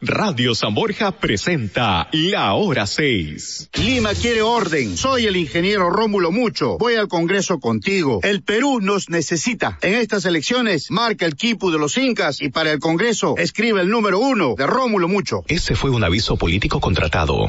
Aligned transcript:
Radio 0.00 0.54
San 0.54 0.74
Borja 0.74 1.10
presenta 1.10 2.08
La 2.12 2.54
Hora 2.54 2.86
6. 2.86 3.70
Lima 3.82 4.14
quiere 4.14 4.42
orden. 4.42 4.96
Soy 4.96 5.26
el 5.26 5.36
ingeniero 5.36 5.90
Rómulo 5.90 6.30
Mucho. 6.30 6.78
Voy 6.78 6.94
al 6.94 7.08
Congreso 7.08 7.58
contigo. 7.58 8.20
El 8.22 8.42
Perú 8.42 8.78
nos 8.80 9.08
necesita. 9.08 9.76
En 9.82 9.94
estas 9.94 10.24
elecciones, 10.24 10.92
marca 10.92 11.26
el 11.26 11.34
quipu 11.34 11.72
de 11.72 11.78
los 11.78 11.98
incas 11.98 12.40
y 12.40 12.48
para 12.48 12.70
el 12.70 12.78
Congreso, 12.78 13.34
escribe 13.38 13.80
el 13.80 13.88
número 13.88 14.20
uno 14.20 14.54
de 14.56 14.68
Rómulo 14.68 15.08
Mucho. 15.08 15.42
Ese 15.48 15.74
fue 15.74 15.90
un 15.90 16.04
aviso 16.04 16.36
político 16.36 16.78
contratado. 16.78 17.48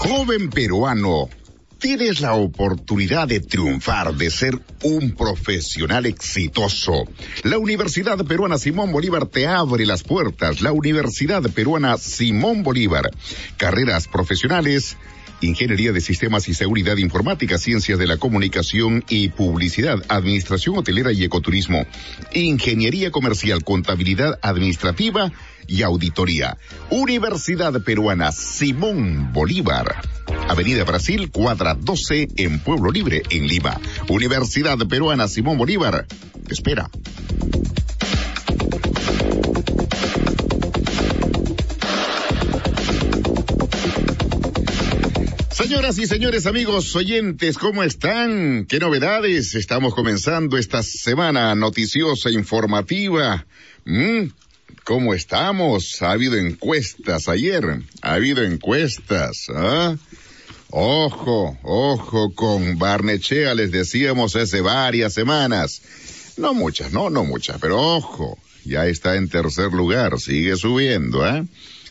Joven 0.00 0.50
peruano 0.50 1.30
tienes 1.78 2.20
la 2.20 2.34
oportunidad 2.34 3.28
de 3.28 3.40
triunfar, 3.40 4.14
de 4.14 4.30
ser 4.30 4.58
un 4.82 5.12
profesional 5.12 6.06
exitoso. 6.06 7.04
La 7.44 7.58
Universidad 7.58 8.18
Peruana 8.24 8.58
Simón 8.58 8.92
Bolívar 8.92 9.26
te 9.26 9.46
abre 9.46 9.86
las 9.86 10.02
puertas. 10.02 10.60
La 10.60 10.72
Universidad 10.72 11.42
Peruana 11.42 11.96
Simón 11.98 12.62
Bolívar. 12.62 13.10
Carreras 13.56 14.08
profesionales 14.08 14.96
Ingeniería 15.40 15.92
de 15.92 16.00
Sistemas 16.00 16.48
y 16.48 16.54
Seguridad 16.54 16.96
Informática, 16.96 17.58
Ciencias 17.58 17.98
de 17.98 18.08
la 18.08 18.16
Comunicación 18.16 19.04
y 19.08 19.28
Publicidad, 19.28 20.02
Administración 20.08 20.76
Hotelera 20.78 21.12
y 21.12 21.22
Ecoturismo, 21.22 21.86
Ingeniería 22.32 23.12
Comercial, 23.12 23.62
Contabilidad 23.62 24.38
Administrativa 24.42 25.30
y 25.68 25.82
Auditoría. 25.82 26.56
Universidad 26.90 27.80
Peruana 27.82 28.32
Simón 28.32 29.32
Bolívar. 29.32 30.00
Avenida 30.48 30.82
Brasil, 30.84 31.30
cuadra 31.30 31.74
12 31.74 32.28
en 32.36 32.58
Pueblo 32.60 32.90
Libre, 32.90 33.22
en 33.30 33.46
Lima. 33.46 33.78
Universidad 34.08 34.78
Peruana 34.88 35.28
Simón 35.28 35.58
Bolívar. 35.58 36.06
Espera. 36.48 36.90
Señoras 45.50 45.98
y 45.98 46.06
señores 46.06 46.46
amigos 46.46 46.94
oyentes, 46.96 47.58
¿cómo 47.58 47.82
están? 47.82 48.64
¿Qué 48.66 48.78
novedades? 48.78 49.54
Estamos 49.54 49.92
comenzando 49.92 50.56
esta 50.56 50.82
semana 50.82 51.54
noticiosa, 51.54 52.30
informativa. 52.30 53.44
¿Mm? 53.84 54.28
¿Cómo 54.88 55.12
estamos? 55.12 56.00
Ha 56.00 56.12
habido 56.12 56.36
encuestas 56.36 57.28
ayer. 57.28 57.82
Ha 58.00 58.14
habido 58.14 58.42
encuestas. 58.42 59.48
¿ah? 59.54 59.98
Ojo, 60.70 61.58
ojo 61.62 62.32
con 62.34 62.78
Barnechea, 62.78 63.54
les 63.54 63.70
decíamos 63.70 64.34
hace 64.34 64.62
varias 64.62 65.12
semanas. 65.12 65.82
No 66.38 66.54
muchas, 66.54 66.90
no, 66.90 67.10
no 67.10 67.24
muchas, 67.24 67.58
pero 67.60 67.78
ojo, 67.78 68.38
ya 68.64 68.86
está 68.86 69.16
en 69.16 69.28
tercer 69.28 69.74
lugar, 69.74 70.18
sigue 70.18 70.56
subiendo, 70.56 71.26
¿eh? 71.26 71.44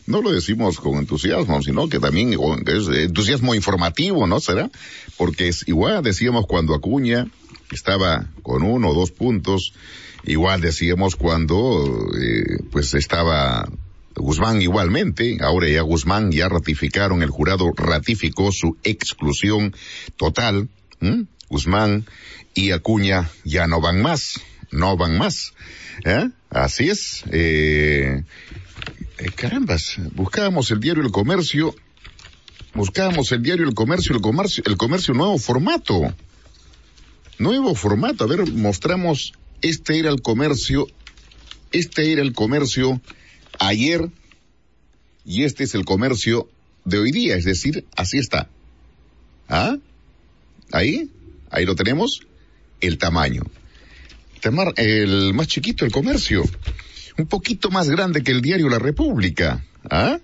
no 0.06 0.20
lo 0.20 0.32
decimos 0.32 0.80
con 0.80 0.96
entusiasmo, 0.96 1.62
sino 1.62 1.88
que 1.88 2.00
también 2.00 2.32
es 2.32 2.88
entusiasmo 2.88 3.54
informativo, 3.54 4.26
¿no 4.26 4.40
será? 4.40 4.72
Porque 5.16 5.46
es 5.46 5.68
igual 5.68 6.02
decíamos 6.02 6.46
cuando 6.48 6.74
Acuña 6.74 7.28
estaba 7.70 8.26
con 8.42 8.64
uno 8.64 8.88
o 8.88 8.94
dos 8.94 9.12
puntos, 9.12 9.72
igual 10.24 10.60
decíamos 10.60 11.16
cuando 11.16 12.08
eh, 12.20 12.58
pues 12.70 12.94
estaba 12.94 13.68
Guzmán 14.14 14.60
igualmente, 14.62 15.38
ahora 15.40 15.68
ya 15.68 15.82
Guzmán 15.82 16.32
ya 16.32 16.48
ratificaron, 16.48 17.22
el 17.22 17.30
jurado 17.30 17.72
ratificó 17.76 18.52
su 18.52 18.76
exclusión 18.82 19.74
total, 20.16 20.68
Guzmán 21.48 22.06
y 22.54 22.72
Acuña 22.72 23.30
ya 23.44 23.66
no 23.66 23.80
van 23.80 24.02
más, 24.02 24.40
no 24.70 24.96
van 24.96 25.16
más, 25.16 25.54
¿eh? 26.04 26.30
Así 26.50 26.88
es, 26.88 27.24
eh, 27.30 28.24
eh, 29.18 29.30
carambas, 29.34 29.96
buscábamos 30.14 30.70
el 30.70 30.80
diario 30.80 31.02
El 31.02 31.12
Comercio, 31.12 31.74
buscábamos 32.74 33.30
el 33.32 33.42
diario 33.42 33.66
El 33.66 33.74
Comercio, 33.74 34.14
el 34.14 34.20
comercio, 34.20 34.64
el 34.66 34.76
comercio 34.76 35.14
nuevo 35.14 35.38
formato. 35.38 36.14
Nuevo 37.38 37.74
formato. 37.76 38.24
A 38.24 38.26
ver, 38.26 38.50
mostramos, 38.52 39.32
este 39.62 39.98
era 39.98 40.10
el 40.10 40.22
comercio, 40.22 40.86
este 41.72 42.12
era 42.12 42.22
el 42.22 42.32
comercio 42.32 43.00
ayer 43.58 44.08
y 45.24 45.44
este 45.44 45.64
es 45.64 45.74
el 45.74 45.84
comercio 45.84 46.48
de 46.84 46.98
hoy 46.98 47.12
día, 47.12 47.36
es 47.36 47.44
decir, 47.44 47.84
así 47.96 48.18
está. 48.18 48.48
¿Ah? 49.48 49.76
Ahí, 50.72 51.10
ahí 51.50 51.64
lo 51.64 51.74
tenemos, 51.74 52.20
el 52.80 52.98
tamaño. 52.98 53.42
El 54.76 55.34
más 55.34 55.48
chiquito, 55.48 55.84
el 55.84 55.92
comercio 55.92 56.44
un 57.18 57.26
poquito 57.26 57.70
más 57.70 57.90
grande 57.90 58.22
que 58.22 58.30
el 58.30 58.40
diario 58.40 58.68
La 58.68 58.78
República. 58.78 59.64
¿Ah? 59.90 60.18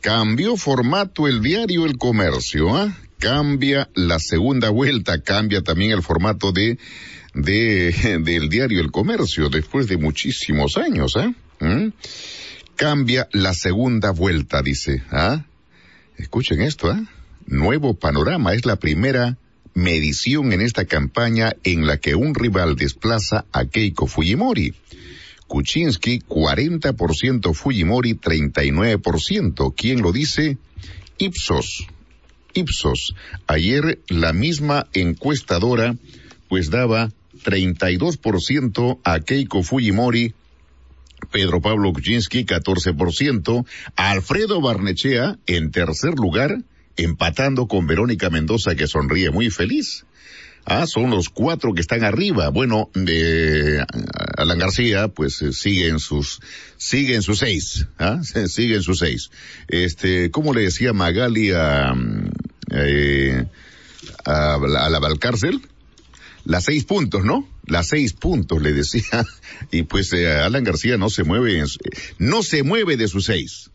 Cambió 0.00 0.56
formato 0.56 1.28
el 1.28 1.42
diario 1.42 1.84
El 1.84 1.98
Comercio, 1.98 2.74
¿ah? 2.76 2.96
Cambia 3.18 3.88
la 3.94 4.18
segunda 4.18 4.70
vuelta, 4.70 5.20
cambia 5.20 5.62
también 5.62 5.92
el 5.92 6.02
formato 6.02 6.50
de, 6.50 6.76
de, 7.34 8.18
del 8.24 8.48
diario 8.48 8.80
El 8.80 8.90
Comercio 8.90 9.48
después 9.48 9.88
de 9.88 9.96
muchísimos 9.96 10.76
años, 10.76 11.16
¿ah? 11.16 11.32
¿Mm? 11.60 11.92
Cambia 12.76 13.28
la 13.32 13.54
segunda 13.54 14.10
vuelta, 14.10 14.62
dice, 14.62 15.02
¿ah? 15.10 15.44
Escuchen 16.16 16.62
esto, 16.62 16.90
¿ah? 16.90 17.02
Nuevo 17.46 17.94
panorama 17.94 18.54
es 18.54 18.64
la 18.66 18.76
primera 18.76 19.36
medición 19.74 20.52
en 20.52 20.60
esta 20.60 20.84
campaña 20.84 21.54
en 21.64 21.86
la 21.86 21.98
que 21.98 22.14
un 22.14 22.34
rival 22.34 22.76
desplaza 22.76 23.44
a 23.52 23.64
Keiko 23.64 24.06
Fujimori. 24.06 24.74
Kuczynski 25.46 26.20
40%, 26.20 27.54
Fujimori 27.54 28.14
39%. 28.14 29.74
¿Quién 29.76 30.02
lo 30.02 30.12
dice? 30.12 30.56
Ipsos. 31.18 31.86
Ipsos. 32.54 33.14
Ayer 33.46 34.00
la 34.08 34.32
misma 34.32 34.86
encuestadora 34.92 35.96
pues 36.48 36.70
daba 36.70 37.10
32% 37.44 39.00
a 39.04 39.20
Keiko 39.20 39.62
Fujimori, 39.62 40.34
Pedro 41.30 41.60
Pablo 41.60 41.92
Kuczynski 41.92 42.44
14%, 42.44 43.66
Alfredo 43.96 44.60
Barnechea 44.60 45.38
en 45.46 45.70
tercer 45.70 46.14
lugar, 46.14 46.58
empatando 46.96 47.68
con 47.68 47.86
Verónica 47.86 48.30
Mendoza 48.30 48.74
que 48.74 48.86
sonríe 48.86 49.30
muy 49.30 49.50
feliz. 49.50 50.04
Ah, 50.64 50.86
son 50.86 51.10
los 51.10 51.28
cuatro 51.28 51.74
que 51.74 51.80
están 51.80 52.04
arriba. 52.04 52.48
Bueno, 52.50 52.88
de 52.94 53.84
Alan 54.36 54.58
García, 54.58 55.08
pues 55.08 55.42
eh, 55.42 55.52
siguen 55.52 55.98
sus, 55.98 56.40
siguen 56.76 57.22
sus 57.22 57.40
seis, 57.40 57.86
¿ah? 57.98 58.20
siguen 58.46 58.82
sus 58.82 59.00
seis. 59.00 59.30
Este, 59.66 60.30
¿cómo 60.30 60.54
le 60.54 60.62
decía 60.62 60.92
Magali 60.92 61.50
a, 61.50 61.94
eh, 62.70 63.44
a, 64.24 64.58
la 64.58 64.98
Valcárcel? 65.00 65.62
Las 66.44 66.64
seis 66.64 66.84
puntos, 66.84 67.24
¿no? 67.24 67.48
Las 67.66 67.88
seis 67.88 68.12
puntos 68.12 68.62
le 68.62 68.72
decía. 68.72 69.02
Y 69.70 69.84
pues 69.84 70.12
eh, 70.12 70.28
Alan 70.28 70.64
García 70.64 70.98
no 70.98 71.08
se 71.08 71.24
mueve, 71.24 71.62
no 72.18 72.42
se 72.42 72.62
mueve 72.62 72.96
de 72.96 73.08
sus 73.08 73.26
seis 73.26 73.70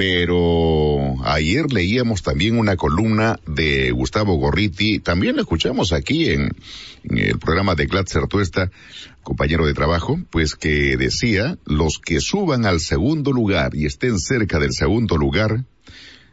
pero 0.00 1.16
ayer 1.26 1.70
leíamos 1.70 2.22
también 2.22 2.58
una 2.58 2.76
columna 2.76 3.38
de 3.46 3.90
Gustavo 3.90 4.36
Gorriti, 4.36 4.98
también 4.98 5.36
lo 5.36 5.42
escuchamos 5.42 5.92
aquí 5.92 6.30
en, 6.30 6.52
el 7.04 7.38
programa 7.38 7.74
de 7.74 7.84
Glatzer 7.84 8.26
Tuesta, 8.26 8.70
compañero 9.22 9.66
de 9.66 9.74
trabajo, 9.74 10.18
pues 10.30 10.54
que 10.54 10.96
decía, 10.96 11.58
los 11.66 11.98
que 11.98 12.20
suban 12.20 12.64
al 12.64 12.80
segundo 12.80 13.30
lugar 13.32 13.74
y 13.74 13.84
estén 13.84 14.18
cerca 14.18 14.58
del 14.58 14.72
segundo 14.72 15.18
lugar, 15.18 15.64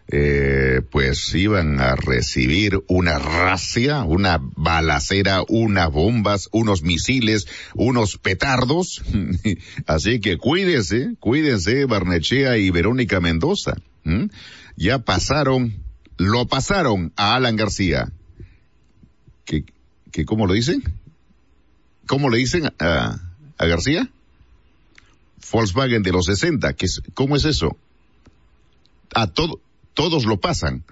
eh, 0.09 0.81
pues 0.90 1.34
iban 1.35 1.79
a 1.79 1.95
recibir 1.95 2.84
una 2.88 3.19
racia, 3.19 4.03
una 4.03 4.40
balacera, 4.41 5.44
unas 5.47 5.91
bombas, 5.91 6.50
unos 6.51 6.81
misiles, 6.84 7.47
unos 7.75 8.17
petardos. 8.17 9.03
Así 9.85 10.20
que 10.20 10.37
cuídense, 10.37 11.16
cuídense 11.20 11.85
Barnechea 11.85 12.58
y 12.58 12.70
Verónica 12.70 13.20
Mendoza. 13.20 13.76
Ya 14.78 14.99
pasaron, 14.99 15.84
lo 16.17 16.47
pasaron 16.47 17.11
a 17.17 17.35
Alan 17.35 17.58
García. 17.58 18.09
¿Qué, 19.43 19.66
qué, 20.11 20.26
cómo 20.26 20.47
lo 20.47 20.53
dicen? 20.53 20.84
¿Cómo 22.05 22.29
le 22.29 22.37
dicen 22.37 22.72
a, 22.79 23.20
a 23.58 23.66
García? 23.66 24.09
Volkswagen 25.52 26.03
de 26.03 26.11
los 26.11 26.26
60, 26.26 26.73
¿qué 26.73 26.85
es, 26.85 27.02
¿cómo 27.14 27.35
es 27.35 27.46
eso? 27.46 27.78
A 29.14 29.28
todo, 29.28 29.61
todos 29.97 30.26
lo 30.26 30.40
pasan. 30.40 30.84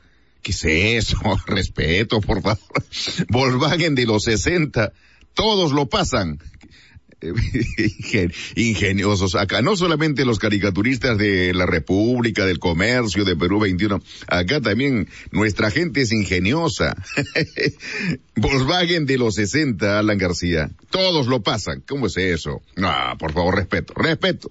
¿Qué 0.41 0.51
es 0.51 0.65
eso? 0.65 1.19
Respeto, 1.45 2.19
por 2.21 2.41
favor. 2.41 2.57
Volkswagen 3.29 3.93
de 3.93 4.07
los 4.07 4.23
60, 4.23 4.91
todos 5.35 5.71
lo 5.71 5.85
pasan. 5.85 6.39
ingeniosos. 8.55 9.35
Acá 9.35 9.61
no 9.61 9.75
solamente 9.75 10.25
los 10.25 10.39
caricaturistas 10.39 11.19
de 11.19 11.53
la 11.53 11.67
República, 11.67 12.45
del 12.45 12.59
Comercio, 12.59 13.25
de 13.25 13.35
Perú 13.35 13.59
21, 13.59 14.01
acá 14.27 14.59
también 14.59 15.07
nuestra 15.31 15.69
gente 15.69 16.01
es 16.01 16.11
ingeniosa. 16.11 16.95
Volkswagen 18.35 19.05
de 19.05 19.19
los 19.19 19.35
60, 19.35 19.99
Alan 19.99 20.17
García. 20.17 20.71
Todos 20.89 21.27
lo 21.27 21.41
pasan. 21.41 21.83
¿Cómo 21.87 22.07
es 22.07 22.17
eso? 22.17 22.61
No, 22.75 22.91
por 23.19 23.33
favor, 23.33 23.55
respeto, 23.55 23.93
respeto. 23.95 24.49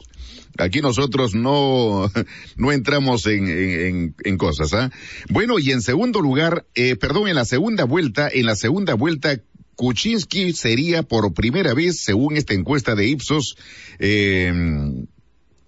Aquí 0.58 0.80
nosotros 0.80 1.34
no, 1.34 2.10
no 2.56 2.72
entramos 2.72 3.26
en, 3.26 3.48
en, 3.48 4.14
en 4.22 4.36
cosas, 4.38 4.72
¿ah? 4.72 4.90
Bueno, 5.28 5.58
y 5.58 5.72
en 5.72 5.82
segundo 5.82 6.20
lugar, 6.20 6.66
eh, 6.74 6.96
perdón, 6.96 7.28
en 7.28 7.34
la 7.36 7.44
segunda 7.44 7.84
vuelta, 7.84 8.28
en 8.32 8.46
la 8.46 8.56
segunda 8.56 8.94
vuelta, 8.94 9.40
Kuczynski 9.76 10.52
sería 10.52 11.02
por 11.02 11.34
primera 11.34 11.74
vez, 11.74 12.00
según 12.00 12.36
esta 12.36 12.54
encuesta 12.54 12.94
de 12.94 13.08
Ipsos, 13.08 13.56
eh, 13.98 14.52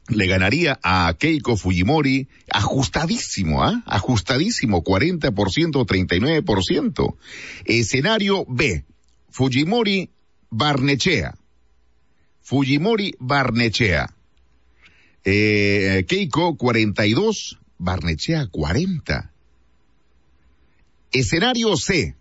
le 0.09 0.27
ganaría 0.27 0.79
a 0.83 1.13
Keiko 1.19 1.57
Fujimori 1.57 2.29
ajustadísimo, 2.51 3.65
¿ah? 3.65 3.83
Ajustadísimo, 3.87 4.85
40%, 4.85 5.33
39%. 5.33 7.17
Escenario 7.65 8.45
B, 8.49 8.85
Fujimori 9.31 10.11
Barnechea. 10.51 11.35
Fujimori 12.43 13.15
Barnechea. 13.19 14.16
Eh, 15.29 16.05
Keiko 16.07 16.57
42, 16.57 17.59
Barnechea 17.79 18.47
40. 18.47 19.33
Escenario 21.11 21.77
C. 21.77 22.15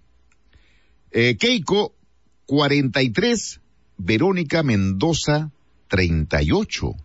Eh, 1.12 1.38
Keiko 1.38 1.94
43, 2.48 3.62
Verónica 3.98 4.64
Mendoza 4.64 5.52
38. 5.90 6.96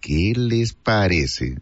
¿Qué 0.00 0.32
les 0.34 0.72
parece? 0.72 1.58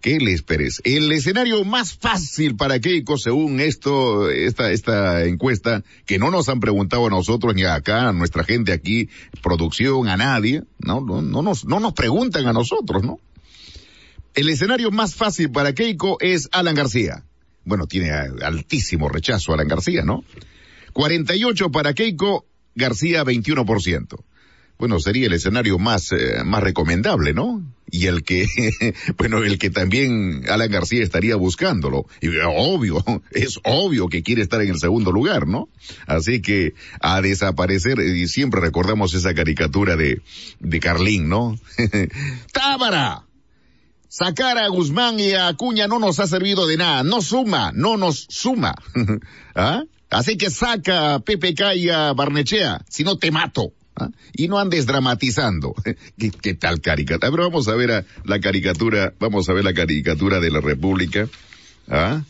¿Qué 0.00 0.18
les 0.18 0.42
parece? 0.42 0.80
El 0.84 1.12
escenario 1.12 1.62
más 1.64 1.94
fácil 1.94 2.56
para 2.56 2.80
Keiko, 2.80 3.18
según 3.18 3.60
esto, 3.60 4.30
esta, 4.30 4.72
esta 4.72 5.26
encuesta, 5.26 5.84
que 6.06 6.18
no 6.18 6.30
nos 6.30 6.48
han 6.48 6.58
preguntado 6.58 7.06
a 7.06 7.10
nosotros 7.10 7.54
ni 7.54 7.64
acá, 7.64 8.08
a 8.08 8.12
nuestra 8.14 8.44
gente 8.44 8.72
aquí, 8.72 9.10
producción, 9.42 10.08
a 10.08 10.16
nadie, 10.16 10.62
no, 10.78 11.02
no, 11.02 11.20
no 11.20 11.42
nos, 11.42 11.66
no 11.66 11.80
nos 11.80 11.92
preguntan 11.92 12.46
a 12.46 12.54
nosotros, 12.54 13.02
¿no? 13.02 13.20
El 14.34 14.48
escenario 14.48 14.90
más 14.90 15.14
fácil 15.14 15.50
para 15.50 15.74
Keiko 15.74 16.16
es 16.20 16.48
Alan 16.52 16.74
García. 16.74 17.24
Bueno, 17.64 17.86
tiene 17.86 18.10
altísimo 18.10 19.08
rechazo 19.10 19.52
Alan 19.52 19.68
García, 19.68 20.02
¿no? 20.02 20.24
48 20.94 21.70
para 21.70 21.92
Keiko, 21.92 22.46
García 22.74 23.22
21% 23.22 24.24
bueno, 24.80 24.98
sería 24.98 25.26
el 25.26 25.34
escenario 25.34 25.78
más, 25.78 26.10
eh, 26.12 26.42
más 26.42 26.62
recomendable, 26.62 27.34
¿no? 27.34 27.62
Y 27.90 28.06
el 28.06 28.22
que, 28.22 28.46
bueno, 29.18 29.38
el 29.38 29.58
que 29.58 29.70
también 29.70 30.44
Alan 30.48 30.70
García 30.70 31.02
estaría 31.02 31.36
buscándolo. 31.36 32.06
Y 32.20 32.28
obvio, 32.38 33.04
es 33.32 33.58
obvio 33.64 34.08
que 34.08 34.22
quiere 34.22 34.42
estar 34.42 34.60
en 34.62 34.70
el 34.70 34.78
segundo 34.78 35.12
lugar, 35.12 35.46
¿no? 35.46 35.68
Así 36.06 36.40
que 36.40 36.74
a 37.00 37.20
desaparecer, 37.20 37.98
y 38.00 38.28
siempre 38.28 38.60
recordamos 38.60 39.14
esa 39.14 39.34
caricatura 39.34 39.96
de, 39.96 40.22
de 40.60 40.80
Carlín, 40.80 41.28
¿no? 41.28 41.58
¡Tábara! 42.52 43.24
Sacar 44.08 44.58
a 44.58 44.66
Guzmán 44.66 45.20
y 45.20 45.32
a 45.34 45.46
Acuña 45.46 45.86
no 45.86 46.00
nos 46.00 46.18
ha 46.18 46.26
servido 46.26 46.66
de 46.66 46.76
nada, 46.76 47.04
no 47.04 47.22
suma, 47.22 47.70
no 47.72 47.96
nos 47.96 48.26
suma. 48.28 48.74
¿Ah? 49.54 49.84
Así 50.10 50.36
que 50.36 50.50
saca 50.50 51.14
a 51.14 51.20
PPK 51.20 51.76
y 51.76 51.90
a 51.90 52.12
Barnechea, 52.12 52.84
si 52.88 53.04
no 53.04 53.18
te 53.18 53.30
mato. 53.30 53.72
¿Ah? 54.00 54.10
Y 54.32 54.48
no 54.48 54.58
andes 54.58 54.86
dramatizando. 54.86 55.74
¿Qué, 56.42 56.54
tal 56.54 56.80
caricatura? 56.80 57.30
Pero 57.30 57.44
vamos 57.44 57.68
a 57.68 57.74
ver 57.74 58.04
la 58.24 58.40
caricatura, 58.40 59.12
vamos 59.18 59.48
a 59.48 59.52
ver 59.52 59.64
la 59.64 59.74
caricatura 59.74 60.40
de 60.40 60.50
la 60.50 60.60
República. 60.60 61.28
¿Ah? 61.88 62.22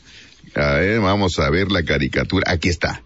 A 0.55 0.81
vamos 1.01 1.39
a 1.39 1.49
ver 1.51 1.71
la 1.71 1.85
caricatura. 1.85 2.51
Aquí 2.51 2.69
está. 2.69 3.03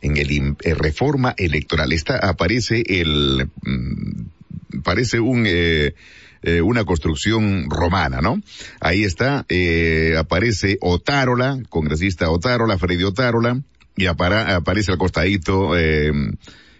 En 0.00 0.16
el, 0.16 0.56
eh, 0.62 0.74
reforma 0.74 1.34
electoral. 1.36 1.92
Está, 1.92 2.18
aparece 2.18 2.82
el, 2.86 3.48
mm, 3.62 4.80
parece 4.82 5.18
un, 5.18 5.44
eh, 5.46 5.94
eh, 6.46 6.60
una 6.60 6.84
construcción 6.84 7.70
romana, 7.70 8.20
¿no? 8.20 8.38
Ahí 8.78 9.02
está, 9.02 9.46
eh, 9.48 10.14
aparece 10.18 10.76
Otárola, 10.82 11.58
congresista 11.70 12.28
Otárola, 12.28 12.76
Freddy 12.76 13.02
Otárola, 13.02 13.62
y 13.96 14.04
aparece 14.04 14.92
al 14.92 14.98
costadito, 14.98 15.74
eh, 15.74 16.12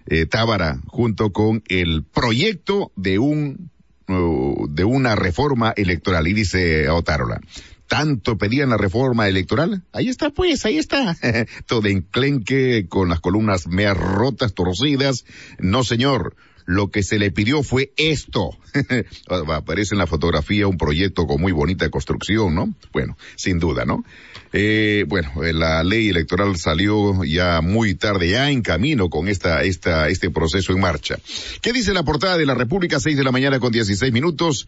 eh, 0.06 0.26
Tábara 0.26 0.80
junto 0.86 1.32
con 1.32 1.62
el 1.68 2.04
proyecto 2.04 2.92
de 2.96 3.18
un 3.18 3.70
uh, 4.08 4.66
de 4.68 4.84
una 4.84 5.14
reforma 5.16 5.72
electoral. 5.76 6.26
Y 6.28 6.34
dice 6.34 6.88
Otárola 6.88 7.40
tanto 7.86 8.38
pedían 8.38 8.70
la 8.70 8.76
reforma 8.76 9.28
electoral, 9.28 9.82
ahí 9.92 10.08
está 10.08 10.30
pues, 10.30 10.64
ahí 10.64 10.78
está, 10.78 11.16
todo 11.66 11.86
enclenque 11.88 12.86
con 12.88 13.08
las 13.08 13.20
columnas 13.20 13.66
meas 13.66 13.96
rotas, 13.96 14.54
torcidas, 14.54 15.24
no 15.58 15.84
señor, 15.84 16.34
lo 16.66 16.90
que 16.90 17.02
se 17.02 17.19
le 17.19 17.31
pidió 17.31 17.62
fue 17.62 17.93
esto. 17.96 18.50
Aparece 19.28 19.94
en 19.94 19.99
la 19.99 20.06
fotografía 20.06 20.66
un 20.66 20.78
proyecto 20.78 21.26
con 21.26 21.40
muy 21.40 21.52
bonita 21.52 21.88
construcción, 21.90 22.55
¿no? 22.55 22.75
Bueno, 22.93 23.16
sin 23.37 23.58
duda, 23.58 23.84
¿no? 23.84 24.05
Eh, 24.52 25.05
bueno, 25.08 25.32
la 25.52 25.82
ley 25.82 26.08
electoral 26.08 26.56
salió 26.56 27.25
ya 27.25 27.61
muy 27.61 27.94
tarde, 27.94 28.31
ya 28.31 28.50
en 28.50 28.62
camino 28.62 29.11
con 29.11 29.28
esta, 29.28 29.62
esta, 29.62 30.08
este 30.08 30.31
proceso 30.31 30.72
en 30.72 30.81
marcha. 30.81 31.19
¿Qué 31.61 31.72
dice 31.72 31.93
la 31.93 32.05
portada 32.05 32.38
de 32.38 32.46
la 32.46 32.55
República? 32.55 33.00
Seis 33.00 33.17
de 33.17 33.25
la 33.25 33.32
mañana 33.32 33.58
con 33.58 33.72
dieciséis 33.72 34.12
minutos 34.12 34.67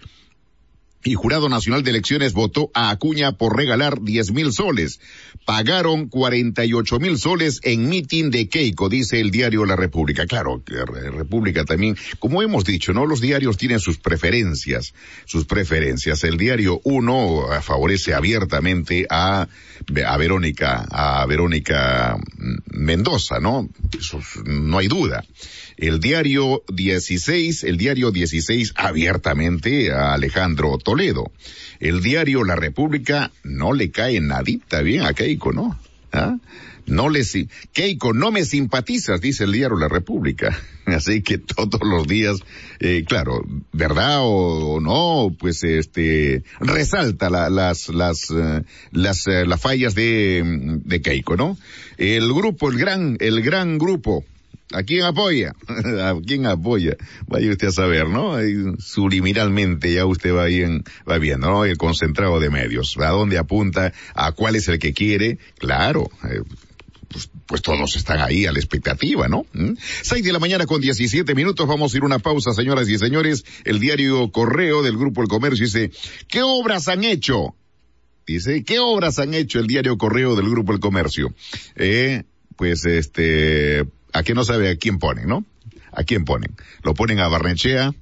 y 1.07 1.15
Jurado 1.15 1.49
Nacional 1.49 1.85
de 1.85 1.91
Elecciones 1.91 2.33
votó 2.33 2.71
a 2.75 2.91
Acuña 2.91 3.33
por 3.33 3.57
regalar 3.57 4.03
10 4.03 4.33
mil 4.33 4.53
soles. 4.53 4.99
Pagaron 5.45 6.09
48 6.09 6.99
mil 6.99 7.17
soles 7.17 7.61
en 7.63 7.89
mitin 7.89 8.31
de 8.31 8.49
Keiko, 8.49 8.89
dice 8.89 9.21
el 9.21 9.31
diario 9.31 9.65
La 9.65 9.77
República. 9.77 10.27
Claro, 10.27 10.63
República 10.67 11.65
también, 11.65 11.97
como 12.19 12.43
hemos 12.43 12.65
dicho, 12.65 12.93
¿no? 12.93 13.07
Los 13.07 13.21
diarios 13.21 13.57
tienen 13.57 13.79
sus 13.79 13.99
preferencias, 13.99 14.95
sus 15.27 15.45
preferencias. 15.45 16.25
El 16.25 16.37
diario 16.37 16.81
1 16.83 17.63
favorece 17.63 18.13
abiertamente 18.13 19.07
a, 19.09 19.47
Verónica, 19.87 20.87
a 20.91 21.25
Verónica 21.27 22.17
Mendoza, 22.67 23.39
¿no? 23.39 23.69
No 24.45 24.79
hay 24.79 24.89
duda 24.89 25.25
el 25.77 26.01
diario 26.01 26.65
16, 26.69 27.65
el 27.65 27.77
diario 27.77 28.11
16 28.11 28.73
abiertamente 28.77 29.93
a 29.93 30.15
Alejandro 30.15 30.79
Toledo. 30.79 30.96
El 31.81 32.03
diario 32.03 32.45
La 32.45 32.57
República 32.57 33.31
no 33.45 33.73
le 33.73 33.91
cae 33.91 34.21
nadita 34.21 34.81
bien 34.83 35.03
a 35.03 35.13
Keiko, 35.13 35.53
¿no? 35.53 35.79
¿Ah? 36.13 36.37
No 36.87 37.09
le, 37.09 37.23
Keiko, 37.73 38.13
no 38.13 38.31
me 38.31 38.45
simpatizas, 38.45 39.21
dice 39.21 39.45
el 39.45 39.53
diario 39.53 39.77
La 39.77 39.89
República. 39.89 40.57
Así 40.87 41.21
que 41.23 41.39
todos 41.39 41.81
los 41.83 42.07
días, 42.07 42.39
eh, 42.79 43.05
claro, 43.07 43.45
verdad 43.73 44.19
o, 44.21 44.81
no, 44.81 45.35
pues 45.37 45.65
este, 45.65 46.45
resalta 46.61 47.29
las, 47.29 47.89
las, 47.89 48.31
eh, 48.31 48.63
las, 48.93 49.27
eh, 49.27 49.47
las 49.47 49.61
fallas 49.61 49.95
de, 49.97 50.81
de 50.85 51.03
Keiko, 51.03 51.37
¿no? 51.37 51.59
El 51.99 52.33
grupo, 52.33 52.71
el 52.71 52.79
gran, 52.79 53.17
el 53.19 53.43
gran 53.43 53.79
grupo, 53.79 54.25
¿A 54.73 54.83
quién 54.83 55.05
apoya? 55.05 55.55
¿A 55.69 56.17
quién 56.27 56.47
apoya? 56.47 56.97
Vaya 57.29 57.51
usted 57.51 57.69
a 57.69 57.73
saber, 57.73 58.09
¿no? 58.09 58.37
subliminalmente 58.79 59.93
ya 59.93 60.07
usted 60.07 60.35
va 60.35 60.47
bien, 60.47 60.83
va 61.09 61.19
viendo, 61.19 61.49
¿no? 61.49 61.65
El 61.65 61.79
concentrado 61.79 62.41
de 62.41 62.51
medios. 62.51 62.97
¿A 62.99 63.11
dónde 63.11 63.39
apunta? 63.39 63.93
¿A 64.15 64.33
cuál 64.33 64.57
es 64.57 64.69
el 64.69 64.79
que 64.79 64.93
quiere? 64.93 65.39
Claro. 65.59 66.11
Eh, 66.25 66.43
pues, 67.09 67.31
pues, 67.47 67.63
todos 67.63 67.95
están 67.95 68.21
ahí 68.21 68.47
a 68.47 68.53
la 68.53 68.59
expectativa, 68.59 69.29
¿no? 69.29 69.47
¿Mm? 69.53 69.75
De 70.23 70.33
la 70.33 70.41
mañana 70.41 70.67
con 70.67 70.81
diecisiete 70.81 71.37
minutos, 71.37 71.69
vamos 71.69 71.95
a 71.95 71.97
ir 71.97 72.05
una 72.05 72.19
pausa, 72.19 72.53
señoras 72.53 72.89
y 72.89 72.99
señores. 72.99 73.45
El 73.65 73.79
diario 73.79 74.33
Correo 74.33 74.83
del 74.83 74.97
Grupo 74.97 75.23
El 75.23 75.29
Comercio 75.29 75.65
dice, 75.65 75.93
¿qué 76.27 76.43
obras 76.43 76.89
han 76.89 77.05
hecho? 77.05 77.55
Dice, 78.27 78.65
¿qué 78.65 78.81
obras 78.81 79.21
han 79.21 79.35
hecho 79.35 79.61
el 79.61 79.69
diario 79.69 79.97
Correo 79.97 80.35
del 80.35 80.51
Grupo 80.51 80.73
El 80.73 80.81
Comercio? 80.81 81.33
Eh, 81.77 82.25
pues 82.57 82.85
este, 82.85 83.87
a 84.17 84.23
que 84.23 84.35
no 84.35 84.45
sabe 84.45 84.71
a 84.71 84.77
quién 84.77 84.99
ponen, 84.99 85.29
¿no? 85.29 85.45
¿A 85.93 86.05
quién 86.05 86.25
ponen? 86.25 86.57
Lo 86.83 86.95
ponen 86.95 87.21
a 87.21 87.29
Barnechea, 87.29 87.95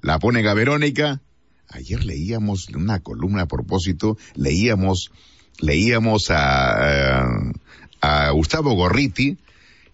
la 0.00 0.18
ponen 0.18 0.46
a 0.48 0.54
Verónica. 0.54 1.20
Ayer 1.68 2.04
leíamos 2.04 2.68
una 2.70 2.98
columna 3.00 3.42
a 3.42 3.46
propósito, 3.46 4.18
leíamos, 4.34 5.12
leíamos 5.60 6.30
a, 6.30 7.26
a 8.00 8.30
Gustavo 8.30 8.74
Gorriti, 8.74 9.38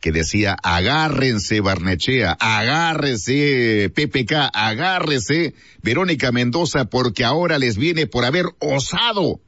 que 0.00 0.10
decía, 0.10 0.56
agárrense 0.62 1.60
Barnechea, 1.60 2.36
agárrense 2.40 3.92
PPK, 3.94 4.50
agárrense 4.52 5.54
Verónica 5.82 6.32
Mendoza, 6.32 6.86
porque 6.86 7.24
ahora 7.24 7.58
les 7.58 7.76
viene 7.76 8.06
por 8.06 8.24
haber 8.24 8.46
osado 8.60 9.40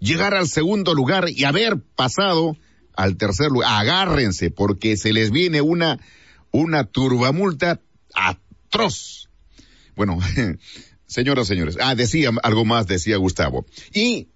llegar 0.00 0.34
al 0.34 0.48
segundo 0.48 0.94
lugar 0.94 1.26
y 1.28 1.44
haber 1.44 1.78
pasado 1.94 2.56
al 2.98 3.16
tercer 3.16 3.50
lugar. 3.50 3.70
Agárrense 3.80 4.50
porque 4.50 4.96
se 4.96 5.12
les 5.12 5.30
viene 5.30 5.60
una, 5.60 6.00
una 6.50 6.82
turbamulta 6.82 7.80
atroz. 8.12 9.28
Bueno, 9.94 10.18
señoras, 11.06 11.46
señores, 11.46 11.78
ah, 11.80 11.94
decía 11.94 12.30
algo 12.42 12.64
más, 12.64 12.88
decía 12.88 13.16
Gustavo. 13.16 13.64
Y 13.94 14.26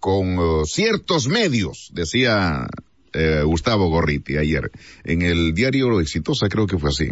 con 0.00 0.38
uh, 0.38 0.66
ciertos 0.66 1.28
medios, 1.28 1.90
decía 1.92 2.66
eh, 3.12 3.42
Gustavo 3.44 3.88
Gorriti 3.88 4.38
ayer, 4.38 4.72
en 5.04 5.22
el 5.22 5.54
diario 5.54 6.00
Exitosa 6.00 6.48
creo 6.48 6.66
que 6.66 6.78
fue 6.78 6.90
así. 6.90 7.10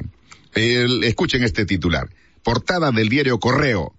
Escuchen 0.54 1.44
este 1.44 1.64
titular. 1.64 2.08
Portada 2.42 2.90
del 2.90 3.08
diario 3.08 3.38
Correo. 3.38 3.94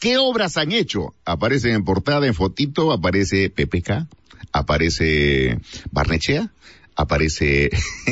¿Qué 0.00 0.18
obras 0.18 0.56
han 0.56 0.72
hecho? 0.72 1.14
Aparece 1.24 1.72
en 1.72 1.84
portada, 1.84 2.26
en 2.26 2.34
fotito, 2.34 2.90
aparece 2.90 3.50
PPK, 3.50 4.08
aparece 4.52 5.58
Barnechea, 5.90 6.52
aparece 6.96 7.70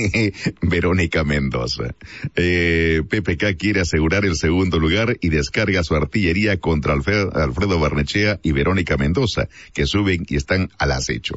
Verónica 0.63 1.25
Mendoza. 1.25 1.95
Eh, 2.37 3.03
PPK 3.09 3.57
quiere 3.57 3.81
asegurar 3.81 4.25
el 4.25 4.37
segundo 4.37 4.79
lugar 4.79 5.17
y 5.21 5.29
descarga 5.29 5.85
su 5.85 5.95
artillería 5.95 6.59
contra 6.59 6.95
Alfredo, 6.95 7.79
Barnechea 7.79 8.41
y 8.43 8.53
Verónica 8.53 8.97
Mendoza, 8.97 9.49
que 9.73 9.87
suben 9.87 10.25
y 10.29 10.37
están 10.37 10.71
al 10.79 10.93
acecho. 10.93 11.35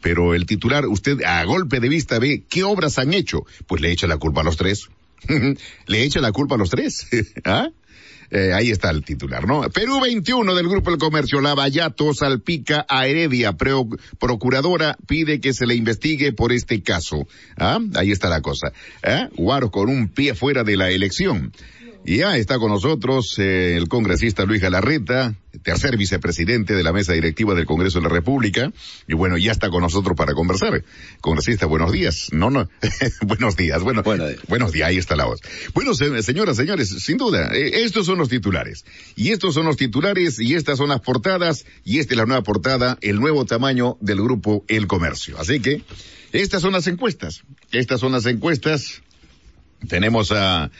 Pero 0.00 0.34
el 0.34 0.46
titular, 0.46 0.86
usted 0.86 1.22
a 1.22 1.44
golpe 1.44 1.80
de 1.80 1.88
vista 1.88 2.18
ve 2.18 2.44
qué 2.48 2.64
obras 2.64 2.98
han 2.98 3.12
hecho. 3.12 3.44
Pues 3.66 3.82
le 3.82 3.92
echa 3.92 4.06
la 4.06 4.16
culpa 4.16 4.40
a 4.40 4.44
los 4.44 4.56
tres. 4.56 4.88
le 5.86 6.02
echa 6.02 6.20
la 6.20 6.32
culpa 6.32 6.54
a 6.54 6.58
los 6.58 6.70
tres. 6.70 7.06
¿Ah? 7.44 7.68
Eh, 8.30 8.52
ahí 8.52 8.70
está 8.70 8.90
el 8.90 9.04
titular, 9.04 9.46
¿no? 9.46 9.62
Perú 9.70 10.00
21 10.00 10.54
del 10.54 10.68
Grupo 10.68 10.90
El 10.90 10.98
Comercio, 10.98 11.40
Lavallato 11.40 12.14
salpica 12.14 12.86
a 12.88 13.06
Heredia, 13.06 13.56
procuradora 14.18 14.96
pide 15.06 15.40
que 15.40 15.52
se 15.52 15.66
le 15.66 15.74
investigue 15.74 16.32
por 16.32 16.52
este 16.52 16.82
caso. 16.82 17.26
¿Ah? 17.56 17.80
Ahí 17.94 18.12
está 18.12 18.28
la 18.28 18.40
cosa. 18.40 18.72
¿Ah? 19.02 19.28
Guaro 19.36 19.70
con 19.70 19.88
un 19.88 20.08
pie 20.08 20.34
fuera 20.34 20.62
de 20.62 20.76
la 20.76 20.90
elección. 20.90 21.52
Y 22.04 22.18
ya 22.18 22.36
está 22.36 22.58
con 22.58 22.70
nosotros 22.70 23.38
eh, 23.38 23.76
el 23.76 23.88
congresista 23.88 24.44
Luis 24.44 24.62
Galarreta, 24.62 25.34
tercer 25.62 25.98
vicepresidente 25.98 26.74
de 26.74 26.82
la 26.82 26.92
mesa 26.92 27.12
directiva 27.12 27.54
del 27.54 27.66
Congreso 27.66 27.98
de 27.98 28.04
la 28.04 28.08
República. 28.08 28.72
Y 29.06 29.14
bueno, 29.14 29.36
ya 29.36 29.52
está 29.52 29.68
con 29.68 29.82
nosotros 29.82 30.16
para 30.16 30.32
conversar. 30.32 30.82
Congresista, 31.20 31.66
buenos 31.66 31.92
días. 31.92 32.28
No, 32.32 32.48
no, 32.48 32.68
buenos 33.22 33.56
días. 33.56 33.82
Bueno, 33.82 34.02
buenos 34.48 34.72
días. 34.72 34.88
ahí 34.88 34.96
está 34.96 35.14
la 35.14 35.26
voz. 35.26 35.40
Bueno, 35.74 35.92
señoras, 35.94 36.56
señores, 36.56 36.88
sin 36.88 37.18
duda, 37.18 37.54
eh, 37.54 37.82
estos 37.84 38.06
son 38.06 38.18
los 38.18 38.30
titulares. 38.30 38.86
Y 39.14 39.30
estos 39.30 39.54
son 39.54 39.66
los 39.66 39.76
titulares 39.76 40.40
y 40.40 40.54
estas 40.54 40.78
son 40.78 40.88
las 40.88 41.00
portadas 41.00 41.66
y 41.84 41.98
esta 41.98 42.14
es 42.14 42.18
la 42.18 42.24
nueva 42.24 42.42
portada, 42.42 42.96
el 43.02 43.20
nuevo 43.20 43.44
tamaño 43.44 43.98
del 44.00 44.22
grupo 44.22 44.64
El 44.68 44.86
Comercio. 44.86 45.38
Así 45.38 45.60
que, 45.60 45.82
estas 46.32 46.62
son 46.62 46.72
las 46.72 46.86
encuestas. 46.86 47.42
Estas 47.72 48.00
son 48.00 48.12
las 48.12 48.24
encuestas 48.24 49.02
tenemos 49.88 50.32
a, 50.32 50.70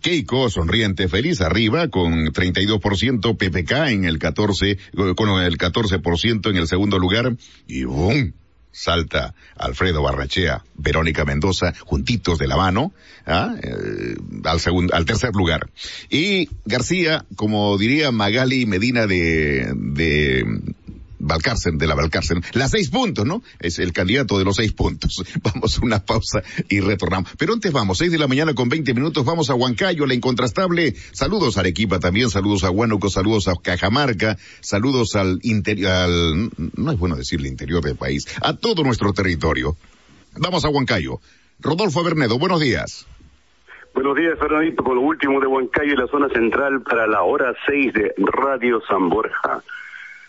Keiko, 0.00 0.50
sonriente, 0.50 1.08
feliz, 1.08 1.40
arriba, 1.40 1.88
con 1.88 2.26
32% 2.26 3.36
PPK 3.36 3.72
en 3.90 4.04
el 4.04 4.18
14, 4.18 4.78
con 5.16 5.42
el 5.42 5.58
14% 5.58 6.50
en 6.50 6.56
el 6.56 6.68
segundo 6.68 6.98
lugar, 6.98 7.36
y 7.66 7.84
¡boom! 7.84 8.34
salta 8.74 9.34
Alfredo 9.56 10.02
Barrachea, 10.02 10.64
Verónica 10.74 11.24
Mendoza, 11.24 11.72
juntitos 11.84 12.38
de 12.38 12.48
la 12.48 12.56
mano, 12.56 12.92
¿ah? 13.24 13.54
eh, 13.62 14.16
al 14.44 14.60
segundo, 14.60 14.94
al 14.94 15.04
tercer 15.04 15.30
lugar. 15.34 15.70
Y 16.10 16.50
García, 16.64 17.24
como 17.36 17.78
diría 17.78 18.10
Magali 18.10 18.66
Medina 18.66 19.06
de, 19.06 19.72
de 19.76 20.44
Valcárcel, 21.24 21.78
de 21.78 21.86
la 21.86 21.94
Valcárcel, 21.94 22.40
las 22.52 22.70
seis 22.70 22.90
puntos, 22.90 23.24
¿no? 23.24 23.42
Es 23.60 23.78
el 23.78 23.92
candidato 23.92 24.38
de 24.38 24.44
los 24.44 24.56
seis 24.56 24.72
puntos. 24.72 25.24
Vamos 25.42 25.78
a 25.78 25.84
una 25.84 26.04
pausa 26.04 26.42
y 26.68 26.80
retornamos. 26.80 27.30
Pero 27.38 27.52
antes 27.54 27.72
vamos, 27.72 27.98
seis 27.98 28.12
de 28.12 28.18
la 28.18 28.28
mañana 28.28 28.54
con 28.54 28.68
veinte 28.68 28.94
minutos, 28.94 29.24
vamos 29.24 29.50
a 29.50 29.54
Huancayo, 29.54 30.06
la 30.06 30.14
incontrastable. 30.14 30.94
Saludos 31.12 31.56
a 31.56 31.60
Arequipa 31.60 31.98
también, 31.98 32.30
saludos 32.30 32.64
a 32.64 32.70
Huánuco, 32.70 33.10
saludos 33.10 33.48
a 33.48 33.54
Cajamarca, 33.60 34.36
saludos 34.60 35.16
al 35.16 35.38
interior, 35.42 35.90
al, 35.90 36.50
no 36.76 36.92
es 36.92 36.98
bueno 36.98 37.16
decir 37.16 37.40
el 37.40 37.46
interior 37.46 37.82
del 37.82 37.96
país, 37.96 38.26
a 38.42 38.54
todo 38.54 38.82
nuestro 38.82 39.12
territorio. 39.12 39.76
Vamos 40.36 40.64
a 40.64 40.68
Huancayo. 40.68 41.20
Rodolfo 41.60 42.02
Bernedo, 42.02 42.38
buenos 42.38 42.60
días. 42.60 43.06
Buenos 43.94 44.16
días, 44.16 44.36
Fernandito, 44.38 44.82
con 44.82 44.96
lo 44.96 45.02
último 45.02 45.40
de 45.40 45.46
Huancayo 45.46 45.92
y 45.92 45.96
la 45.96 46.08
zona 46.08 46.28
central 46.28 46.82
para 46.82 47.06
la 47.06 47.22
hora 47.22 47.54
seis 47.66 47.92
de 47.92 48.12
Radio 48.18 48.80
San 48.88 49.08
Borja. 49.08 49.62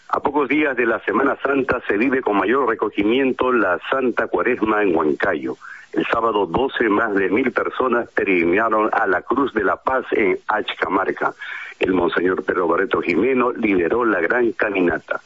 A 0.09 0.19
pocos 0.19 0.47
días 0.47 0.77
de 0.77 0.85
la 0.85 0.99
Semana 0.99 1.37
Santa 1.41 1.81
se 1.87 1.97
vive 1.97 2.21
con 2.21 2.37
mayor 2.37 2.69
recogimiento 2.69 3.51
la 3.51 3.79
Santa 3.89 4.27
Cuaresma 4.27 4.83
en 4.83 4.95
Huancayo. 4.95 5.57
El 5.93 6.05
sábado 6.07 6.45
12 6.45 6.89
más 6.89 7.15
de 7.15 7.29
mil 7.29 7.51
personas 7.51 8.09
peregrinaron 8.11 8.89
a 8.91 9.07
la 9.07 9.21
Cruz 9.21 9.53
de 9.53 9.63
la 9.63 9.77
Paz 9.77 10.05
en 10.11 10.37
Achcamarca. 10.47 11.33
El 11.79 11.93
Monseñor 11.93 12.43
Pedro 12.43 12.67
Barreto 12.67 13.01
Jimeno 13.01 13.51
lideró 13.51 14.05
la 14.05 14.21
gran 14.21 14.51
caminata. 14.51 15.21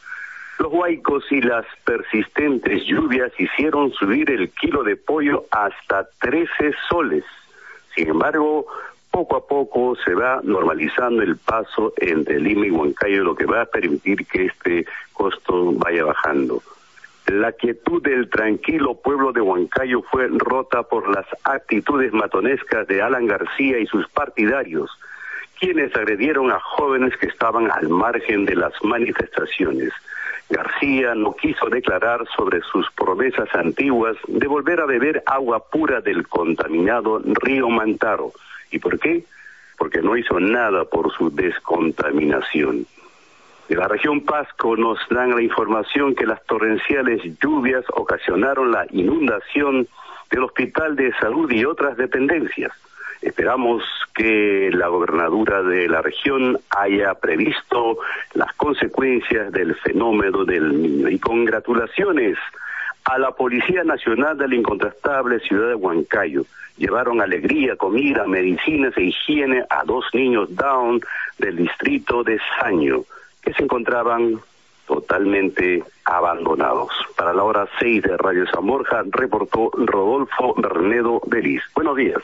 Los 0.58 0.72
huaicos 0.72 1.24
y 1.30 1.40
las 1.40 1.64
persistentes 1.84 2.84
lluvias 2.84 3.32
hicieron 3.38 3.92
subir 3.92 4.30
el 4.30 4.50
kilo 4.50 4.82
de 4.82 4.96
pollo 4.96 5.44
hasta 5.50 6.08
13 6.20 6.72
soles. 6.88 7.24
Sin 7.94 8.10
embargo, 8.10 8.66
poco 9.10 9.36
a 9.36 9.46
poco 9.46 9.96
se 9.96 10.14
va 10.14 10.40
normalizando 10.42 11.22
el 11.22 11.36
paso 11.36 11.92
entre 11.96 12.40
Lima 12.40 12.66
y 12.66 12.70
Huancayo, 12.70 13.24
lo 13.24 13.34
que 13.34 13.46
va 13.46 13.62
a 13.62 13.66
permitir 13.66 14.26
que 14.26 14.46
este 14.46 14.86
costo 15.12 15.72
vaya 15.72 16.04
bajando. 16.04 16.62
La 17.26 17.52
quietud 17.52 18.02
del 18.02 18.28
tranquilo 18.28 18.94
pueblo 18.94 19.32
de 19.32 19.40
Huancayo 19.40 20.02
fue 20.10 20.28
rota 20.28 20.82
por 20.82 21.08
las 21.14 21.26
actitudes 21.44 22.12
matonescas 22.12 22.86
de 22.88 23.02
Alan 23.02 23.26
García 23.26 23.78
y 23.78 23.86
sus 23.86 24.08
partidarios, 24.08 24.90
quienes 25.58 25.94
agredieron 25.94 26.50
a 26.50 26.58
jóvenes 26.58 27.16
que 27.18 27.26
estaban 27.26 27.70
al 27.70 27.88
margen 27.88 28.46
de 28.46 28.56
las 28.56 28.72
manifestaciones. 28.82 29.92
García 30.48 31.14
no 31.14 31.36
quiso 31.36 31.68
declarar 31.68 32.26
sobre 32.34 32.60
sus 32.62 32.90
promesas 32.92 33.48
antiguas 33.54 34.16
de 34.26 34.48
volver 34.48 34.80
a 34.80 34.86
beber 34.86 35.22
agua 35.26 35.62
pura 35.70 36.00
del 36.00 36.26
contaminado 36.26 37.20
río 37.24 37.68
Mantaro 37.68 38.32
¿Y 38.70 38.78
por 38.78 38.98
qué? 38.98 39.24
Porque 39.78 40.02
no 40.02 40.16
hizo 40.16 40.38
nada 40.40 40.84
por 40.84 41.12
su 41.12 41.30
descontaminación. 41.30 42.86
De 43.68 43.76
la 43.76 43.86
región 43.86 44.22
Pasco 44.22 44.76
nos 44.76 44.98
dan 45.10 45.30
la 45.30 45.42
información 45.42 46.14
que 46.14 46.26
las 46.26 46.44
torrenciales 46.44 47.22
lluvias 47.40 47.84
ocasionaron 47.94 48.72
la 48.72 48.84
inundación 48.90 49.86
del 50.30 50.44
Hospital 50.44 50.96
de 50.96 51.12
Salud 51.20 51.50
y 51.52 51.64
otras 51.64 51.96
dependencias. 51.96 52.72
Esperamos 53.22 53.84
que 54.14 54.70
la 54.72 54.88
gobernadura 54.88 55.62
de 55.62 55.88
la 55.88 56.00
región 56.00 56.58
haya 56.70 57.14
previsto 57.14 57.98
las 58.32 58.52
consecuencias 58.54 59.52
del 59.52 59.74
fenómeno 59.76 60.44
del 60.44 60.82
niño. 60.82 61.08
Y 61.08 61.18
congratulaciones 61.18 62.38
a 63.04 63.18
la 63.18 63.32
Policía 63.32 63.84
Nacional 63.84 64.36
de 64.38 64.48
la 64.48 64.54
incontrastable 64.54 65.40
ciudad 65.40 65.68
de 65.68 65.74
Huancayo. 65.74 66.44
Llevaron 66.76 67.20
alegría, 67.20 67.76
comida, 67.76 68.26
medicinas 68.26 68.96
e 68.96 69.04
higiene 69.04 69.64
a 69.68 69.84
dos 69.84 70.04
niños 70.14 70.54
down 70.54 71.00
del 71.38 71.56
distrito 71.56 72.22
de 72.22 72.38
Saño, 72.58 73.02
que 73.42 73.52
se 73.52 73.62
encontraban 73.62 74.40
totalmente 74.86 75.84
abandonados. 76.04 76.90
Para 77.16 77.32
la 77.32 77.44
hora 77.44 77.68
6 77.78 78.02
de 78.02 78.16
Radio 78.16 78.44
Zamorja, 78.50 79.04
reportó 79.10 79.70
Rodolfo 79.74 80.54
Bernedo 80.56 81.20
Belis. 81.26 81.62
Buenos 81.74 81.96
días. 81.96 82.22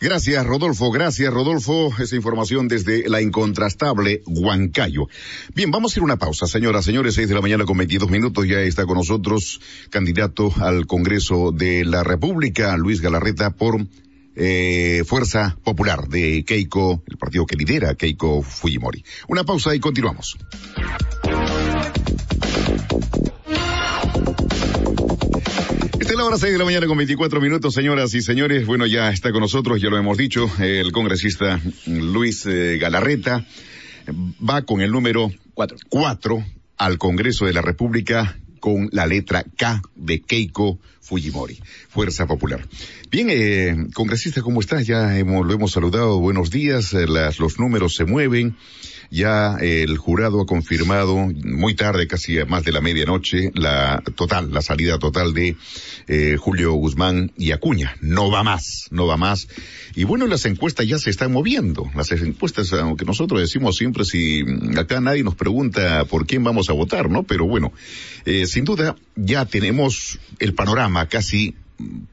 Gracias, 0.00 0.46
Rodolfo. 0.46 0.90
Gracias, 0.92 1.32
Rodolfo. 1.32 1.92
Esa 1.98 2.14
información 2.14 2.68
desde 2.68 3.08
la 3.08 3.20
incontrastable 3.20 4.22
Huancayo. 4.26 5.08
Bien, 5.54 5.72
vamos 5.72 5.94
a 5.94 5.98
ir 5.98 6.04
una 6.04 6.16
pausa, 6.16 6.46
señoras, 6.46 6.84
señores. 6.84 7.14
Seis 7.14 7.28
de 7.28 7.34
la 7.34 7.40
mañana 7.40 7.64
con 7.64 7.76
22 7.76 8.08
minutos. 8.08 8.46
Ya 8.46 8.60
está 8.60 8.86
con 8.86 8.96
nosotros 8.96 9.60
candidato 9.90 10.52
al 10.60 10.86
Congreso 10.86 11.50
de 11.50 11.84
la 11.84 12.04
República, 12.04 12.76
Luis 12.76 13.00
Galarreta, 13.00 13.50
por 13.50 13.86
eh, 14.36 15.02
Fuerza 15.04 15.58
Popular 15.64 16.08
de 16.08 16.44
Keiko, 16.44 17.02
el 17.08 17.18
partido 17.18 17.44
que 17.44 17.56
lidera 17.56 17.96
Keiko 17.96 18.42
Fujimori. 18.42 19.04
Una 19.26 19.42
pausa 19.42 19.74
y 19.74 19.80
continuamos. 19.80 20.38
Esta 26.00 26.12
es 26.12 26.16
la 26.16 26.24
hora 26.24 26.38
6 26.38 26.52
de 26.52 26.58
la 26.58 26.64
mañana 26.64 26.86
con 26.86 26.96
24 26.96 27.40
minutos, 27.40 27.74
señoras 27.74 28.14
y 28.14 28.22
señores. 28.22 28.66
Bueno, 28.66 28.86
ya 28.86 29.10
está 29.10 29.32
con 29.32 29.40
nosotros, 29.40 29.80
ya 29.80 29.90
lo 29.90 29.98
hemos 29.98 30.16
dicho, 30.16 30.48
el 30.60 30.92
congresista 30.92 31.60
Luis 31.86 32.46
eh, 32.46 32.78
Galarreta 32.78 33.44
va 34.48 34.62
con 34.62 34.80
el 34.80 34.92
número 34.92 35.32
4 35.54 36.44
al 36.76 36.98
Congreso 36.98 37.46
de 37.46 37.52
la 37.52 37.62
República 37.62 38.38
con 38.60 38.88
la 38.92 39.06
letra 39.06 39.44
K 39.56 39.82
de 39.96 40.20
Keiko 40.20 40.78
Fujimori, 41.00 41.58
Fuerza 41.88 42.26
Popular. 42.26 42.64
Bien, 43.10 43.28
eh, 43.30 43.76
congresista, 43.94 44.42
¿cómo 44.42 44.60
estás? 44.60 44.86
Ya 44.86 45.18
hemos, 45.18 45.46
lo 45.46 45.52
hemos 45.52 45.72
saludado. 45.72 46.20
Buenos 46.20 46.50
días. 46.50 46.92
Eh, 46.94 47.06
las, 47.08 47.38
los 47.38 47.58
números 47.58 47.94
se 47.96 48.04
mueven. 48.04 48.56
Ya 49.10 49.56
el 49.60 49.96
jurado 49.96 50.42
ha 50.42 50.46
confirmado 50.46 51.16
muy 51.16 51.74
tarde, 51.74 52.06
casi 52.06 52.38
a 52.38 52.44
más 52.44 52.64
de 52.64 52.72
la 52.72 52.80
medianoche, 52.80 53.50
la 53.54 54.02
total, 54.14 54.52
la 54.52 54.60
salida 54.60 54.98
total 54.98 55.32
de 55.32 55.56
eh, 56.08 56.36
Julio 56.38 56.72
Guzmán 56.74 57.32
y 57.36 57.52
Acuña. 57.52 57.96
No 58.00 58.30
va 58.30 58.42
más, 58.42 58.88
no 58.90 59.06
va 59.06 59.16
más. 59.16 59.48
Y 59.94 60.04
bueno, 60.04 60.26
las 60.26 60.44
encuestas 60.44 60.86
ya 60.86 60.98
se 60.98 61.10
están 61.10 61.32
moviendo. 61.32 61.90
Las 61.94 62.12
encuestas, 62.12 62.72
aunque 62.74 63.04
nosotros 63.04 63.40
decimos 63.40 63.76
siempre 63.76 64.04
si 64.04 64.44
acá 64.76 65.00
nadie 65.00 65.24
nos 65.24 65.34
pregunta 65.34 66.04
por 66.04 66.26
quién 66.26 66.44
vamos 66.44 66.68
a 66.68 66.74
votar, 66.74 67.08
¿no? 67.08 67.22
Pero 67.22 67.46
bueno, 67.46 67.72
eh, 68.26 68.46
sin 68.46 68.64
duda 68.64 68.96
ya 69.16 69.46
tenemos 69.46 70.18
el 70.38 70.54
panorama 70.54 71.06
casi 71.08 71.54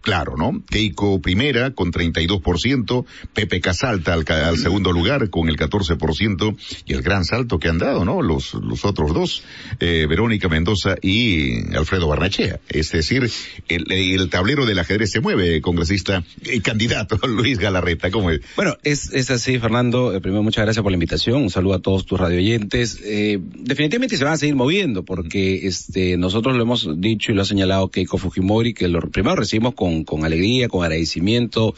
claro, 0.01 0.35
¿no? 0.37 0.63
Keiko 0.69 1.21
primera 1.21 1.71
con 1.71 1.91
32%, 1.91 3.05
Pepe 3.33 3.61
Casalta 3.61 4.13
al, 4.13 4.25
al, 4.27 4.57
segundo 4.57 4.91
lugar 4.91 5.29
con 5.29 5.49
el 5.49 5.57
14% 5.57 6.55
y 6.85 6.93
el 6.93 7.01
gran 7.01 7.25
salto 7.25 7.59
que 7.59 7.69
han 7.69 7.77
dado, 7.77 8.05
¿no? 8.05 8.21
Los, 8.21 8.53
los 8.53 8.85
otros 8.85 9.13
dos, 9.13 9.43
eh, 9.79 10.05
Verónica 10.07 10.47
Mendoza 10.47 10.95
y 11.01 11.75
Alfredo 11.75 12.07
Barnachea. 12.07 12.59
Es 12.69 12.91
decir, 12.91 13.29
el, 13.67 13.91
el 13.91 14.29
tablero 14.29 14.65
del 14.65 14.79
ajedrez 14.79 15.11
se 15.11 15.21
mueve, 15.21 15.61
congresista 15.61 16.23
y 16.43 16.59
candidato 16.61 17.19
Luis 17.27 17.59
Galarreta. 17.59 18.11
¿Cómo 18.11 18.31
es? 18.31 18.41
Bueno, 18.55 18.77
es, 18.83 19.11
es 19.13 19.31
así, 19.31 19.59
Fernando. 19.59 20.13
Eh, 20.13 20.21
primero, 20.21 20.43
muchas 20.43 20.65
gracias 20.65 20.83
por 20.83 20.91
la 20.91 20.95
invitación. 20.95 21.43
Un 21.43 21.49
saludo 21.49 21.75
a 21.75 21.79
todos 21.79 22.05
tus 22.05 22.19
radioyentes. 22.19 22.99
Eh, 23.03 23.39
definitivamente 23.41 24.17
se 24.17 24.23
van 24.23 24.33
a 24.33 24.37
seguir 24.37 24.55
moviendo 24.55 25.03
porque 25.03 25.67
este, 25.67 26.17
nosotros 26.17 26.55
lo 26.55 26.63
hemos 26.63 27.01
dicho 27.01 27.31
y 27.31 27.35
lo 27.35 27.41
ha 27.41 27.45
señalado 27.45 27.89
Keiko 27.89 28.17
Fujimori 28.17 28.73
que 28.73 28.87
lo 28.87 28.99
primero 29.01 29.35
con, 29.75 30.03
con 30.03 30.25
alegría, 30.25 30.67
con 30.67 30.83
agradecimiento 30.83 31.73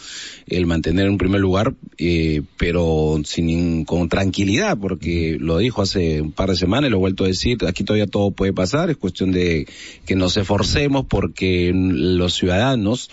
el 0.47 0.65
mantener 0.65 1.07
en 1.07 1.17
primer 1.17 1.41
lugar, 1.41 1.73
eh, 1.97 2.41
pero 2.57 3.19
sin, 3.23 3.85
con 3.85 4.09
tranquilidad, 4.09 4.77
porque 4.77 5.37
lo 5.39 5.57
dijo 5.57 5.81
hace 5.81 6.21
un 6.21 6.31
par 6.31 6.49
de 6.49 6.55
semanas 6.55 6.91
lo 6.91 6.97
he 6.97 6.99
vuelto 6.99 7.23
a 7.23 7.27
decir, 7.27 7.57
aquí 7.67 7.83
todavía 7.83 8.07
todo 8.07 8.31
puede 8.31 8.53
pasar, 8.53 8.89
es 8.89 8.97
cuestión 8.97 9.31
de 9.31 9.67
que 10.05 10.15
nos 10.15 10.37
esforcemos 10.37 11.05
porque 11.07 11.71
los 11.73 12.33
ciudadanos 12.33 13.09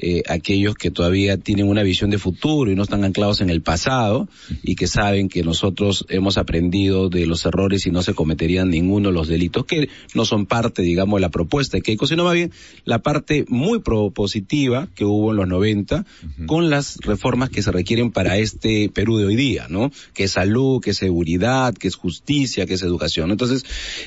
eh, 0.00 0.22
aquellos 0.28 0.76
que 0.76 0.92
todavía 0.92 1.38
tienen 1.38 1.66
una 1.66 1.82
visión 1.82 2.08
de 2.10 2.18
futuro 2.18 2.70
y 2.70 2.76
no 2.76 2.84
están 2.84 3.02
anclados 3.02 3.40
en 3.40 3.50
el 3.50 3.62
pasado 3.62 4.28
y 4.62 4.76
que 4.76 4.86
saben 4.86 5.28
que 5.28 5.42
nosotros 5.42 6.06
hemos 6.08 6.38
aprendido 6.38 7.08
de 7.08 7.26
los 7.26 7.44
errores 7.44 7.84
y 7.84 7.90
no 7.90 8.02
se 8.02 8.14
cometerían 8.14 8.70
ninguno 8.70 9.08
de 9.08 9.14
los 9.14 9.26
delitos 9.26 9.64
que 9.64 9.88
no 10.14 10.24
son 10.24 10.46
parte, 10.46 10.82
digamos, 10.82 11.16
de 11.16 11.22
la 11.22 11.30
propuesta 11.30 11.76
de 11.76 11.82
Keiko, 11.82 12.06
sino 12.06 12.22
más 12.22 12.34
bien 12.34 12.52
la 12.84 13.00
parte 13.00 13.44
muy 13.48 13.80
propositiva 14.08 14.88
que 14.94 15.04
hubo 15.04 15.30
en 15.30 15.36
los 15.36 15.48
90 15.48 16.04
con 16.46 16.70
las 16.70 16.96
reformas 17.02 17.50
que 17.50 17.62
se 17.62 17.70
requieren 17.70 18.10
para 18.10 18.38
este 18.38 18.90
Perú 18.92 19.18
de 19.18 19.26
hoy 19.26 19.36
día, 19.36 19.66
¿no? 19.68 19.90
Que 20.14 20.24
es 20.24 20.32
salud, 20.32 20.80
que 20.80 20.90
es 20.90 20.96
seguridad, 20.96 21.74
que 21.74 21.88
es 21.88 21.94
justicia, 21.94 22.66
que 22.66 22.74
es 22.74 22.82
educación. 22.82 23.30
Entonces, 23.30 23.64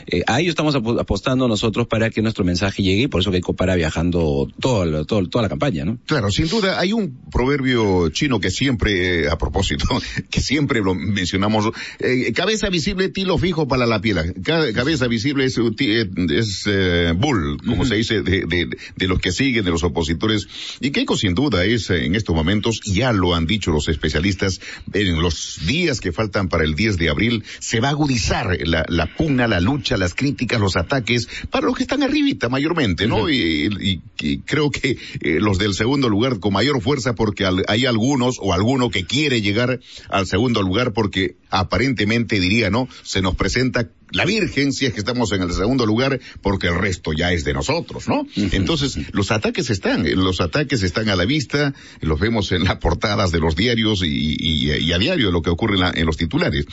eh, 0.08 0.24
a 0.27 0.41
ello 0.41 0.50
estamos 0.50 0.75
apostando 0.75 1.48
nosotros 1.48 1.88
para 1.88 2.10
que 2.10 2.22
nuestro 2.22 2.43
mensaje 2.43 2.84
llegue 2.84 3.03
y 3.03 3.08
por 3.08 3.22
eso 3.22 3.31
Keiko 3.31 3.53
para 3.53 3.75
viajando 3.75 4.48
todo, 4.60 5.05
todo, 5.05 5.27
toda 5.29 5.43
la 5.43 5.50
campaña. 5.50 5.86
¿no? 5.86 6.00
Claro, 6.05 6.31
sin 6.31 6.48
duda 6.48 6.79
hay 6.79 6.93
un 6.93 7.20
proverbio 7.31 8.10
chino 8.10 8.39
que 8.39 8.50
siempre, 8.50 9.25
eh, 9.25 9.29
a 9.29 9.38
propósito, 9.38 9.86
que 10.29 10.41
siempre 10.41 10.81
lo 10.81 10.96
mencionamos, 10.96 11.70
eh, 12.00 12.34
cabeza 12.34 12.70
visible, 12.70 13.10
tilo 13.10 13.38
fijo 13.38 13.67
para 13.67 13.86
la 13.86 14.01
piel. 14.01 14.34
cabeza 14.43 15.08
visible 15.08 15.46
es, 15.46 15.58
eh, 15.58 16.10
es 16.29 16.63
eh, 16.67 17.13
bull, 17.15 17.58
como 17.65 17.84
uh 17.84 17.86
-huh. 17.86 17.88
se 17.88 17.96
dice, 17.96 18.22
de, 18.22 18.46
de, 18.46 18.70
de, 18.96 19.08
los 19.08 19.20
que 19.20 19.31
siguen, 19.31 19.63
de 19.65 19.72
los 19.72 19.84
opositores. 19.92 20.48
Y 20.80 20.92
Keiko 20.92 21.16
sin 21.18 21.36
duda 21.36 21.66
es 21.66 21.90
en 21.90 22.16
estos 22.16 22.36
momentos, 22.36 22.82
ya 22.86 23.12
lo 23.12 23.36
han 23.36 23.46
dicho 23.46 23.72
los 23.72 23.88
especialistas, 23.88 24.60
en 24.94 25.22
los 25.22 25.60
días 25.66 26.02
que 26.02 26.12
faltan 26.12 26.50
para 26.50 26.64
el 26.64 26.76
10 26.76 26.98
de 26.98 27.10
abril, 27.10 27.44
se 27.60 27.80
va 27.80 27.90
a 27.90 27.92
agudizar 27.92 28.58
la, 28.66 28.86
la 28.90 29.06
pugna, 29.16 29.48
la 29.48 29.60
lucha, 29.60 29.98
las 29.98 30.14
críticas, 30.14 30.60
los 30.60 30.76
ataques, 30.76 31.28
para 31.50 31.68
los 31.68 31.76
que 31.76 31.84
están 31.84 32.04
arribita 32.04 32.50
mayormente, 32.50 33.08
¿no? 33.08 33.24
Uh 33.24 33.28
-huh. 33.28 33.34
y, 33.34 33.92
y, 33.92 34.02
y, 34.20 34.38
creo 34.40 34.72
que 34.72 34.98
los 35.22 35.58
del 35.58 35.74
segundo 35.74 36.10
lugar 36.10 36.40
con 36.40 36.54
mayor 36.54 36.82
fuerza 36.82 37.14
porque 37.16 37.46
hay 37.68 37.86
algunos 37.86 38.38
o 38.40 38.54
alguno 38.54 38.90
que 38.90 39.06
quiere 39.06 39.42
llegar 39.42 39.80
al 40.10 40.28
segundo 40.28 40.62
lugar 40.62 40.94
porque 40.94 41.36
aparentemente 41.50 42.40
diría, 42.40 42.70
¿no? 42.70 42.88
Se 43.04 43.22
nos 43.22 43.36
presenta 43.36 43.90
la 44.12 44.25
Virgen 44.25 44.74
si 44.74 44.86
es 44.86 44.94
que 44.94 45.00
estamos 45.00 45.32
en 45.32 45.41
el 45.41 45.51
segundo 45.51 45.86
lugar 45.86 46.20
porque 46.41 46.68
el 46.68 46.75
resto 46.75 47.13
ya 47.13 47.32
es 47.32 47.44
de 47.44 47.53
nosotros, 47.53 48.08
¿no? 48.08 48.27
Entonces, 48.36 48.98
los 49.13 49.32
ataques 49.32 49.70
están, 49.70 50.06
los 50.15 50.41
ataques 50.41 50.84
están 50.84 51.10
a 51.10 51.15
la 51.15 51.25
vista, 51.25 51.74
los 52.01 52.20
vemos 52.20 52.51
en 52.51 52.63
las 52.63 52.77
portadas 52.77 53.32
de 53.32 53.39
los 53.39 53.56
diarios 53.56 54.03
y, 54.03 54.36
y, 54.39 54.72
y 54.72 54.94
a 54.94 54.98
diario 54.98 55.32
lo 55.32 55.41
que 55.41 55.50
ocurre 55.50 55.75
en, 55.75 55.82
la, 55.82 55.91
en 55.96 56.06
los 56.06 56.18
titulares 56.18 56.65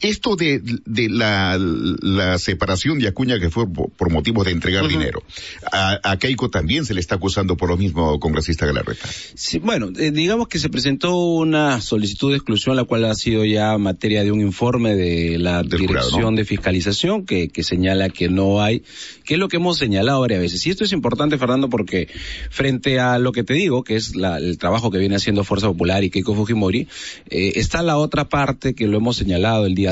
esto 0.00 0.36
de, 0.36 0.60
de 0.86 1.08
la, 1.08 1.58
la, 1.58 2.38
separación 2.38 2.98
de 2.98 3.08
Acuña 3.08 3.38
que 3.38 3.50
fue 3.50 3.70
por, 3.70 3.90
por 3.90 4.10
motivos 4.10 4.46
de 4.46 4.52
entregar 4.52 4.84
uh 4.84 4.86
-huh. 4.86 4.90
dinero. 4.90 5.22
A, 5.70 5.98
a, 6.02 6.18
Keiko 6.18 6.48
también 6.48 6.84
se 6.84 6.94
le 6.94 7.00
está 7.00 7.16
acusando 7.16 7.56
por 7.56 7.68
lo 7.68 7.76
mismo, 7.76 8.18
congresista 8.18 8.66
Galarreta. 8.66 9.08
Sí, 9.34 9.58
bueno, 9.58 9.90
eh, 9.98 10.10
digamos 10.10 10.48
que 10.48 10.58
se 10.58 10.68
presentó 10.68 11.16
una 11.16 11.80
solicitud 11.80 12.30
de 12.30 12.36
exclusión, 12.36 12.76
la 12.76 12.84
cual 12.84 13.04
ha 13.04 13.14
sido 13.14 13.44
ya 13.44 13.76
materia 13.78 14.24
de 14.24 14.32
un 14.32 14.40
informe 14.40 14.94
de 14.94 15.38
la 15.38 15.62
Del 15.62 15.80
Dirección 15.80 16.10
jurado, 16.10 16.30
¿no? 16.30 16.36
de 16.36 16.44
Fiscalización 16.44 17.26
que, 17.26 17.48
que 17.48 17.62
señala 17.62 18.08
que 18.08 18.28
no 18.28 18.62
hay, 18.62 18.82
que 19.24 19.34
es 19.34 19.40
lo 19.40 19.48
que 19.48 19.56
hemos 19.56 19.78
señalado 19.78 20.20
varias 20.20 20.40
veces. 20.40 20.66
Y 20.66 20.70
esto 20.70 20.84
es 20.84 20.92
importante, 20.92 21.38
Fernando, 21.38 21.68
porque 21.68 22.08
frente 22.50 22.98
a 22.98 23.18
lo 23.18 23.32
que 23.32 23.44
te 23.44 23.54
digo, 23.54 23.84
que 23.84 23.96
es 23.96 24.16
la, 24.16 24.38
el 24.38 24.58
trabajo 24.58 24.90
que 24.90 24.98
viene 24.98 25.16
haciendo 25.16 25.44
Fuerza 25.44 25.66
Popular 25.66 26.04
y 26.04 26.10
Keiko 26.10 26.34
Fujimori, 26.34 26.88
eh, 27.28 27.52
está 27.56 27.82
la 27.82 27.96
otra 27.98 28.28
parte 28.28 28.74
que 28.74 28.86
lo 28.86 28.96
hemos 28.96 29.16
señalado 29.16 29.66
el 29.66 29.74
día 29.74 29.89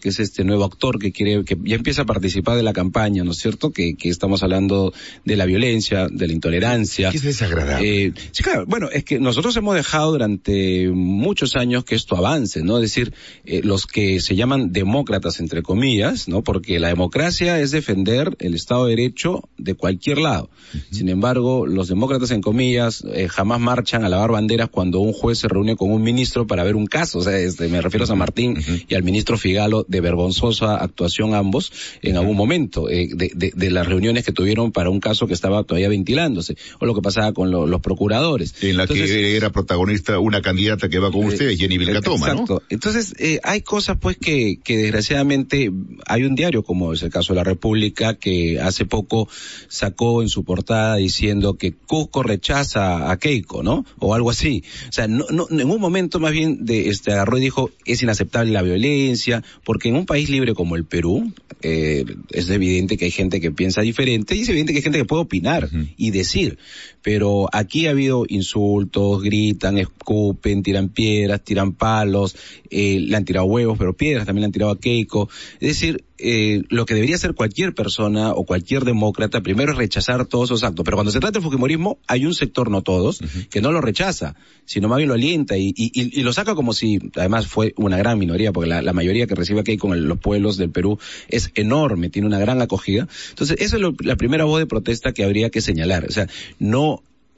que 0.00 0.08
es 0.10 0.20
este 0.20 0.44
nuevo 0.44 0.64
actor 0.64 0.98
que 0.98 1.12
quiere, 1.12 1.44
que 1.44 1.56
ya 1.64 1.76
empieza 1.76 2.02
a 2.02 2.06
participar 2.06 2.56
de 2.56 2.62
la 2.62 2.72
campaña, 2.72 3.24
¿no 3.24 3.32
es 3.32 3.38
cierto? 3.38 3.70
Que, 3.70 3.94
que 3.94 4.08
estamos 4.08 4.42
hablando 4.42 4.92
de 5.24 5.36
la 5.36 5.46
violencia, 5.46 6.08
de 6.10 6.26
la 6.26 6.32
intolerancia. 6.32 7.10
¿Qué 7.10 7.16
es 7.16 7.22
desagradable? 7.22 8.06
Eh, 8.06 8.12
sí, 8.32 8.42
claro, 8.42 8.64
bueno, 8.66 8.88
es 8.90 9.04
que 9.04 9.18
nosotros 9.18 9.56
hemos 9.56 9.74
dejado 9.74 10.12
durante 10.12 10.88
muchos 10.90 11.56
años 11.56 11.84
que 11.84 11.94
esto 11.94 12.16
avance, 12.16 12.62
¿no? 12.62 12.76
Es 12.78 12.82
decir, 12.82 13.12
eh, 13.44 13.60
los 13.64 13.86
que 13.86 14.20
se 14.20 14.36
llaman 14.36 14.72
demócratas, 14.72 15.40
entre 15.40 15.62
comillas, 15.62 16.28
¿no? 16.28 16.42
Porque 16.42 16.78
la 16.78 16.88
democracia 16.88 17.60
es 17.60 17.70
defender 17.70 18.36
el 18.38 18.54
Estado 18.54 18.86
de 18.86 18.96
Derecho 18.96 19.48
de 19.58 19.74
cualquier 19.74 20.18
lado. 20.18 20.50
Uh 20.50 20.76
-huh. 20.76 20.82
Sin 20.90 21.08
embargo, 21.08 21.66
los 21.66 21.88
demócratas, 21.88 22.30
en 22.30 22.40
comillas, 22.40 23.04
eh, 23.12 23.28
jamás 23.28 23.60
marchan 23.60 24.04
a 24.04 24.08
lavar 24.08 24.30
banderas 24.32 24.68
cuando 24.68 25.00
un 25.00 25.12
juez 25.12 25.38
se 25.38 25.48
reúne 25.48 25.76
con 25.76 25.90
un 25.90 26.02
ministro 26.02 26.46
para 26.46 26.64
ver 26.64 26.76
un 26.76 26.86
caso. 26.86 27.18
O 27.18 27.22
sea, 27.22 27.38
este, 27.38 27.68
me 27.68 27.80
refiero 27.80 28.04
a 28.04 28.06
San 28.06 28.18
Martín 28.18 28.52
uh 28.52 28.60
-huh. 28.60 28.84
y 28.88 28.94
al 28.94 29.02
ministro 29.02 29.36
Figalo 29.40 29.84
de 29.88 30.00
vergonzosa 30.00 30.76
actuación 30.76 31.34
ambos 31.34 31.72
en 32.02 32.16
algún 32.16 32.36
momento 32.36 32.88
eh, 32.88 33.08
de, 33.12 33.32
de, 33.34 33.52
de, 33.54 33.70
las 33.70 33.86
reuniones 33.86 34.24
que 34.24 34.32
tuvieron 34.32 34.72
para 34.72 34.90
un 34.90 35.00
caso 35.00 35.26
que 35.26 35.34
estaba 35.34 35.64
todavía 35.64 35.88
ventilándose 35.88 36.56
o 36.78 36.86
lo 36.86 36.94
que 36.94 37.02
pasaba 37.02 37.32
con 37.32 37.50
lo, 37.50 37.66
los 37.66 37.80
procuradores. 37.80 38.54
En 38.62 38.76
la 38.76 38.84
Entonces, 38.84 39.10
que 39.10 39.36
era 39.36 39.50
protagonista 39.50 40.18
una 40.18 40.42
candidata 40.42 40.88
que 40.88 40.98
va 40.98 41.10
con 41.10 41.22
eh, 41.22 41.28
ustedes, 41.28 41.58
Jenny 41.58 41.78
Vilcatoma, 41.78 42.28
exacto. 42.28 42.54
¿no? 42.54 42.62
Entonces 42.68 43.14
eh, 43.18 43.40
hay 43.42 43.62
cosas 43.62 43.96
pues 44.00 44.16
que, 44.16 44.58
que 44.62 44.76
desgraciadamente 44.76 45.70
hay 46.06 46.24
un 46.24 46.34
diario 46.34 46.62
como 46.62 46.92
es 46.92 47.02
el 47.02 47.10
caso 47.10 47.32
de 47.32 47.38
la 47.38 47.44
República 47.44 48.14
que 48.14 48.60
hace 48.60 48.84
poco 48.84 49.28
sacó 49.68 50.22
en 50.22 50.28
su 50.28 50.44
portada 50.44 50.96
diciendo 50.96 51.54
que 51.54 51.72
Cusco 51.72 52.22
rechaza 52.22 53.10
a 53.10 53.18
Keiko, 53.18 53.62
¿no? 53.62 53.84
O 53.98 54.14
algo 54.14 54.30
así. 54.30 54.62
O 54.88 54.92
sea, 54.92 55.08
no, 55.08 55.26
no, 55.30 55.46
en 55.50 55.70
un 55.70 55.80
momento 55.80 56.20
más 56.20 56.32
bien 56.32 56.64
de 56.64 56.88
este 56.88 57.12
agarró 57.12 57.38
y 57.38 57.40
dijo 57.40 57.70
es 57.84 58.02
inaceptable 58.02 58.52
la 58.52 58.62
violencia, 58.62 59.29
porque 59.64 59.88
en 59.88 59.96
un 59.96 60.06
país 60.06 60.28
libre 60.30 60.54
como 60.54 60.76
el 60.76 60.84
Perú, 60.84 61.32
eh, 61.62 62.04
es 62.30 62.48
evidente 62.50 62.96
que 62.96 63.06
hay 63.06 63.10
gente 63.10 63.40
que 63.40 63.50
piensa 63.50 63.82
diferente 63.82 64.34
y 64.34 64.40
es 64.42 64.48
evidente 64.48 64.72
que 64.72 64.78
hay 64.78 64.82
gente 64.82 64.98
que 64.98 65.04
puede 65.04 65.22
opinar 65.22 65.64
uh 65.64 65.68
-huh. 65.68 65.94
y 65.96 66.10
decir. 66.10 66.58
Pero 67.02 67.48
aquí 67.52 67.86
ha 67.86 67.90
habido 67.90 68.24
insultos, 68.28 69.22
gritan, 69.22 69.78
escupen, 69.78 70.62
tiran 70.62 70.88
piedras, 70.88 71.42
tiran 71.42 71.72
palos, 71.72 72.36
eh, 72.70 73.00
le 73.00 73.16
han 73.16 73.24
tirado 73.24 73.46
huevos, 73.46 73.78
pero 73.78 73.96
piedras 73.96 74.26
también 74.26 74.42
le 74.42 74.46
han 74.46 74.52
tirado 74.52 74.72
a 74.72 74.78
Keiko. 74.78 75.28
Es 75.60 75.68
decir, 75.68 76.04
eh, 76.22 76.62
lo 76.68 76.84
que 76.84 76.94
debería 76.94 77.16
hacer 77.16 77.34
cualquier 77.34 77.74
persona 77.74 78.32
o 78.32 78.44
cualquier 78.44 78.84
demócrata 78.84 79.40
primero 79.40 79.72
es 79.72 79.78
rechazar 79.78 80.26
todos 80.26 80.50
esos 80.50 80.64
actos. 80.64 80.84
Pero 80.84 80.96
cuando 80.96 81.10
se 81.10 81.20
trata 81.20 81.38
del 81.38 81.42
Fujimorismo, 81.42 81.98
hay 82.06 82.26
un 82.26 82.34
sector, 82.34 82.70
no 82.70 82.82
todos, 82.82 83.20
uh 83.20 83.24
-huh. 83.24 83.48
que 83.48 83.60
no 83.62 83.72
lo 83.72 83.80
rechaza, 83.80 84.34
sino 84.66 84.88
más 84.88 84.98
bien 84.98 85.08
lo 85.08 85.14
alienta 85.14 85.56
y, 85.56 85.72
y, 85.74 85.90
y, 85.94 86.22
lo 86.22 86.32
saca 86.32 86.54
como 86.54 86.74
si, 86.74 86.98
además 87.16 87.46
fue 87.46 87.72
una 87.76 87.96
gran 87.96 88.18
minoría, 88.18 88.52
porque 88.52 88.68
la, 88.68 88.82
la 88.82 88.92
mayoría 88.92 89.26
que 89.26 89.34
recibe 89.34 89.60
aquí 89.60 89.78
con 89.78 89.92
el, 89.92 90.04
los 90.04 90.18
pueblos 90.18 90.58
del 90.58 90.70
Perú 90.70 90.98
es 91.28 91.50
enorme, 91.54 92.10
tiene 92.10 92.28
una 92.28 92.38
gran 92.38 92.60
acogida. 92.60 93.08
Entonces, 93.30 93.56
esa 93.60 93.76
es 93.76 93.82
lo, 93.82 93.94
la 94.00 94.16
primera 94.16 94.44
voz 94.44 94.60
de 94.60 94.66
protesta 94.66 95.12
que 95.12 95.24
habría 95.24 95.50
que 95.50 95.62
señalar. 95.62 96.04
O 96.04 96.12
sea, 96.12 96.28
no 96.58 96.89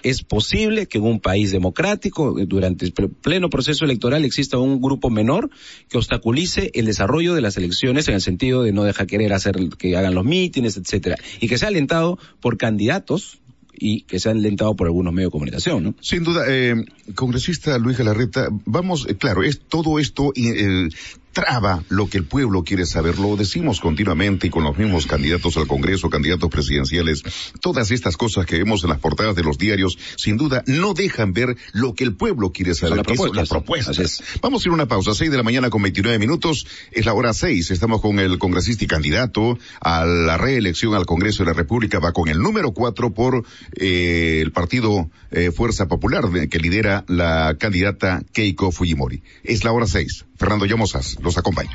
es 0.03 0.23
posible 0.23 0.87
que 0.87 0.99
en 0.99 1.05
un 1.05 1.21
país 1.21 1.53
democrático, 1.53 2.35
durante 2.47 2.85
el 2.85 2.93
pleno 2.93 3.51
proceso 3.51 3.85
electoral, 3.85 4.25
exista 4.25 4.59
un 4.59 4.81
grupo 4.81 5.11
menor 5.11 5.51
que 5.88 5.99
obstaculice 5.99 6.71
el 6.75 6.87
desarrollo 6.87 7.35
de 7.35 7.41
las 7.41 7.57
elecciones 7.57 8.09
en 8.09 8.15
el 8.15 8.21
sentido 8.21 8.62
de 8.62 8.73
no 8.73 8.85
dejar 8.85 9.07
querer 9.07 9.33
hacer 9.33 9.57
que 9.79 9.97
hagan 9.97 10.15
los 10.15 10.25
mítines, 10.25 10.77
etcétera, 10.77 11.17
y 11.41 11.49
que 11.49 11.59
sea 11.59 11.69
alentado 11.69 12.19
por 12.41 12.57
candidatos 12.57 13.38
y 13.75 14.03
que 14.03 14.21
se 14.21 14.31
han 14.31 14.38
alentado 14.38 14.77
por 14.77 14.87
algunos 14.87 15.12
medios 15.12 15.31
de 15.31 15.33
comunicación, 15.33 15.83
¿no? 15.83 15.95
Sin 16.01 16.23
duda, 16.23 16.45
eh, 16.49 16.85
congresista 17.15 17.79
Luis 17.79 17.99
Galarreta, 17.99 18.49
vamos, 18.65 19.07
eh, 19.09 19.17
claro, 19.17 19.43
es 19.43 19.61
todo 19.61 19.99
esto 19.99 20.33
eh, 20.37 20.88
traba 21.33 21.83
lo 21.88 22.09
que 22.09 22.18
el 22.18 22.25
pueblo 22.25 22.62
quiere 22.62 22.87
saber. 22.87 23.18
Lo 23.18 23.37
decimos 23.37 23.81
continuamente 23.81 24.47
y 24.47 24.51
con 24.51 24.64
los 24.64 24.77
mismos 24.77 25.07
candidatos 25.07 25.57
al 25.57 25.66
Congreso, 25.66 26.11
candidatos 26.11 26.51
presidenciales. 26.51 27.23
Todas 27.61 27.90
estas 27.90 28.16
cosas 28.16 28.47
que 28.47 28.59
vemos 28.59 28.85
en 28.85 28.90
las 28.90 28.99
portadas 28.99 29.35
de 29.35 29.42
los 29.42 29.59
diarios, 29.59 29.99
sin 30.16 30.37
duda, 30.37 30.62
no 30.66 30.95
dejan 30.95 31.33
ver 31.33 31.57
lo 31.73 31.95
que 31.95 32.05
el 32.05 32.14
pueblo 32.14 32.53
quiere 32.53 32.75
saber. 32.75 32.99
Las 32.99 33.07
propuestas. 33.07 33.37
Las 33.37 33.49
propuestas. 33.49 34.23
Vamos 34.40 34.64
a 34.64 34.68
ir 34.68 34.71
a 34.73 34.75
una 34.75 34.88
pausa. 34.88 35.14
Seis 35.14 35.31
de 35.31 35.37
la 35.37 35.42
mañana 35.42 35.71
con 35.71 35.83
29 35.83 36.18
minutos. 36.18 36.66
Es 36.90 37.07
la 37.07 37.14
hora 37.14 37.33
seis. 37.33 37.71
Estamos 37.71 38.01
con 38.01 38.18
el 38.18 38.38
congresista 38.38 38.85
y 38.85 38.87
candidato 38.87 39.59
a 39.81 40.05
la 40.05 40.37
reelección 40.37 40.95
al 40.95 41.07
Congreso 41.07 41.42
de 41.42 41.51
la 41.51 41.55
República. 41.55 41.99
Va 41.99 42.12
con 42.12 42.29
el 42.29 42.38
número 42.38 42.73
cuatro 42.73 43.12
por 43.12 43.45
eh, 43.77 44.40
el 44.42 44.53
partido 44.53 45.11
eh, 45.31 45.51
Fuerza 45.51 45.88
Popular 45.88 46.23
que 46.49 46.59
lidera 46.59 47.05
la 47.09 47.57
candidata 47.59 48.23
Keiko 48.33 48.73
Fujimori. 48.73 49.23
Es 49.42 49.64
la 49.64 49.73
hora 49.73 49.87
seis. 49.87 50.25
Fernando 50.42 50.66
Llamosas 50.66 51.18
los 51.22 51.38
acompaña. 51.38 51.70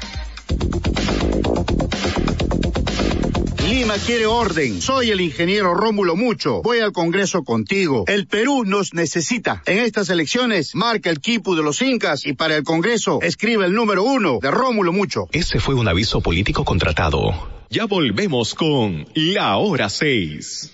Lima 3.69 3.93
quiere 4.05 4.25
orden. 4.25 4.81
Soy 4.81 5.09
el 5.09 5.21
ingeniero 5.21 5.73
Rómulo 5.73 6.17
Mucho. 6.17 6.61
Voy 6.63 6.79
al 6.79 6.91
Congreso 6.91 7.45
contigo. 7.45 8.03
El 8.07 8.27
Perú 8.27 8.65
nos 8.65 8.93
necesita. 8.93 9.63
En 9.67 9.77
estas 9.77 10.09
elecciones, 10.09 10.75
marca 10.75 11.09
el 11.09 11.21
quipu 11.21 11.55
de 11.55 11.63
los 11.63 11.81
incas 11.81 12.25
y 12.25 12.33
para 12.33 12.57
el 12.57 12.63
Congreso, 12.63 13.19
escribe 13.21 13.65
el 13.65 13.73
número 13.73 14.03
uno 14.03 14.39
de 14.41 14.51
Rómulo 14.51 14.91
Mucho. 14.91 15.29
Ese 15.31 15.61
fue 15.61 15.75
un 15.75 15.87
aviso 15.87 16.19
político 16.19 16.65
contratado. 16.65 17.47
Ya 17.69 17.85
volvemos 17.85 18.53
con 18.53 19.07
La 19.15 19.55
Hora 19.55 19.89
6. 19.89 20.71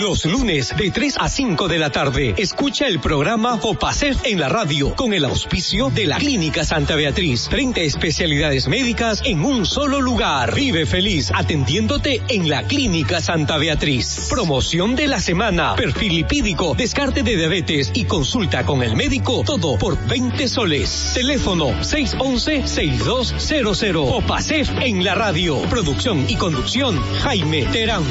Los 0.00 0.24
lunes 0.24 0.74
de 0.74 0.90
3 0.90 1.16
a 1.18 1.28
5 1.28 1.68
de 1.68 1.78
la 1.78 1.90
tarde, 1.90 2.34
escucha 2.38 2.86
el 2.86 2.98
programa 2.98 3.60
Opacef 3.62 4.24
en 4.24 4.40
la 4.40 4.48
radio 4.48 4.96
con 4.96 5.12
el 5.12 5.26
auspicio 5.26 5.90
de 5.90 6.06
la 6.06 6.16
Clínica 6.16 6.64
Santa 6.64 6.96
Beatriz. 6.96 7.50
30 7.50 7.82
especialidades 7.82 8.68
médicas 8.68 9.20
en 9.22 9.44
un 9.44 9.66
solo 9.66 10.00
lugar. 10.00 10.54
Vive 10.54 10.86
feliz 10.86 11.30
atendiéndote 11.34 12.22
en 12.28 12.48
la 12.48 12.62
Clínica 12.62 13.20
Santa 13.20 13.58
Beatriz. 13.58 14.28
Promoción 14.30 14.96
de 14.96 15.08
la 15.08 15.20
semana. 15.20 15.74
Perfil 15.76 16.14
lipídico, 16.14 16.74
descarte 16.74 17.22
de 17.22 17.36
diabetes 17.36 17.90
y 17.92 18.06
consulta 18.06 18.64
con 18.64 18.82
el 18.82 18.96
médico. 18.96 19.42
Todo 19.44 19.76
por 19.76 20.02
20 20.08 20.48
soles. 20.48 21.12
Teléfono 21.14 21.68
611-6200. 21.82 23.96
Opacef 23.96 24.70
en 24.80 25.04
la 25.04 25.14
radio. 25.14 25.60
Producción 25.68 26.24
y 26.28 26.36
conducción 26.36 26.98
Jaime 27.20 27.66
Terán. 27.66 28.04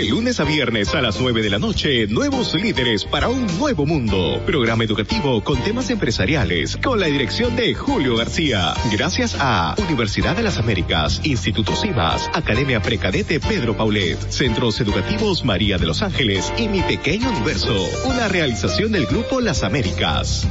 De 0.00 0.08
lunes 0.08 0.40
a 0.40 0.44
viernes 0.44 0.94
a 0.94 1.02
las 1.02 1.20
9 1.20 1.42
de 1.42 1.50
la 1.50 1.58
noche, 1.58 2.06
nuevos 2.06 2.54
líderes 2.54 3.04
para 3.04 3.28
un 3.28 3.46
nuevo 3.58 3.84
mundo. 3.84 4.42
Programa 4.46 4.82
educativo 4.82 5.44
con 5.44 5.62
temas 5.62 5.90
empresariales, 5.90 6.78
con 6.78 6.98
la 6.98 7.08
dirección 7.08 7.54
de 7.54 7.74
Julio 7.74 8.16
García. 8.16 8.72
Gracias 8.90 9.36
a 9.38 9.74
Universidad 9.76 10.34
de 10.34 10.42
las 10.42 10.56
Américas, 10.56 11.20
Instituto 11.22 11.76
CIMAS, 11.76 12.30
Academia 12.32 12.80
Precadete 12.80 13.40
Pedro 13.40 13.76
Paulet, 13.76 14.18
Centros 14.30 14.80
Educativos 14.80 15.44
María 15.44 15.76
de 15.76 15.84
los 15.84 16.00
Ángeles 16.00 16.50
y 16.56 16.68
Mi 16.68 16.80
Pequeño 16.80 17.28
Universo. 17.28 17.86
Una 18.06 18.26
realización 18.26 18.92
del 18.92 19.04
Grupo 19.04 19.42
Las 19.42 19.62
Américas. 19.62 20.48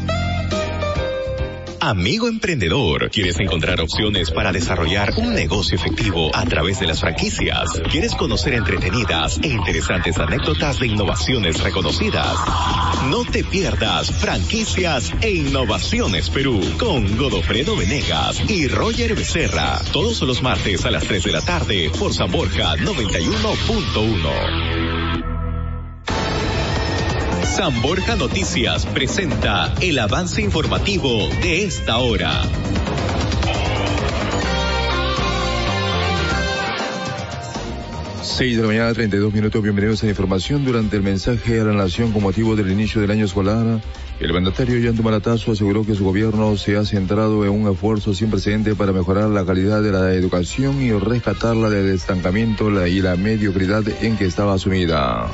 Amigo 1.81 2.27
emprendedor, 2.27 3.09
¿quieres 3.09 3.39
encontrar 3.39 3.79
opciones 3.79 4.31
para 4.31 4.51
desarrollar 4.51 5.13
un 5.15 5.33
negocio 5.33 5.77
efectivo 5.77 6.29
a 6.35 6.43
través 6.43 6.81
de 6.81 6.87
las 6.87 6.99
franquicias? 6.99 7.81
¿Quieres 7.89 8.15
conocer 8.15 8.53
entretenidas 8.53 9.39
e 9.41 9.47
interesantes 9.47 10.17
anécdotas 10.17 10.77
de 10.79 10.87
innovaciones 10.87 11.63
reconocidas? 11.63 12.35
No 13.05 13.23
te 13.23 13.45
pierdas 13.45 14.11
Franquicias 14.11 15.13
e 15.21 15.31
Innovaciones 15.31 16.29
Perú 16.29 16.59
con 16.77 17.17
Godofredo 17.17 17.77
Venegas 17.77 18.41
y 18.49 18.67
Roger 18.67 19.15
Becerra. 19.15 19.79
Todos 19.93 20.21
los 20.23 20.41
martes 20.41 20.83
a 20.85 20.91
las 20.91 21.05
3 21.05 21.23
de 21.23 21.31
la 21.31 21.41
tarde 21.41 21.89
por 21.97 22.13
San 22.13 22.29
Borja 22.29 22.75
91.1. 22.75 24.98
San 27.59 27.81
Borja 27.81 28.15
Noticias 28.15 28.85
presenta 28.85 29.73
el 29.81 29.99
avance 29.99 30.41
informativo 30.41 31.27
de 31.41 31.65
esta 31.65 31.97
hora. 31.97 32.41
Seis 38.23 38.55
de 38.55 38.61
la 38.61 38.67
mañana, 38.69 38.93
32 38.93 39.33
minutos. 39.33 39.61
Bienvenidos 39.61 40.01
a 40.01 40.05
la 40.05 40.11
información. 40.11 40.63
Durante 40.63 40.95
el 40.95 41.03
mensaje 41.03 41.59
a 41.59 41.65
la 41.65 41.73
nación 41.73 42.13
con 42.13 42.23
motivo 42.23 42.55
del 42.55 42.71
inicio 42.71 43.01
del 43.01 43.11
año 43.11 43.25
escolar, 43.25 43.81
el 44.21 44.33
mandatario 44.33 44.79
Yanto 44.79 45.03
Malatazo 45.03 45.51
aseguró 45.51 45.85
que 45.85 45.95
su 45.95 46.05
gobierno 46.05 46.55
se 46.55 46.77
ha 46.77 46.85
centrado 46.85 47.43
en 47.43 47.51
un 47.51 47.69
esfuerzo 47.69 48.13
sin 48.13 48.29
precedente 48.29 48.73
para 48.73 48.93
mejorar 48.93 49.27
la 49.31 49.45
calidad 49.45 49.83
de 49.83 49.91
la 49.91 50.13
educación 50.13 50.81
y 50.81 50.93
rescatarla 50.93 51.69
del 51.69 51.93
estancamiento 51.93 52.87
y 52.87 53.01
la 53.01 53.17
mediocridad 53.17 53.83
en 54.01 54.15
que 54.15 54.27
estaba 54.27 54.57
sumida. 54.57 55.29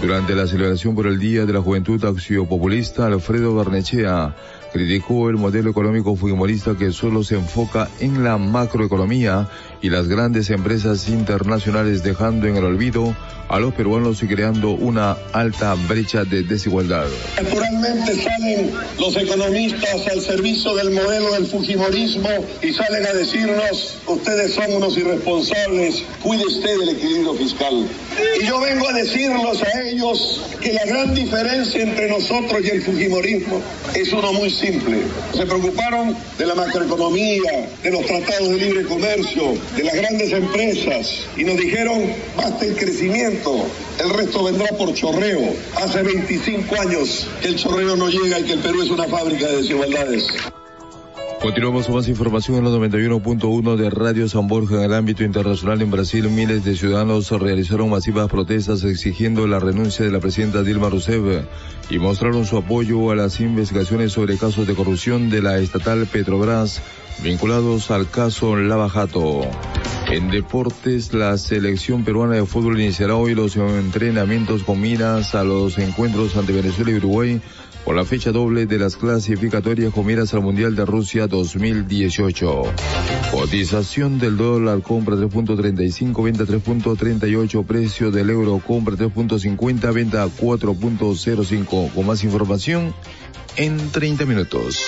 Durante 0.00 0.36
la 0.36 0.46
celebración 0.46 0.94
por 0.94 1.08
el 1.08 1.18
Día 1.18 1.44
de 1.44 1.52
la 1.52 1.60
Juventud 1.60 2.02
Populista, 2.46 3.06
Alfredo 3.06 3.54
Barnechea 3.54 4.34
criticó 4.72 5.28
el 5.28 5.36
modelo 5.36 5.70
económico 5.70 6.14
fujimorista 6.14 6.76
que 6.76 6.92
solo 6.92 7.24
se 7.24 7.34
enfoca 7.34 7.88
en 7.98 8.22
la 8.22 8.38
macroeconomía 8.38 9.48
y 9.80 9.90
las 9.90 10.08
grandes 10.08 10.50
empresas 10.50 11.08
internacionales 11.08 12.02
dejando 12.02 12.46
en 12.46 12.56
el 12.56 12.64
olvido 12.64 13.14
a 13.48 13.58
los 13.58 13.72
peruanos 13.74 14.22
y 14.22 14.26
creando 14.26 14.70
una 14.70 15.16
alta 15.32 15.74
brecha 15.88 16.24
de 16.24 16.42
desigualdad. 16.42 17.06
Naturalmente 17.42 18.14
salen 18.22 18.70
los 18.98 19.16
economistas 19.16 20.06
al 20.12 20.20
servicio 20.20 20.74
del 20.76 20.90
modelo 20.90 21.32
del 21.32 21.46
fujimorismo 21.46 22.28
y 22.62 22.72
salen 22.72 23.06
a 23.06 23.12
decirnos, 23.14 23.96
ustedes 24.06 24.54
son 24.54 24.72
unos 24.74 24.96
irresponsables, 24.98 26.02
cuide 26.22 26.44
usted 26.46 26.78
del 26.78 26.90
equilibrio 26.90 27.34
fiscal. 27.34 27.88
Y 28.40 28.46
yo 28.46 28.60
vengo 28.60 28.88
a 28.88 28.92
decirles 28.92 29.62
a 29.62 29.82
ellos 29.82 30.42
que 30.60 30.72
la 30.74 30.84
gran 30.84 31.14
diferencia 31.14 31.82
entre 31.82 32.08
nosotros 32.10 32.60
y 32.62 32.68
el 32.68 32.82
fujimorismo 32.82 33.62
es 33.94 34.12
uno 34.12 34.32
muy 34.34 34.50
simple. 34.50 35.02
Se 35.34 35.46
preocuparon 35.46 36.14
de 36.36 36.46
la 36.46 36.54
macroeconomía, 36.54 37.70
de 37.82 37.90
los 37.90 38.04
tratados 38.04 38.50
de 38.50 38.56
libre 38.56 38.84
comercio, 38.84 39.54
de 39.76 39.84
las 39.84 39.94
grandes 39.94 40.32
empresas 40.32 41.26
y 41.36 41.44
nos 41.44 41.56
dijeron, 41.56 42.12
basta 42.36 42.64
el 42.64 42.76
crecimiento, 42.76 43.66
el 44.02 44.10
resto 44.10 44.44
vendrá 44.44 44.68
por 44.76 44.92
chorreo. 44.94 45.54
Hace 45.76 46.02
25 46.02 46.80
años 46.80 47.28
que 47.40 47.48
el 47.48 47.56
chorreo 47.56 47.96
no 47.96 48.08
llega 48.08 48.40
y 48.40 48.44
que 48.44 48.52
el 48.54 48.60
Perú 48.60 48.82
es 48.82 48.90
una 48.90 49.06
fábrica 49.06 49.46
de 49.46 49.58
desigualdades. 49.58 50.26
Continuamos 51.40 51.86
con 51.86 51.94
más 51.94 52.08
información 52.08 52.56
en 52.56 52.64
los 52.64 52.74
91.1 52.74 53.76
de 53.76 53.90
Radio 53.90 54.28
San 54.28 54.48
Borja. 54.48 54.76
En 54.76 54.82
el 54.82 54.94
ámbito 54.94 55.22
internacional 55.22 55.80
en 55.80 55.90
Brasil, 55.90 56.28
miles 56.28 56.64
de 56.64 56.74
ciudadanos 56.74 57.30
realizaron 57.30 57.90
masivas 57.90 58.28
protestas 58.28 58.82
exigiendo 58.82 59.46
la 59.46 59.60
renuncia 59.60 60.04
de 60.04 60.10
la 60.10 60.18
presidenta 60.18 60.64
Dilma 60.64 60.90
Rousseff 60.90 61.44
y 61.90 61.98
mostraron 61.98 62.44
su 62.44 62.56
apoyo 62.56 63.12
a 63.12 63.14
las 63.14 63.38
investigaciones 63.38 64.12
sobre 64.12 64.36
casos 64.36 64.66
de 64.66 64.74
corrupción 64.74 65.30
de 65.30 65.40
la 65.40 65.58
estatal 65.58 66.06
Petrobras 66.06 66.82
vinculados 67.22 67.92
al 67.92 68.10
caso 68.10 68.56
Lavajato. 68.56 69.42
En 70.10 70.30
deportes, 70.30 71.14
la 71.14 71.36
selección 71.38 72.02
peruana 72.04 72.34
de 72.34 72.46
fútbol 72.46 72.80
iniciará 72.80 73.14
hoy 73.14 73.34
los 73.34 73.56
entrenamientos 73.56 74.64
con 74.64 74.80
miras 74.80 75.34
a 75.36 75.44
los 75.44 75.78
encuentros 75.78 76.36
ante 76.36 76.52
Venezuela 76.52 76.90
y 76.90 76.96
Uruguay 76.96 77.40
por 77.88 77.96
la 77.96 78.04
fecha 78.04 78.32
doble 78.32 78.66
de 78.66 78.78
las 78.78 78.96
clasificatorias 78.96 79.94
con 79.94 80.04
miras 80.04 80.34
al 80.34 80.42
Mundial 80.42 80.76
de 80.76 80.84
Rusia 80.84 81.26
2018. 81.26 82.64
Cotización 83.32 84.18
del 84.18 84.36
dólar 84.36 84.82
compra 84.82 85.16
3.35, 85.16 86.22
venta 86.22 86.44
3.38, 86.44 87.64
precio 87.64 88.10
del 88.10 88.28
euro 88.28 88.58
compra 88.58 88.94
3.50, 88.94 89.94
venta 89.94 90.26
4.05. 90.26 91.94
Con 91.94 92.06
más 92.06 92.24
información 92.24 92.92
en 93.56 93.90
30 93.90 94.26
minutos. 94.26 94.82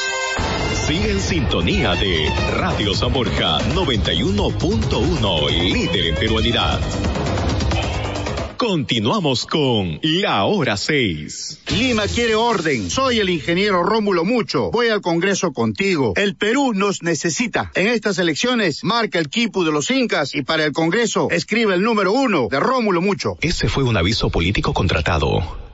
Sigue 0.87 1.13
en 1.13 1.21
sintonía 1.21 1.95
de 1.95 2.31
Radio 2.59 2.93
San 2.93 3.15
Borja 3.15 3.61
91.1, 3.75 5.73
líder 5.73 6.07
en 6.09 6.15
peruanidad. 6.17 6.79
Continuamos 8.61 9.47
con 9.47 10.01
La 10.03 10.45
Hora 10.45 10.77
6. 10.77 11.63
Lima 11.79 12.07
quiere 12.07 12.35
orden. 12.35 12.91
Soy 12.91 13.19
el 13.19 13.31
ingeniero 13.31 13.83
Rómulo 13.83 14.27
Mucho. 14.27 14.71
Voy 14.71 14.89
al 14.89 15.01
Congreso 15.01 15.55
contigo. 15.55 16.13
El 16.15 16.37
Perú 16.37 16.75
nos 16.75 17.03
necesita. 17.03 17.73
En 17.75 17.87
estas 17.87 18.19
elecciones, 18.19 18.85
marca 18.85 19.19
el 19.19 19.31
quipu 19.31 19.65
de 19.65 19.73
los 19.73 19.91
incas 19.91 20.35
y 20.35 20.43
para 20.43 20.67
el 20.67 20.73
Congreso, 20.73 21.29
escribe 21.31 21.75
el 21.75 21.81
número 21.81 22.13
uno 22.13 22.49
de 22.51 22.61
Rómulo 22.61 23.01
Mucho. 23.01 23.39
Ese 23.41 23.67
fue 23.71 23.83
un 23.83 23.97
aviso 23.97 24.29
político 24.29 24.75
contratado. 24.75 25.70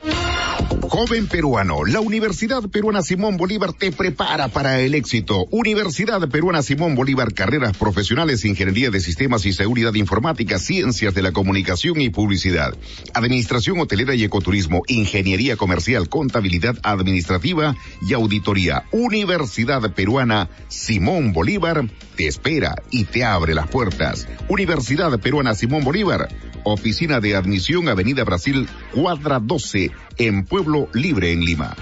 Joven 0.89 1.27
peruano, 1.27 1.85
la 1.85 2.01
Universidad 2.01 2.63
Peruana 2.71 3.03
Simón 3.03 3.37
Bolívar 3.37 3.73
te 3.73 3.93
prepara 3.93 4.49
para 4.49 4.81
el 4.81 4.95
éxito. 4.95 5.47
Universidad 5.51 6.27
Peruana 6.29 6.63
Simón 6.63 6.95
Bolívar, 6.95 7.35
carreras 7.35 7.77
profesionales, 7.77 8.45
ingeniería 8.45 8.91
de 8.91 9.01
sistemas 9.01 9.45
y 9.47 9.53
seguridad 9.53 9.93
informática, 9.95 10.59
ciencias 10.59 11.15
de 11.15 11.23
la 11.23 11.33
comunicación 11.33 12.01
y 12.01 12.09
publicidad, 12.09 12.75
administración 13.15 13.79
hotelera 13.81 14.15
y 14.15 14.25
ecoturismo, 14.25 14.83
ingeniería 14.87 15.57
comercial, 15.57 16.09
contabilidad 16.09 16.77
administrativa 16.83 17.77
y 18.01 18.15
auditoría. 18.15 18.85
Universidad 18.93 19.93
Peruana 19.93 20.49
Simón 20.69 21.33
Bolívar 21.33 21.91
te 22.17 22.27
espera 22.27 22.75
y 22.91 23.05
te 23.05 23.25
abre 23.25 23.55
las 23.55 23.69
puertas. 23.69 24.27
Universidad 24.49 25.19
Peruana 25.19 25.55
Simón 25.55 25.85
Bolívar, 25.85 26.29
oficina 26.65 27.21
de 27.21 27.37
admisión 27.37 27.89
Avenida 27.89 28.25
Brasil, 28.25 28.69
cuadra 28.93 29.39
12, 29.39 29.91
en 30.19 30.45
Pueblo 30.45 30.89
Libre 30.93 31.33
en 31.33 31.45
Lima. 31.45 31.75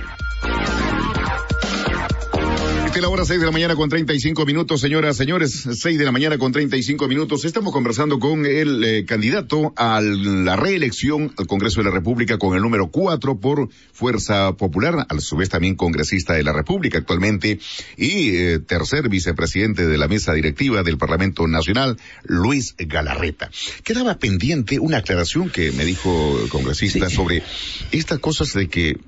Esta 2.94 3.00
es 3.00 3.10
la 3.10 3.12
hora 3.12 3.24
6 3.24 3.40
de 3.40 3.46
la 3.46 3.50
mañana 3.50 3.74
con 3.74 3.88
35 3.88 4.46
minutos, 4.46 4.80
señoras, 4.80 5.16
señores, 5.16 5.66
6 5.68 5.98
de 5.98 6.04
la 6.04 6.12
mañana 6.12 6.38
con 6.38 6.52
35 6.52 7.08
minutos. 7.08 7.44
Estamos 7.44 7.72
conversando 7.72 8.20
con 8.20 8.46
el 8.46 8.84
eh, 8.84 9.04
candidato 9.04 9.72
a 9.76 10.00
la 10.00 10.54
reelección 10.54 11.32
al 11.36 11.48
Congreso 11.48 11.80
de 11.80 11.86
la 11.86 11.90
República 11.90 12.38
con 12.38 12.54
el 12.54 12.62
número 12.62 12.92
4 12.92 13.40
por 13.40 13.68
Fuerza 13.92 14.52
Popular, 14.52 15.08
a 15.08 15.18
su 15.18 15.34
vez 15.34 15.48
también 15.48 15.74
congresista 15.74 16.34
de 16.34 16.44
la 16.44 16.52
República 16.52 16.98
actualmente 16.98 17.58
y 17.96 18.36
eh, 18.36 18.60
tercer 18.60 19.08
vicepresidente 19.08 19.88
de 19.88 19.98
la 19.98 20.06
mesa 20.06 20.32
directiva 20.32 20.84
del 20.84 20.96
Parlamento 20.96 21.48
Nacional, 21.48 21.96
Luis 22.22 22.76
Galarreta. 22.78 23.50
Quedaba 23.82 24.20
pendiente 24.20 24.78
una 24.78 24.98
aclaración 24.98 25.50
que 25.50 25.72
me 25.72 25.84
dijo 25.84 26.38
el 26.40 26.48
congresista 26.48 27.10
sobre 27.10 27.42
estas 27.90 28.20
cosas 28.20 28.52
de 28.52 28.68
que 28.68 28.98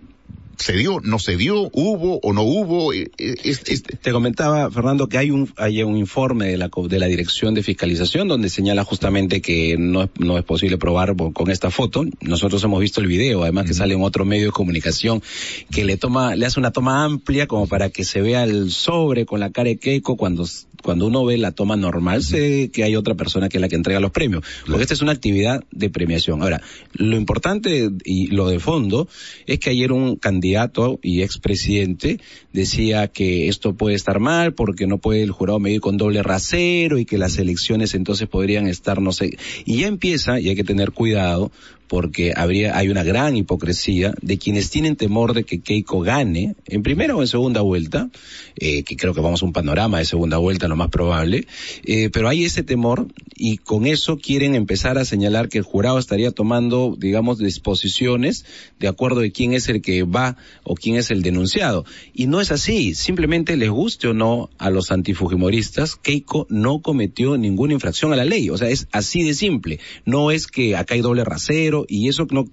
se 0.57 0.73
dio, 0.73 1.01
no 1.03 1.19
se 1.19 1.37
dio, 1.37 1.71
hubo 1.73 2.19
o 2.23 2.33
no 2.33 2.42
hubo. 2.42 2.92
eh, 2.92 3.11
eh, 3.19 3.35
es- 3.45 3.62
es- 3.66 3.83
Te 3.83 4.12
comentaba, 4.12 4.71
Fernando, 4.71 5.09
que 5.09 5.19
hay 5.19 5.31
un, 5.31 5.53
hay 5.57 5.83
un 5.83 5.97
informe 5.97 6.47
de 6.47 6.57
la, 6.57 6.71
de 6.88 6.99
la 6.99 7.07
Dirección 7.07 7.55
de 7.55 7.62
Fiscalización 7.62 8.29
donde 8.29 8.49
señala 8.49 8.85
justamente 8.85 9.40
que 9.40 9.77
no 9.79 10.05
es, 10.05 10.11
no 10.19 10.38
es 10.38 10.45
posible 10.45 10.79
probar 10.79 11.14
con 11.35 11.51
esta 11.51 11.71
foto. 11.71 12.05
Nosotros 12.21 12.62
hemos 12.64 12.81
visto 12.81 13.01
el 13.01 13.07
video, 13.07 13.42
además 13.42 13.66
que 13.66 13.75
sale 13.75 13.95
en 13.95 14.03
otro 14.03 14.25
medio 14.25 14.47
de 14.47 14.53
comunicación 14.53 15.23
que 15.71 15.85
le 15.85 15.97
toma, 15.97 16.35
le 16.37 16.47
hace 16.47 16.59
una 16.61 16.71
toma 16.73 17.05
amplia 17.05 17.47
como 17.47 17.66
para 17.66 17.90
que 17.90 18.05
se 18.05 18.21
vea 18.21 18.45
el 18.45 18.71
sobre 18.71 19.27
con 19.27 19.40
la 19.40 19.51
cara 19.51 19.69
de 19.69 19.77
Keiko 19.79 20.16
cuando, 20.16 20.47
cuando 20.87 21.09
uno 21.09 21.25
ve 21.25 21.37
la 21.37 21.51
toma 21.51 21.75
normal, 21.75 22.22
ve 22.31 22.70
que 22.72 22.85
hay 22.85 22.94
otra 22.94 23.16
persona 23.16 23.49
que 23.49 23.57
es 23.57 23.61
la 23.61 23.68
que 23.68 23.75
entrega 23.75 23.99
los 23.99 24.12
premios. 24.12 24.44
Porque 24.64 24.83
esta 24.83 24.94
es 24.94 25.03
una 25.03 25.11
actividad 25.11 25.64
de 25.72 25.90
premiación. 25.90 26.42
Ahora, 26.42 26.62
lo 26.92 27.16
importante 27.16 27.90
y 28.05 28.29
lo 28.29 28.46
de 28.46 28.61
fondo 28.61 29.09
es 29.46 29.59
que 29.59 29.70
ayer 29.70 29.90
un 29.90 30.14
candidato 30.14 31.01
y 31.03 31.22
expresidente 31.22 32.20
decía 32.53 33.09
que 33.09 33.49
esto 33.49 33.75
puede 33.75 33.96
estar 33.96 34.20
mal 34.20 34.55
porque 34.55 34.87
no 34.87 34.99
puede 34.99 35.25
el 35.25 35.33
jurado 35.33 35.59
medir 35.59 35.81
con 35.81 35.96
doble 35.96 36.22
rasero 36.22 36.99
y 36.99 37.05
que 37.05 37.18
las 37.18 37.37
elecciones 37.38 37.96
entonces 37.96 38.29
podrían 38.29 38.68
estar, 38.68 39.03
no 39.03 39.11
sé. 39.11 39.38
Y 39.64 39.79
ya 39.79 39.88
empieza, 39.88 40.38
y 40.38 40.51
hay 40.51 40.55
que 40.55 40.62
tener 40.62 40.92
cuidado, 40.92 41.51
porque 41.88 42.33
habría, 42.35 42.77
hay 42.77 42.88
una 42.88 43.05
gran 43.05 43.37
hipocresía 43.37 44.14
de 44.20 44.38
quienes 44.38 44.70
tienen 44.70 44.96
temor 44.96 45.35
de 45.35 45.44
que 45.44 45.61
Keiko 45.61 46.01
gane 46.01 46.55
en 46.66 46.83
primera 46.83 47.14
o 47.14 47.20
en 47.20 47.29
segunda 47.29 47.61
vuelta, 47.61 48.11
eh, 48.57 48.83
que 48.83 48.96
creo 48.96 49.14
que 49.14 49.20
vamos 49.20 49.42
a 49.42 49.46
un 49.46 49.53
panorama 49.53 49.99
de 49.99 50.05
segunda 50.05 50.38
vuelta 50.38 50.68
lo 50.68 50.77
más 50.77 50.88
probable, 50.88 51.46
eh, 51.85 52.11
pero 52.12 52.29
hay 52.29 52.44
ese 52.44 52.62
temor 52.62 53.07
y 53.35 53.59
con 53.59 53.87
eso 53.87 54.18
quieren 54.18 54.55
empezar 54.55 54.99
a 54.99 55.05
señalar 55.05 55.49
que 55.49 55.59
el 55.59 55.64
jurado 55.64 55.99
estaría 55.99 56.31
tomando, 56.31 56.96
digamos, 56.99 57.38
disposiciones 57.38 58.44
de 58.79 58.88
acuerdo 58.88 59.20
de 59.20 59.33
quién 59.33 59.53
es 59.53 59.68
el 59.68 59.83
que 59.83 60.03
va 60.03 60.37
o 60.64 60.75
quién 60.75 60.96
es 60.96 61.11
el 61.11 61.22
denunciado. 61.22 61.85
Y 62.14 62.27
no 62.27 62.40
es 62.40 62.51
así, 62.51 62.94
simplemente 62.94 63.57
les 63.57 63.70
guste 63.70 64.09
o 64.09 64.14
no 64.14 64.51
a 64.59 64.70
los 64.70 64.90
antifujimoristas, 64.90 65.96
Keiko 65.96 66.46
no 66.49 66.81
cometió 66.81 67.37
ninguna 67.37 67.75
infracción 67.75 68.12
a 68.12 68.16
la 68.16 68.25
ley, 68.25 68.51
o 68.51 68.57
sea, 68.57 68.68
es 68.68 68.88
así 68.92 69.22
de 69.22 69.35
simple. 69.35 69.81
No 70.05 70.31
es 70.31 70.46
que 70.46 70.77
acá 70.77 70.94
hay 70.94 71.01
doble 71.01 71.25
rasero 71.25 71.75
y 71.88 72.08
eso 72.08 72.26
no 72.30 72.46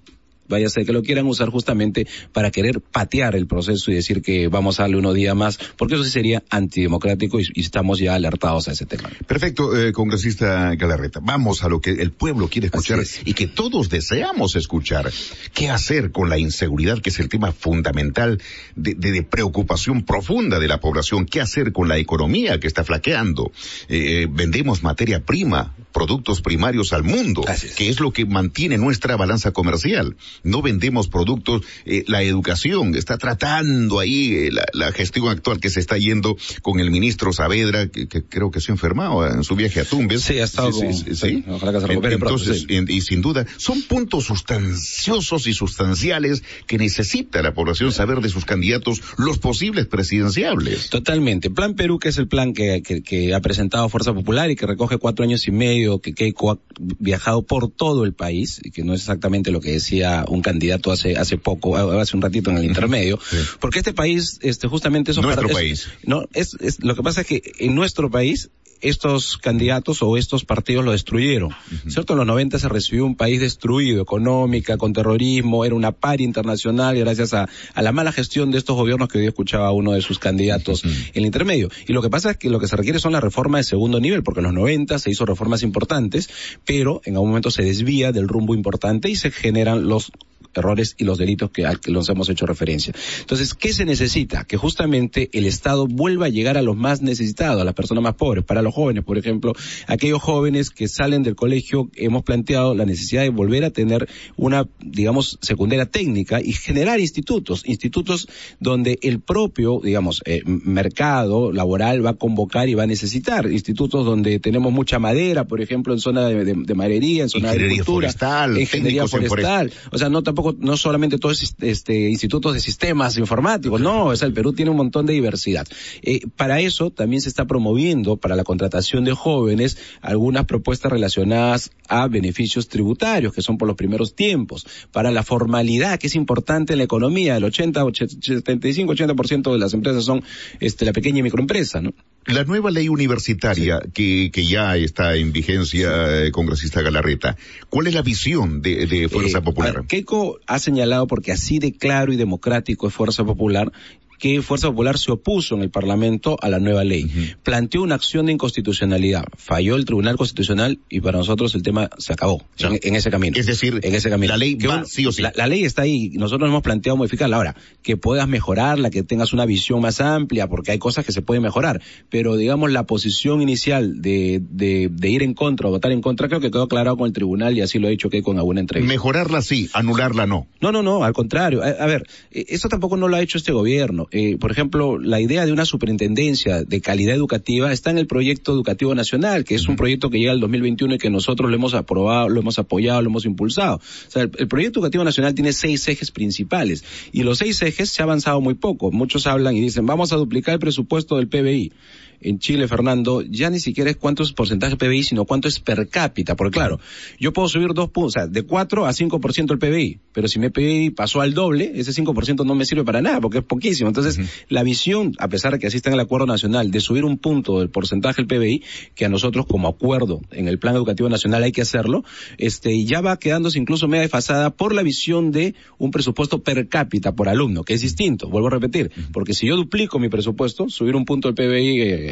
vaya 0.46 0.66
a 0.66 0.68
ser 0.68 0.84
que 0.84 0.92
lo 0.92 1.02
quieran 1.02 1.24
usar 1.24 1.48
justamente 1.48 2.06
para 2.34 2.50
querer 2.50 2.82
patear 2.82 3.34
el 3.34 3.46
proceso 3.46 3.90
y 3.90 3.94
decir 3.94 4.20
que 4.20 4.48
vamos 4.48 4.78
a 4.78 4.82
darle 4.82 4.98
unos 4.98 5.14
días 5.14 5.34
más, 5.34 5.58
porque 5.78 5.94
eso 5.94 6.04
sí 6.04 6.10
sería 6.10 6.42
antidemocrático 6.50 7.40
y, 7.40 7.46
y 7.54 7.60
estamos 7.62 7.98
ya 7.98 8.14
alertados 8.14 8.68
a 8.68 8.72
ese 8.72 8.84
tema. 8.84 9.08
Perfecto, 9.26 9.74
eh, 9.74 9.92
congresista 9.92 10.74
Galarreta. 10.74 11.20
Vamos 11.22 11.64
a 11.64 11.70
lo 11.70 11.80
que 11.80 11.92
el 11.92 12.10
pueblo 12.12 12.48
quiere 12.48 12.66
escuchar 12.66 13.00
y 13.24 13.32
que 13.32 13.46
todos 13.46 13.88
deseamos 13.88 14.54
escuchar. 14.54 15.10
¿Qué 15.54 15.70
hacer 15.70 16.12
con 16.12 16.28
la 16.28 16.36
inseguridad, 16.38 17.00
que 17.00 17.08
es 17.08 17.18
el 17.20 17.30
tema 17.30 17.50
fundamental 17.52 18.38
de, 18.76 18.92
de- 18.92 19.12
de 19.12 19.22
preocupación 19.22 20.04
profunda 20.04 20.58
de 20.60 20.68
la 20.68 20.78
población? 20.78 21.24
¿Qué 21.24 21.40
hacer 21.40 21.72
con 21.72 21.88
la 21.88 21.96
economía 21.96 22.60
que 22.60 22.66
está 22.66 22.84
flaqueando? 22.84 23.50
Eh, 23.88 24.26
vendemos 24.30 24.82
materia 24.82 25.24
prima, 25.24 25.74
productos 25.94 26.42
primarios 26.42 26.92
al 26.92 27.04
mundo, 27.04 27.42
que 27.76 27.88
es 27.88 28.00
lo 28.00 28.10
que 28.12 28.26
mantiene 28.26 28.76
nuestra 28.76 29.16
balanza 29.16 29.52
comercial. 29.52 30.16
No 30.42 30.60
vendemos 30.60 31.08
productos, 31.08 31.62
eh, 31.86 32.04
la 32.08 32.22
educación 32.22 32.94
está 32.96 33.16
tratando 33.16 34.00
ahí 34.00 34.34
eh, 34.34 34.50
la, 34.52 34.66
la 34.74 34.92
gestión 34.92 35.28
actual 35.28 35.60
que 35.60 35.70
se 35.70 35.78
está 35.80 35.96
yendo 35.96 36.36
con 36.62 36.80
el 36.80 36.90
ministro 36.90 37.32
Saavedra, 37.32 37.86
que, 37.88 38.08
que 38.08 38.22
creo 38.24 38.50
que 38.50 38.60
se 38.60 38.72
ha 38.72 38.74
enfermado 38.74 39.26
en 39.26 39.44
su 39.44 39.54
viaje 39.54 39.80
a 39.80 39.84
Tumbes. 39.84 40.22
Sí, 40.22 40.38
ha 40.40 40.44
estado 40.44 40.72
sí, 40.72 41.44
ojalá 41.48 41.72
que 41.72 41.80
se 41.80 41.86
recupere 41.86 42.14
Entonces, 42.16 42.66
y 42.68 43.00
sin 43.00 43.22
duda, 43.22 43.46
son 43.56 43.80
puntos 43.82 44.24
sustanciosos 44.24 45.46
y 45.46 45.54
sustanciales 45.54 46.42
que 46.66 46.76
necesita 46.78 47.40
la 47.42 47.54
población 47.54 47.92
saber 47.92 48.20
de 48.20 48.28
sus 48.28 48.44
candidatos, 48.44 49.00
los 49.16 49.38
posibles 49.38 49.86
presidenciables. 49.86 50.90
Totalmente. 50.90 51.50
Plan 51.50 51.74
Perú, 51.74 51.98
que 51.98 52.08
es 52.08 52.18
el 52.18 52.26
plan 52.28 52.52
que, 52.52 52.82
que- 52.82 53.02
que 53.02 53.34
ha 53.34 53.40
presentado 53.40 53.88
Fuerza 53.88 54.12
Popular 54.14 54.50
y 54.50 54.56
que 54.56 54.66
recoge 54.66 54.96
cuatro 54.98 55.24
años 55.24 55.46
y 55.46 55.50
medio, 55.50 55.83
que 56.00 56.14
Keiko 56.14 56.52
ha 56.52 56.58
viajado 56.98 57.42
por 57.42 57.70
todo 57.70 58.04
el 58.04 58.12
país, 58.12 58.60
y 58.62 58.70
que 58.70 58.84
no 58.84 58.94
es 58.94 59.00
exactamente 59.00 59.50
lo 59.50 59.60
que 59.60 59.72
decía 59.72 60.24
un 60.28 60.42
candidato 60.42 60.90
hace, 60.92 61.16
hace 61.16 61.38
poco, 61.38 61.76
hace 61.76 62.16
un 62.16 62.22
ratito 62.22 62.50
en 62.50 62.58
el 62.58 62.64
intermedio, 62.64 63.18
porque 63.60 63.78
este 63.78 63.92
país, 63.92 64.38
este, 64.42 64.68
justamente 64.68 65.12
esos 65.12 65.24
Nuestro 65.24 65.48
país. 65.48 65.88
no, 66.04 66.24
es, 66.32 66.56
es, 66.60 66.82
lo 66.82 66.94
que 66.94 67.02
pasa 67.02 67.22
es 67.22 67.26
que 67.26 67.42
en 67.58 67.74
nuestro 67.74 68.10
país, 68.10 68.50
estos 68.84 69.38
candidatos 69.38 70.02
o 70.02 70.16
estos 70.16 70.44
partidos 70.44 70.84
lo 70.84 70.92
destruyeron. 70.92 71.50
¿Cierto? 71.88 72.12
En 72.12 72.18
los 72.18 72.26
90 72.26 72.58
se 72.58 72.68
recibió 72.68 73.06
un 73.06 73.16
país 73.16 73.40
destruido, 73.40 74.02
económica, 74.02 74.76
con 74.76 74.92
terrorismo, 74.92 75.64
era 75.64 75.74
una 75.74 75.92
par 75.92 76.20
internacional 76.20 76.96
gracias 76.96 77.32
a, 77.32 77.48
a 77.74 77.82
la 77.82 77.92
mala 77.92 78.12
gestión 78.12 78.50
de 78.50 78.58
estos 78.58 78.76
gobiernos 78.76 79.08
que 79.08 79.18
hoy 79.18 79.26
escuchaba 79.26 79.68
a 79.68 79.72
uno 79.72 79.92
de 79.92 80.02
sus 80.02 80.18
candidatos 80.18 80.84
en 80.84 80.92
el 81.14 81.24
intermedio. 81.24 81.70
Y 81.88 81.94
lo 81.94 82.02
que 82.02 82.10
pasa 82.10 82.32
es 82.32 82.36
que 82.36 82.50
lo 82.50 82.60
que 82.60 82.68
se 82.68 82.76
requiere 82.76 82.98
son 82.98 83.12
las 83.12 83.22
reformas 83.22 83.60
de 83.60 83.70
segundo 83.70 84.00
nivel, 84.00 84.22
porque 84.22 84.40
en 84.40 84.44
los 84.44 84.54
90 84.54 84.98
se 84.98 85.10
hizo 85.10 85.24
reformas 85.24 85.62
importantes, 85.62 86.28
pero 86.66 87.00
en 87.04 87.14
algún 87.14 87.30
momento 87.30 87.50
se 87.50 87.62
desvía 87.62 88.12
del 88.12 88.28
rumbo 88.28 88.54
importante 88.54 89.08
y 89.08 89.16
se 89.16 89.30
generan 89.30 89.88
los 89.88 90.12
errores 90.54 90.94
y 90.98 91.04
los 91.04 91.18
delitos 91.18 91.50
que, 91.50 91.66
a 91.66 91.74
que 91.74 91.90
los 91.90 92.08
hemos 92.08 92.28
hecho 92.28 92.46
referencia. 92.46 92.94
Entonces, 93.20 93.54
¿qué 93.54 93.72
se 93.72 93.84
necesita? 93.84 94.44
Que 94.44 94.56
justamente 94.56 95.30
el 95.32 95.46
Estado 95.46 95.86
vuelva 95.86 96.26
a 96.26 96.28
llegar 96.28 96.56
a 96.56 96.62
los 96.62 96.76
más 96.76 97.02
necesitados, 97.02 97.60
a 97.60 97.64
las 97.64 97.74
personas 97.74 98.02
más 98.02 98.14
pobres, 98.14 98.44
para 98.44 98.62
los 98.62 98.73
jóvenes, 98.74 99.04
por 99.04 99.18
ejemplo, 99.18 99.52
aquellos 99.86 100.20
jóvenes 100.20 100.70
que 100.70 100.88
salen 100.88 101.22
del 101.22 101.36
colegio, 101.36 101.90
hemos 101.94 102.22
planteado 102.22 102.74
la 102.74 102.84
necesidad 102.84 103.22
de 103.22 103.30
volver 103.30 103.64
a 103.64 103.70
tener 103.70 104.08
una, 104.36 104.66
digamos, 104.80 105.38
secundaria 105.40 105.86
técnica 105.86 106.40
y 106.42 106.52
generar 106.52 107.00
institutos, 107.00 107.62
institutos 107.66 108.28
donde 108.60 108.98
el 109.02 109.20
propio, 109.20 109.80
digamos, 109.82 110.22
eh, 110.24 110.42
mercado 110.44 111.52
laboral 111.52 112.04
va 112.04 112.10
a 112.10 112.14
convocar 112.14 112.68
y 112.68 112.74
va 112.74 112.82
a 112.82 112.86
necesitar, 112.86 113.50
institutos 113.50 114.04
donde 114.04 114.38
tenemos 114.40 114.72
mucha 114.72 114.98
madera, 114.98 115.44
por 115.44 115.60
ejemplo, 115.60 115.92
en 115.94 116.00
zona 116.00 116.28
de, 116.28 116.44
de, 116.44 116.54
de 116.56 116.74
maderería, 116.74 117.22
en 117.22 117.28
zona 117.28 117.50
de 117.50 117.54
Ingeniería 117.54 117.82
agricultura, 117.82 118.08
forestal, 118.08 118.60
ingeniería 118.60 119.06
forestal, 119.06 119.72
o 119.92 119.98
sea, 119.98 120.08
no 120.08 120.22
tampoco, 120.22 120.54
no 120.58 120.76
solamente 120.76 121.18
todos 121.18 121.54
este, 121.60 122.10
institutos 122.10 122.54
de 122.54 122.60
sistemas 122.60 123.16
informáticos, 123.16 123.80
no, 123.80 124.06
o 124.06 124.16
sea, 124.16 124.26
el 124.26 124.34
Perú 124.34 124.52
tiene 124.52 124.70
un 124.70 124.76
montón 124.76 125.06
de 125.06 125.12
diversidad. 125.12 125.66
Eh, 126.02 126.20
para 126.36 126.60
eso 126.60 126.90
también 126.90 127.22
se 127.22 127.28
está 127.28 127.46
promoviendo, 127.46 128.16
para 128.16 128.36
la 128.36 128.44
contratación 128.44 128.63
de 129.04 129.12
jóvenes, 129.12 129.78
algunas 130.00 130.44
propuestas 130.44 130.92
relacionadas 130.92 131.70
a 131.88 132.08
beneficios 132.08 132.68
tributarios, 132.68 133.32
que 133.32 133.42
son 133.42 133.58
por 133.58 133.68
los 133.68 133.76
primeros 133.76 134.14
tiempos, 134.14 134.66
para 134.92 135.10
la 135.10 135.22
formalidad, 135.22 135.98
que 135.98 136.06
es 136.06 136.14
importante 136.14 136.72
en 136.72 136.78
la 136.78 136.84
economía, 136.84 137.36
el 137.36 137.44
80, 137.44 137.84
75, 138.20 138.94
80% 138.94 139.52
de 139.52 139.58
las 139.58 139.74
empresas 139.74 140.04
son 140.04 140.22
este, 140.60 140.84
la 140.84 140.92
pequeña 140.92 141.18
y 141.18 141.22
microempresa, 141.22 141.80
¿no? 141.80 141.92
La 142.26 142.44
nueva 142.44 142.70
ley 142.70 142.88
universitaria 142.88 143.80
que, 143.92 144.30
que 144.32 144.46
ya 144.46 144.76
está 144.76 145.14
en 145.14 145.32
vigencia, 145.32 146.24
eh, 146.24 146.30
congresista 146.30 146.80
Galarreta, 146.80 147.36
¿cuál 147.68 147.86
es 147.86 147.94
la 147.94 148.00
visión 148.00 148.62
de, 148.62 148.86
de 148.86 149.08
Fuerza 149.10 149.38
Eh, 149.38 149.42
Popular? 149.42 149.84
Keiko 149.86 150.38
ha 150.46 150.58
señalado, 150.58 151.06
porque 151.06 151.32
así 151.32 151.58
de 151.58 151.72
claro 151.72 152.12
y 152.12 152.16
democrático 152.16 152.88
es 152.88 152.94
Fuerza 152.94 153.24
Popular, 153.24 153.72
que 154.18 154.40
Fuerza 154.42 154.68
Popular 154.68 154.98
se 154.98 155.12
opuso 155.12 155.54
en 155.54 155.62
el 155.62 155.70
Parlamento 155.70 156.36
a 156.40 156.48
la 156.48 156.58
nueva 156.58 156.84
ley. 156.84 157.34
Planteó 157.42 157.82
una 157.82 157.94
acción 157.94 158.26
de 158.26 158.32
inconstitucionalidad. 158.32 159.24
Falló 159.36 159.76
el 159.76 159.84
Tribunal 159.84 160.16
Constitucional 160.16 160.78
y 160.88 161.00
para 161.00 161.18
nosotros 161.18 161.54
el 161.54 161.62
tema 161.62 161.90
se 161.98 162.12
acabó 162.12 162.42
en, 162.58 162.78
en 162.82 162.96
ese 162.96 163.10
camino. 163.10 163.36
Es 163.38 163.46
decir, 163.46 163.80
en 163.82 163.94
ese 163.94 164.10
camino. 164.10 164.32
la 164.32 164.36
ley 164.38 164.56
Que 164.56 164.68
va 164.68 164.78
un- 164.78 164.86
sí 164.86 165.06
o 165.06 165.12
sí. 165.12 165.22
La, 165.22 165.32
la 165.36 165.46
ley 165.46 165.64
está 165.64 165.82
ahí. 165.82 166.10
Nosotros 166.14 166.48
hemos 166.48 166.62
planteado 166.62 166.96
modificarla. 166.96 167.36
Ahora, 167.36 167.56
que 167.82 167.96
puedas 167.96 168.28
mejorarla, 168.28 168.90
que 168.90 169.02
tengas 169.02 169.32
una 169.32 169.44
visión 169.46 169.80
más 169.80 170.00
amplia, 170.00 170.48
porque 170.48 170.70
hay 170.72 170.78
cosas 170.78 171.04
que 171.04 171.12
se 171.12 171.22
pueden 171.22 171.42
mejorar. 171.42 171.82
Pero 172.08 172.36
digamos, 172.36 172.70
la 172.70 172.84
posición 172.86 173.42
inicial 173.42 174.00
de, 174.00 174.40
de, 174.50 174.88
de 174.90 175.08
ir 175.10 175.22
en 175.22 175.34
contra 175.34 175.68
o 175.68 175.70
votar 175.70 175.92
en 175.92 176.00
contra, 176.00 176.28
creo 176.28 176.40
que 176.40 176.50
quedó 176.50 176.62
aclarado 176.62 176.96
con 176.96 177.06
el 177.06 177.12
tribunal 177.12 177.56
y 177.56 177.60
así 177.60 177.78
lo 177.78 177.88
ha 177.88 177.90
dicho 177.90 178.08
Keiko 178.10 178.32
en 178.32 178.38
alguna 178.38 178.60
entrevista. 178.60 178.92
Mejorarla 178.92 179.42
sí, 179.42 179.68
anularla 179.72 180.26
no. 180.26 180.46
No, 180.60 180.72
no, 180.72 180.82
no, 180.82 181.04
al 181.04 181.12
contrario. 181.12 181.62
A, 181.62 181.68
a 181.68 181.86
ver, 181.86 182.06
eh, 182.30 182.44
esto 182.48 182.68
tampoco 182.68 182.96
no 182.96 183.08
lo 183.08 183.16
ha 183.16 183.22
hecho 183.22 183.38
este 183.38 183.52
gobierno. 183.52 184.03
Eh, 184.10 184.36
por 184.38 184.50
ejemplo, 184.50 184.98
la 184.98 185.20
idea 185.20 185.46
de 185.46 185.52
una 185.52 185.64
superintendencia 185.64 186.64
de 186.64 186.80
calidad 186.80 187.14
educativa 187.14 187.72
está 187.72 187.90
en 187.90 187.98
el 187.98 188.06
proyecto 188.06 188.52
educativo 188.52 188.94
nacional, 188.94 189.44
que 189.44 189.54
es 189.54 189.68
un 189.68 189.76
proyecto 189.76 190.10
que 190.10 190.18
llega 190.18 190.32
al 190.32 190.40
2021 190.40 190.94
y 190.94 190.98
que 190.98 191.10
nosotros 191.10 191.50
lo 191.50 191.56
hemos 191.56 191.74
aprobado, 191.74 192.28
lo 192.28 192.40
hemos 192.40 192.58
apoyado, 192.58 193.02
lo 193.02 193.10
hemos 193.10 193.24
impulsado. 193.24 193.76
O 193.76 194.10
sea, 194.10 194.22
el, 194.22 194.30
el 194.38 194.48
proyecto 194.48 194.80
educativo 194.80 195.04
nacional 195.04 195.34
tiene 195.34 195.52
seis 195.52 195.86
ejes 195.88 196.10
principales 196.10 196.84
y 197.12 197.22
los 197.22 197.38
seis 197.38 197.60
ejes 197.62 197.90
se 197.90 198.02
ha 198.02 198.04
avanzado 198.04 198.40
muy 198.40 198.54
poco. 198.54 198.90
Muchos 198.90 199.26
hablan 199.26 199.56
y 199.56 199.60
dicen, 199.60 199.86
vamos 199.86 200.12
a 200.12 200.16
duplicar 200.16 200.54
el 200.54 200.60
presupuesto 200.60 201.16
del 201.16 201.28
PBI 201.28 201.72
en 202.20 202.38
Chile, 202.38 202.68
Fernando, 202.68 203.22
ya 203.22 203.50
ni 203.50 203.60
siquiera 203.60 203.90
es 203.90 203.96
cuánto 203.96 204.22
es 204.22 204.32
porcentaje 204.32 204.76
PBI, 204.76 205.02
sino 205.02 205.24
cuánto 205.24 205.48
es 205.48 205.60
per 205.60 205.88
cápita. 205.88 206.36
Porque 206.36 206.58
claro, 206.58 206.80
yo 207.18 207.32
puedo 207.32 207.48
subir 207.48 207.74
dos 207.74 207.90
puntos, 207.90 208.16
o 208.16 208.18
sea, 208.20 208.26
de 208.26 208.42
4 208.42 208.86
a 208.86 208.92
5% 208.92 209.50
el 209.52 209.58
PBI, 209.58 210.00
pero 210.12 210.28
si 210.28 210.38
mi 210.38 210.50
PBI 210.50 210.90
pasó 210.90 211.20
al 211.20 211.34
doble, 211.34 211.72
ese 211.74 211.92
5% 211.92 212.44
no 212.44 212.54
me 212.54 212.64
sirve 212.64 212.84
para 212.84 213.02
nada, 213.02 213.20
porque 213.20 213.38
es 213.38 213.44
poquísimo. 213.44 213.88
Entonces, 213.88 214.18
la 214.48 214.62
visión, 214.62 215.14
a 215.18 215.28
pesar 215.28 215.52
de 215.52 215.58
que 215.58 215.66
así 215.66 215.76
está 215.76 215.90
en 215.90 215.94
el 215.94 216.00
acuerdo 216.00 216.26
nacional, 216.26 216.70
de 216.70 216.80
subir 216.80 217.04
un 217.04 217.18
punto 217.18 217.58
del 217.60 217.70
porcentaje 217.70 218.22
del 218.22 218.26
PBI, 218.26 218.62
que 218.94 219.04
a 219.04 219.08
nosotros 219.08 219.46
como 219.46 219.68
acuerdo 219.68 220.20
en 220.30 220.48
el 220.48 220.58
plan 220.58 220.74
educativo 220.74 221.08
nacional 221.08 221.42
hay 221.42 221.52
que 221.52 221.62
hacerlo, 221.62 222.04
este, 222.38 222.84
ya 222.84 223.00
va 223.00 223.18
quedándose 223.18 223.58
incluso 223.58 223.88
media 223.88 224.02
desfasada 224.02 224.50
por 224.50 224.74
la 224.74 224.82
visión 224.82 225.32
de 225.32 225.54
un 225.78 225.90
presupuesto 225.90 226.42
per 226.42 226.68
cápita 226.68 227.14
por 227.14 227.28
alumno, 227.28 227.64
que 227.64 227.74
es 227.74 227.80
distinto, 227.80 228.28
vuelvo 228.28 228.48
a 228.48 228.50
repetir, 228.50 228.90
porque 229.12 229.34
si 229.34 229.46
yo 229.46 229.56
duplico 229.56 229.98
mi 229.98 230.08
presupuesto, 230.08 230.68
subir 230.68 230.96
un 230.96 231.04
punto 231.04 231.30
del 231.30 231.34
PBI 231.34 231.80
eh, 231.80 232.03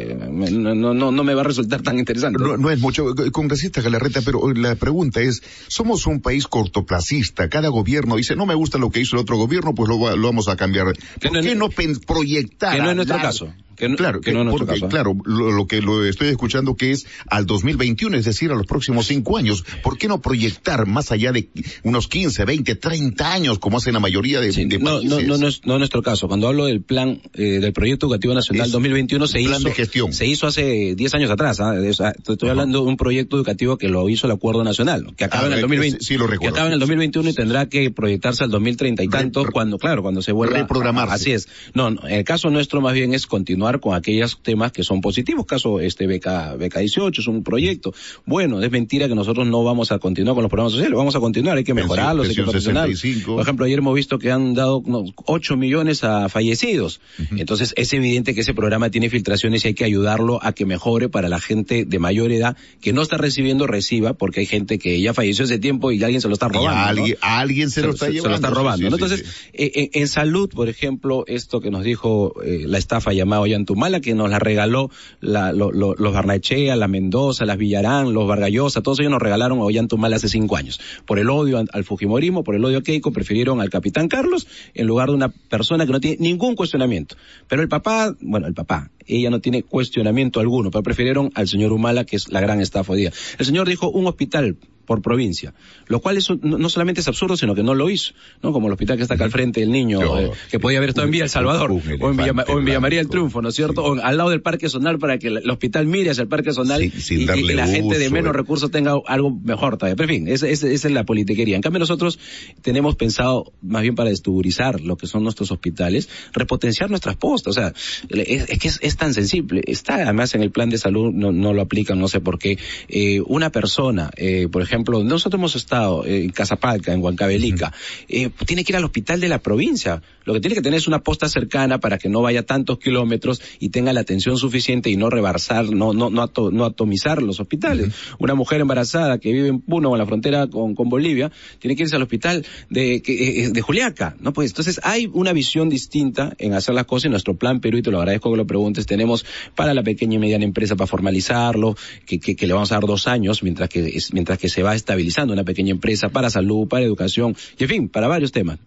no, 0.51 0.75
no, 0.75 0.93
no, 0.93 1.11
no 1.11 1.23
me 1.23 1.33
va 1.33 1.41
a 1.41 1.43
resultar 1.45 1.81
tan 1.81 1.99
interesante. 1.99 2.41
No, 2.41 2.57
no 2.57 2.69
es 2.71 2.79
mucho, 2.79 3.13
congresista 3.31 3.81
Galarreta, 3.81 4.21
pero 4.21 4.51
la 4.53 4.75
pregunta 4.75 5.21
es, 5.21 5.41
somos 5.67 6.05
un 6.07 6.21
país 6.21 6.47
cortoplacista, 6.47 7.49
cada 7.49 7.69
gobierno 7.69 8.15
dice, 8.15 8.35
no 8.35 8.45
me 8.45 8.55
gusta 8.55 8.77
lo 8.77 8.89
que 8.89 8.99
hizo 8.99 9.15
el 9.15 9.21
otro 9.21 9.37
gobierno, 9.37 9.73
pues 9.75 9.89
lo, 9.89 10.15
lo 10.15 10.27
vamos 10.27 10.47
a 10.47 10.55
cambiar. 10.55 10.93
Que 11.19 11.29
¿Por 11.29 11.37
no- 11.37 11.41
qué 11.43 11.55
no 11.55 11.69
proyectar? 11.69 12.75
que 12.75 12.81
no 12.81 12.89
es 12.91 12.95
nuestro 12.95 13.17
caso. 13.17 13.53
Que 13.75 13.89
no- 13.89 13.95
claro, 13.95 14.21
que 14.21 14.31
no 14.31 14.43
nuestro 14.43 14.65
porque, 14.65 14.79
caso, 14.81 14.85
¿eh? 14.87 14.89
claro, 14.89 15.15
lo, 15.25 15.51
lo 15.51 15.67
que 15.67 15.81
lo 15.81 16.03
estoy 16.05 16.29
escuchando 16.29 16.75
que 16.75 16.91
es 16.91 17.05
al 17.29 17.45
2021, 17.45 18.17
es 18.17 18.25
decir, 18.25 18.51
a 18.51 18.55
los 18.55 18.65
próximos 18.65 19.07
cinco 19.07 19.37
años. 19.37 19.63
¿Por 19.83 19.97
qué 19.97 20.07
no 20.07 20.21
proyectar 20.21 20.85
más 20.87 21.11
allá 21.11 21.31
de 21.31 21.49
unos 21.83 22.07
15, 22.07 22.45
20, 22.45 22.75
30 22.75 23.33
años, 23.33 23.59
como 23.59 23.77
hacen 23.77 23.93
la 23.93 23.99
mayoría 23.99 24.39
de, 24.41 24.51
Sí, 24.51 24.65
de 24.65 24.79
no, 24.79 24.97
países? 24.99 25.09
no, 25.09 25.21
no, 25.21 25.37
no 25.37 25.47
es, 25.47 25.61
no 25.65 25.73
es 25.73 25.79
nuestro 25.79 26.01
caso. 26.01 26.27
Cuando 26.27 26.47
hablo 26.47 26.65
del 26.65 26.81
plan, 26.81 27.21
eh, 27.33 27.59
del 27.59 27.73
proyecto 27.73 28.05
educativo 28.07 28.33
nacional 28.33 28.65
Es 28.67 28.71
2021 28.71 29.27
se 29.27 29.41
hizo, 29.41 29.59
de 29.59 29.71
gestión. 29.73 30.13
se 30.13 30.25
hizo 30.25 30.47
hace 30.47 30.95
10 30.95 31.13
años 31.15 31.31
atrás. 31.31 31.59
¿ah? 31.59 31.73
O 31.89 31.93
sea, 31.93 32.13
te 32.13 32.33
estoy 32.33 32.49
hablando 32.49 32.81
de 32.83 32.87
un 32.87 32.97
proyecto 32.97 33.35
educativo 33.37 33.77
que 33.77 33.87
lo 33.89 34.07
hizo 34.09 34.27
el 34.27 34.33
acuerdo 34.33 34.63
nacional, 34.63 35.13
que 35.15 35.25
acaba 35.25 35.43
Ah, 35.43 35.47
en 35.47 35.53
el 35.53 35.59
eh, 35.59 35.61
2020, 35.63 35.99
sí, 35.99 36.05
sí 36.05 36.17
lo 36.17 36.27
que 36.27 36.47
acaba 36.47 36.67
en 36.67 36.73
el 36.73 36.79
2021 36.79 37.29
y 37.29 37.33
tendrá 37.33 37.67
que 37.67 37.91
proyectarse 37.91 38.43
al 38.43 38.51
2030 38.51 39.03
y 39.03 39.07
tanto 39.07 39.45
cuando, 39.51 39.77
claro, 39.77 40.01
cuando 40.01 40.21
se 40.21 40.31
vuelva 40.31 40.57
reprogramarse. 40.57 41.13
Así 41.13 41.31
es. 41.31 41.47
No, 41.73 41.89
no, 41.91 42.07
el 42.07 42.23
caso 42.23 42.49
nuestro 42.49 42.81
más 42.81 42.93
bien 42.93 43.13
es 43.13 43.27
continuar 43.27 43.72
con 43.79 43.95
aquellos 43.95 44.39
temas 44.41 44.71
que 44.71 44.83
son 44.83 45.01
positivos. 45.01 45.45
Caso 45.45 45.79
este 45.79 46.07
beca, 46.07 46.55
beca 46.55 46.79
18 46.79 47.21
es 47.21 47.27
un 47.27 47.43
proyecto. 47.43 47.93
Bueno, 48.25 48.61
es 48.61 48.71
mentira 48.71 49.07
que 49.07 49.15
nosotros 49.15 49.47
no 49.47 49.63
vamos 49.63 49.91
a 49.91 49.99
continuar 49.99 50.35
con 50.35 50.43
los 50.43 50.49
programas 50.49 50.73
sociales, 50.73 50.97
vamos 50.97 51.15
a 51.15 51.19
continuar, 51.19 51.57
hay 51.57 51.63
que 51.63 51.73
mejorarlos, 51.73 52.29
hay 52.29 52.35
que. 52.35 52.43
65. 52.43 53.33
Por 53.33 53.41
ejemplo, 53.41 53.65
ayer 53.65 53.79
hemos 53.79 53.95
visto 53.95 54.19
que 54.19 54.31
han 54.31 54.53
dado 54.53 54.77
unos 54.79 55.11
8 55.25 55.57
millones 55.57 56.03
a 56.03 56.29
fallecidos. 56.29 57.01
Entonces, 57.31 57.73
es 57.77 57.93
evidente 57.93 58.33
que 58.33 58.41
ese 58.41 58.53
programa 58.53 58.89
tiene 58.89 59.09
filtraciones 59.09 59.65
y 59.65 59.69
hay 59.69 59.73
que 59.73 59.85
ayudarlo 59.85 60.39
a 60.43 60.53
que 60.53 60.65
mejore 60.65 61.09
para 61.09 61.29
la 61.29 61.39
gente 61.39 61.85
de 61.85 61.99
mayor 61.99 62.31
edad 62.31 62.57
que 62.81 62.93
no 62.93 63.01
está 63.01 63.17
recibiendo, 63.17 63.67
reciba, 63.67 64.13
porque 64.13 64.41
hay 64.41 64.45
gente 64.45 64.79
que 64.79 64.99
ya 65.01 65.13
falleció 65.13 65.45
hace 65.45 65.59
tiempo 65.59 65.91
y 65.91 66.03
alguien 66.03 66.21
se 66.21 66.27
lo 66.27 66.33
está 66.33 66.47
robando. 66.47 66.79
¿no? 66.79 66.85
alguien, 66.85 67.17
alguien 67.21 67.69
se, 67.69 67.81
lo 67.81 67.91
está 67.91 68.07
se 68.07 68.13
llevando. 68.13 68.29
lo 68.29 68.35
está 68.35 68.49
sí, 68.49 68.53
robando. 68.53 68.77
sí, 68.77 68.83
¿no? 68.83 68.97
sí, 68.97 69.03
Entonces, 69.03 69.27
sí. 69.27 69.49
eh, 69.53 69.89
en, 69.93 70.01
en 70.01 70.07
salud, 70.07 70.49
por 70.49 70.69
ejemplo, 70.69 71.23
esto 71.27 71.61
que 71.61 71.71
nos 71.71 71.83
dijo 71.83 72.33
eh, 72.43 72.63
la 72.67 72.77
estafa 72.77 73.13
llamada 73.13 73.41
Ollantumala, 73.53 73.99
que 73.99 74.13
nos 74.15 74.29
la 74.29 74.39
regaló 74.39 74.89
los 75.21 76.13
Barnechea, 76.13 76.75
la 76.75 76.87
Mendoza, 76.87 77.45
las 77.45 77.57
Villarán, 77.57 78.13
los 78.13 78.27
Vargallosa, 78.27 78.81
todos 78.81 78.99
ellos 78.99 79.11
nos 79.11 79.21
regalaron 79.21 79.59
a 79.59 79.63
Ollantumala 79.63 80.15
hace 80.15 80.29
cinco 80.29 80.55
años. 80.55 80.79
Por 81.05 81.19
el 81.19 81.29
odio 81.29 81.57
al, 81.59 81.69
al 81.71 81.83
Fujimorismo, 81.83 82.43
por 82.43 82.55
el 82.55 82.65
odio 82.65 82.79
a 82.79 82.83
Keiko, 82.83 83.11
prefirieron 83.11 83.61
al 83.61 83.69
capitán 83.69 84.07
Carlos 84.07 84.47
en 84.73 84.87
lugar 84.87 85.09
de 85.09 85.15
una 85.15 85.29
persona 85.29 85.85
que 85.85 85.91
no 85.91 85.99
tiene 85.99 86.17
ningún 86.19 86.55
cuestionamiento. 86.55 87.15
Pero 87.47 87.61
el 87.61 87.69
papá, 87.69 88.15
bueno, 88.21 88.47
el 88.47 88.53
papá, 88.53 88.91
ella 89.05 89.29
no 89.29 89.39
tiene 89.39 89.63
cuestionamiento 89.63 90.39
alguno, 90.39 90.71
pero 90.71 90.83
prefirieron 90.83 91.31
al 91.35 91.47
señor 91.47 91.73
Humala, 91.73 92.05
que 92.05 92.15
es 92.15 92.31
la 92.31 92.41
gran 92.41 92.61
estafa 92.61 92.93
hoy 92.93 92.99
día. 92.99 93.11
El 93.37 93.45
señor 93.45 93.67
dijo 93.67 93.89
un 93.89 94.07
hospital 94.07 94.57
por 94.85 95.01
provincia, 95.01 95.53
lo 95.87 95.99
cual 95.99 96.17
eso 96.17 96.37
no, 96.41 96.57
no 96.57 96.69
solamente 96.69 97.01
es 97.01 97.07
absurdo, 97.07 97.37
sino 97.37 97.55
que 97.55 97.63
no 97.63 97.73
lo 97.73 97.89
hizo, 97.89 98.13
¿no? 98.41 98.51
Como 98.51 98.67
el 98.67 98.73
hospital 98.73 98.97
que 98.97 99.03
está 99.03 99.15
acá 99.15 99.23
al 99.23 99.31
frente 99.31 99.59
del 99.61 99.71
niño, 99.71 100.01
Yo- 100.01 100.19
eh, 100.19 100.31
que 100.51 100.59
podía 100.59 100.77
haber 100.79 100.89
estado 100.89 101.05
en 101.05 101.11
Villa 101.11 101.23
El 101.25 101.29
Salvador, 101.29 101.71
o 101.71 101.75
en 101.75 102.17
Villa, 102.17 102.33
o 102.47 102.59
en 102.59 102.65
Villa 102.65 102.79
María 102.79 102.99
del. 102.99 103.09
Triunfo, 103.09 103.41
¿no 103.41 103.49
es 103.49 103.55
cierto? 103.55 103.83
O 103.83 104.01
al 104.01 104.17
lado 104.17 104.29
del 104.31 104.41
Parque 104.41 104.69
Zonal 104.69 104.97
para 104.99 105.17
que 105.19 105.27
el, 105.27 105.49
hospital 105.49 105.85
mire 105.87 106.09
hacia 106.09 106.23
el 106.23 106.27
Parque 106.27 106.51
Zonal 106.51 106.83
y, 106.83 106.89
que 106.89 107.53
la 107.53 107.67
gente 107.67 107.97
de 107.99 108.09
menos 108.09 108.31
eh. 108.33 108.37
recursos 108.37 108.71
tenga 108.71 108.93
algo 109.07 109.29
mejor 109.31 109.77
todavía. 109.77 109.95
Pero 109.95 110.11
en 110.11 110.19
fin, 110.21 110.27
esa, 110.27 110.47
esa- 110.47 110.67
esa 110.67 110.87
es 110.87 110.93
la 110.93 111.03
politiquería. 111.05 111.55
En 111.55 111.61
cambio 111.61 111.79
nosotros 111.79 112.19
tenemos 112.61 112.95
pensado 112.95 113.53
más 113.61 113.81
bien 113.83 113.95
para 113.95 114.09
destuburizar 114.09 114.81
lo 114.81 114.97
que 114.97 115.07
son 115.07 115.23
nuestros 115.23 115.51
hospitales, 115.51 116.09
repotenciar 116.33 116.89
nuestras 116.89 117.15
postas. 117.15 117.51
O 117.51 117.53
sea, 117.53 117.73
es, 118.09 118.49
es 118.49 118.59
que 118.59 118.67
es, 118.67 118.79
es 118.81 118.97
tan 118.97 119.13
sensible. 119.13 119.61
Está 119.67 119.95
además 119.95 120.33
en 120.35 120.41
el 120.41 120.51
plan 120.51 120.69
de 120.69 120.77
salud, 120.77 121.11
no, 121.13 121.31
no 121.31 121.53
lo 121.53 121.61
aplican, 121.61 121.99
no 121.99 122.07
sé 122.07 122.19
por 122.19 122.39
qué. 122.39 122.57
Eh, 122.87 123.21
una 123.27 123.51
persona, 123.51 124.09
por 124.51 124.61
ejemplo, 124.61 124.72
nosotros 124.77 125.39
hemos 125.39 125.55
estado 125.55 126.05
eh, 126.05 126.23
en 126.23 126.29
Casapalca, 126.31 126.93
en 126.93 127.01
Huancavelica, 127.01 127.73
eh, 128.07 128.29
tiene 128.45 128.63
que 128.63 128.71
ir 128.71 128.77
al 128.77 128.85
hospital 128.85 129.19
de 129.19 129.29
la 129.29 129.39
provincia. 129.39 130.01
Lo 130.25 130.33
que 130.33 130.39
tiene 130.39 130.55
que 130.55 130.61
tener 130.61 130.77
es 130.77 130.87
una 130.87 130.99
posta 131.03 131.27
cercana 131.27 131.79
para 131.79 131.97
que 131.97 132.07
no 132.09 132.21
vaya 132.21 132.43
tantos 132.43 132.79
kilómetros 132.79 133.41
y 133.59 133.69
tenga 133.69 133.91
la 133.93 133.99
atención 134.01 134.37
suficiente 134.37 134.89
y 134.89 134.95
no 134.97 135.09
rebarsar, 135.09 135.69
no, 135.69 135.93
no, 135.93 136.09
no, 136.09 136.21
ato- 136.23 136.51
no 136.51 136.65
atomizar 136.65 137.21
los 137.21 137.39
hospitales. 137.39 137.93
Una 138.19 138.33
mujer 138.33 138.61
embarazada 138.61 139.17
que 139.19 139.31
vive 139.31 139.49
en 139.49 139.59
Puno, 139.59 139.91
en 139.93 139.99
la 139.99 140.05
frontera 140.05 140.47
con, 140.47 140.75
con 140.75 140.89
Bolivia, 140.89 141.31
tiene 141.59 141.75
que 141.75 141.83
irse 141.83 141.95
al 141.95 142.01
hospital 142.03 142.45
de, 142.69 143.01
que, 143.01 143.43
eh, 143.45 143.49
de 143.49 143.61
Juliaca, 143.61 144.15
¿no? 144.19 144.31
Pues 144.33 144.51
entonces 144.51 144.79
hay 144.83 145.09
una 145.13 145.33
visión 145.33 145.69
distinta 145.69 146.33
en 146.39 146.53
hacer 146.53 146.73
las 146.73 146.85
cosas 146.85 147.05
y 147.05 147.09
nuestro 147.09 147.35
plan 147.35 147.59
Perú, 147.59 147.77
y 147.77 147.81
te 147.81 147.91
lo 147.91 147.99
agradezco 147.99 148.31
que 148.31 148.37
lo 148.37 148.47
preguntes, 148.47 148.85
tenemos 148.85 149.25
para 149.55 149.73
la 149.73 149.83
pequeña 149.83 150.15
y 150.15 150.19
mediana 150.19 150.45
empresa 150.45 150.75
para 150.75 150.87
formalizarlo, 150.87 151.75
que, 152.05 152.19
que, 152.19 152.35
que 152.35 152.47
le 152.47 152.53
vamos 152.53 152.71
a 152.71 152.75
dar 152.75 152.85
dos 152.85 153.07
años 153.07 153.43
mientras 153.43 153.69
que, 153.69 153.99
mientras 154.13 154.37
que 154.39 154.47
se 154.49 154.62
va 154.63 154.75
estabilizando 154.75 155.33
una 155.33 155.43
pequeña 155.43 155.71
empresa 155.71 156.09
para 156.09 156.29
salud, 156.29 156.67
para 156.67 156.85
educación 156.85 157.35
y 157.57 157.63
en 157.63 157.69
fin, 157.69 157.89
para 157.89 158.07
varios 158.07 158.31
temas. 158.31 158.59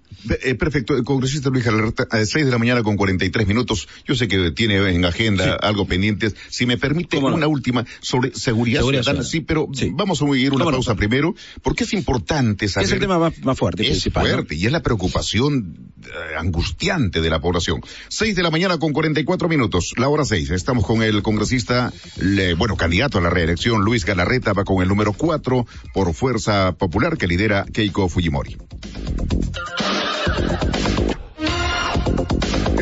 Eh, 0.42 0.54
perfecto, 0.54 0.96
el 0.96 1.04
congresista 1.04 1.50
Luis 1.50 1.64
Galarreta, 1.64 2.06
a 2.10 2.18
las 2.18 2.30
6 2.30 2.46
de 2.46 2.50
la 2.50 2.58
mañana 2.58 2.82
con 2.82 2.96
43 2.96 3.46
minutos, 3.46 3.88
yo 4.06 4.14
sé 4.14 4.28
que 4.28 4.50
tiene 4.50 4.76
en 4.90 5.04
agenda 5.04 5.54
algo 5.54 5.86
pendiente, 5.86 6.32
si 6.48 6.66
me 6.66 6.78
permite 6.78 7.18
una 7.18 7.46
última 7.46 7.84
sobre 8.00 8.34
seguridad, 8.34 8.82
ciudadana, 8.82 9.22
sí, 9.22 9.40
pero 9.40 9.68
vamos 9.92 10.22
a 10.22 10.36
ir 10.36 10.52
una 10.52 10.64
pausa 10.64 10.94
primero, 10.94 11.34
porque 11.62 11.84
es 11.84 11.92
importante 11.92 12.68
saber... 12.68 12.86
Es 12.86 12.92
el 12.92 13.00
tema 13.00 13.18
más, 13.18 13.58
fuerte, 13.58 13.82
es 13.82 13.90
principal. 13.90 14.26
fuerte, 14.26 14.54
y 14.56 14.66
es 14.66 14.72
la 14.72 14.82
preocupación 14.82 15.92
eh, 16.02 16.10
angustiante 16.38 17.20
de 17.20 17.30
la 17.30 17.40
población. 17.40 17.80
6 18.08 18.34
de 18.34 18.42
la 18.42 18.50
mañana 18.50 18.78
con 18.78 18.92
44 18.92 19.48
minutos, 19.48 19.92
la 19.96 20.08
hora 20.08 20.24
6, 20.24 20.50
estamos 20.50 20.84
con 20.84 21.02
el 21.02 21.22
congresista, 21.22 21.92
bueno, 22.56 22.76
candidato 22.76 23.18
a 23.18 23.20
la 23.20 23.30
reelección, 23.30 23.82
Luis 23.82 24.04
Galarreta, 24.04 24.52
va 24.52 24.64
con 24.64 24.82
el 24.82 24.88
número 24.88 25.12
4 25.12 25.66
por 25.92 26.12
Fuerza 26.14 26.72
Popular 26.72 27.16
que 27.16 27.26
lidera 27.26 27.64
Keiko 27.72 28.08
Fujimori. 28.08 28.56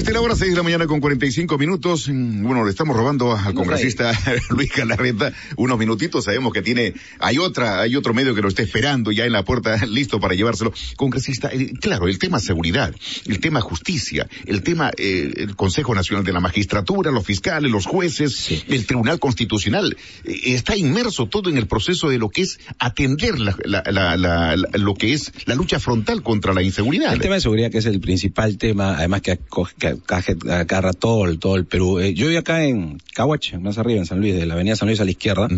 Esta 0.05 0.11
es 0.11 0.17
la 0.17 0.21
hora 0.21 0.37
seis 0.37 0.51
de 0.51 0.59
la 0.59 0.63
mañana 0.63 0.87
con 0.87 1.01
45 1.01 1.57
minutos. 1.57 2.09
Bueno, 2.09 2.63
le 2.63 2.71
estamos 2.71 2.95
robando 2.95 3.33
al 3.33 3.55
congresista 3.55 4.13
Luis 4.51 4.71
Galarreta 4.71 5.33
unos 5.57 5.79
minutitos. 5.79 6.27
Sabemos 6.27 6.53
que 6.53 6.61
tiene, 6.61 6.93
hay 7.21 7.39
otra, 7.39 7.81
hay 7.81 7.97
otro 7.97 8.13
medio 8.13 8.35
que 8.35 8.43
lo 8.43 8.49
está 8.49 8.61
esperando 8.61 9.13
ya 9.13 9.25
en 9.25 9.33
la 9.33 9.47
puerta, 9.47 9.75
listo 9.89 10.21
para 10.21 10.35
llevárselo. 10.35 10.75
Congresista, 10.97 11.49
eh, 11.55 11.73
claro, 11.81 12.07
el 12.07 12.19
tema 12.19 12.39
seguridad, 12.39 12.95
el 13.25 13.41
tema 13.41 13.63
justicia, 13.63 14.29
el 14.45 14.63
tema, 14.63 14.91
eh, 14.99 15.33
el 15.37 15.57
Consejo 15.57 15.95
Nacional 15.95 16.23
de 16.23 16.35
la 16.35 16.41
Magistratura, 16.41 17.11
los 17.11 17.25
fiscales, 17.25 17.71
los 17.71 17.87
jueces, 17.87 18.63
el 18.69 18.85
Tribunal 18.85 19.19
Constitucional, 19.19 19.97
eh, 20.25 20.39
está 20.45 20.77
inmerso 20.77 21.29
todo 21.29 21.49
en 21.49 21.57
el 21.57 21.67
proceso 21.67 22.11
de 22.11 22.19
lo 22.19 22.29
que 22.29 22.43
es 22.43 22.59
atender 22.79 23.41
la, 23.41 23.57
la, 23.65 24.19
la, 24.19 24.55
lo 24.57 24.97
que 24.97 25.15
es 25.15 25.33
la 25.47 25.55
lucha 25.55 25.81
frontal 25.81 26.23
contra 26.23 26.53
la 26.53 26.63
inseguridad. 26.63 27.15
El 27.15 27.21
tema 27.21 27.37
de 27.37 27.41
seguridad 27.41 27.71
que 27.71 27.79
es 27.79 27.87
el 27.87 28.01
principal 28.01 28.59
tema, 28.59 28.99
además 28.99 29.23
que, 29.23 29.39
que 29.79 29.94
agarra 30.51 30.93
todo 30.93 31.27
el, 31.27 31.39
todo 31.39 31.57
el 31.57 31.67
Perú. 31.67 32.01
Eh, 32.01 32.15
yo 32.15 32.29
vivo 32.29 32.41
acá 32.41 32.65
en 32.65 33.01
Cahuache, 33.15 33.59
más 33.59 33.79
arriba, 33.79 34.01
en 34.01 34.07
San 34.07 34.21
Luis, 34.21 34.35
de 34.35 34.47
la 34.47 34.55
avenida 34.55 34.77
San 34.77 34.89
Luis 34.89 35.01
a 35.01 35.05
la 35.05 35.11
izquierda, 35.11 35.49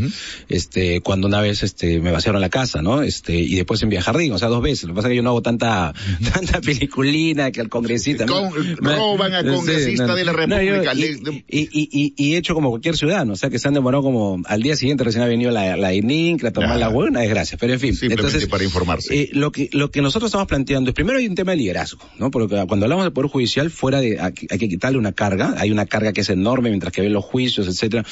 este, 0.49 1.01
cuando 1.01 1.27
una 1.27 1.41
vez, 1.41 1.63
este, 1.63 2.01
me 2.01 2.11
vaciaron 2.11 2.41
la 2.41 2.49
casa, 2.49 2.83
¿no? 2.83 3.03
Este, 3.03 3.35
y 3.35 3.55
después 3.55 3.83
en 3.83 3.89
Villarjardín, 3.89 4.33
o 4.33 4.39
sea, 4.39 4.49
dos 4.49 4.63
veces. 4.63 4.85
Lo 4.85 4.91
que 4.91 4.97
pasa 4.97 5.09
es 5.09 5.13
que 5.13 5.17
yo 5.17 5.23
no 5.23 5.31
hago 5.31 5.43
tanta, 5.43 5.93
tanta 6.35 6.61
peliculina 6.61 7.51
que 7.51 7.61
al 7.61 7.69
congresista. 7.69 8.27
roban 8.27 9.35
al 9.35 9.47
congresista 9.47 10.15
de 10.15 10.25
la 10.25 10.33
República. 10.33 10.93
y, 10.95 11.43
y, 11.49 12.15
y, 12.17 12.35
he 12.35 12.37
hecho 12.37 12.55
como 12.55 12.71
cualquier 12.71 12.97
ciudadano, 12.97 13.35
o 13.35 13.37
sea, 13.37 13.51
que 13.51 13.59
se 13.59 13.69
han 13.69 13.75
demorado 13.75 14.03
como 14.03 14.43
al 14.47 14.63
día 14.63 14.77
siguiente 14.77 15.05
recién 15.05 15.23
ha 15.23 15.27
venido 15.27 15.51
la, 15.51 15.77
la 15.77 15.95
ININC, 15.95 16.43
la 16.43 16.53
tomar 16.53 16.77
la 16.77 16.89
buena 16.89 17.21
desgracia, 17.21 17.59
pero 17.59 17.73
en 17.73 17.81
fin. 17.81 17.97
entonces, 18.03 18.47
para 18.47 18.65
informarse. 18.65 19.23
Eh, 19.23 19.31
lo 19.33 19.53
que, 19.53 19.69
lo 19.73 19.91
que 19.91 20.03
nosotros 20.03 20.29
estamos 20.29 20.47
planteando 20.47 20.91
es, 20.91 20.95
primero 20.95 21.19
hay 21.19 21.27
un 21.27 21.35
tema 21.35 21.53
de 21.53 21.59
liderazgo, 21.59 22.03
¿no? 22.19 22.31
Porque 22.31 22.65
cuando 22.67 22.87
hablamos 22.87 23.05
del 23.05 23.13
Poder 23.13 23.31
Judicial, 23.31 23.71
fuera 23.71 24.01
de, 24.01 24.19
hay 24.27 24.59
que 24.59 24.69
quitarle 24.69 24.99
una 24.99 25.13
carga, 25.13 25.55
hay 25.59 25.71
una 25.71 25.87
carga 25.87 26.13
que 26.13 26.21
es 26.21 26.31
enorme 26.31 26.69
mientras 26.71 26.93
que 26.93 27.03
ven 27.03 27.13
los 27.13 27.25
juicios, 27.25 27.67
etcétera. 27.69 28.05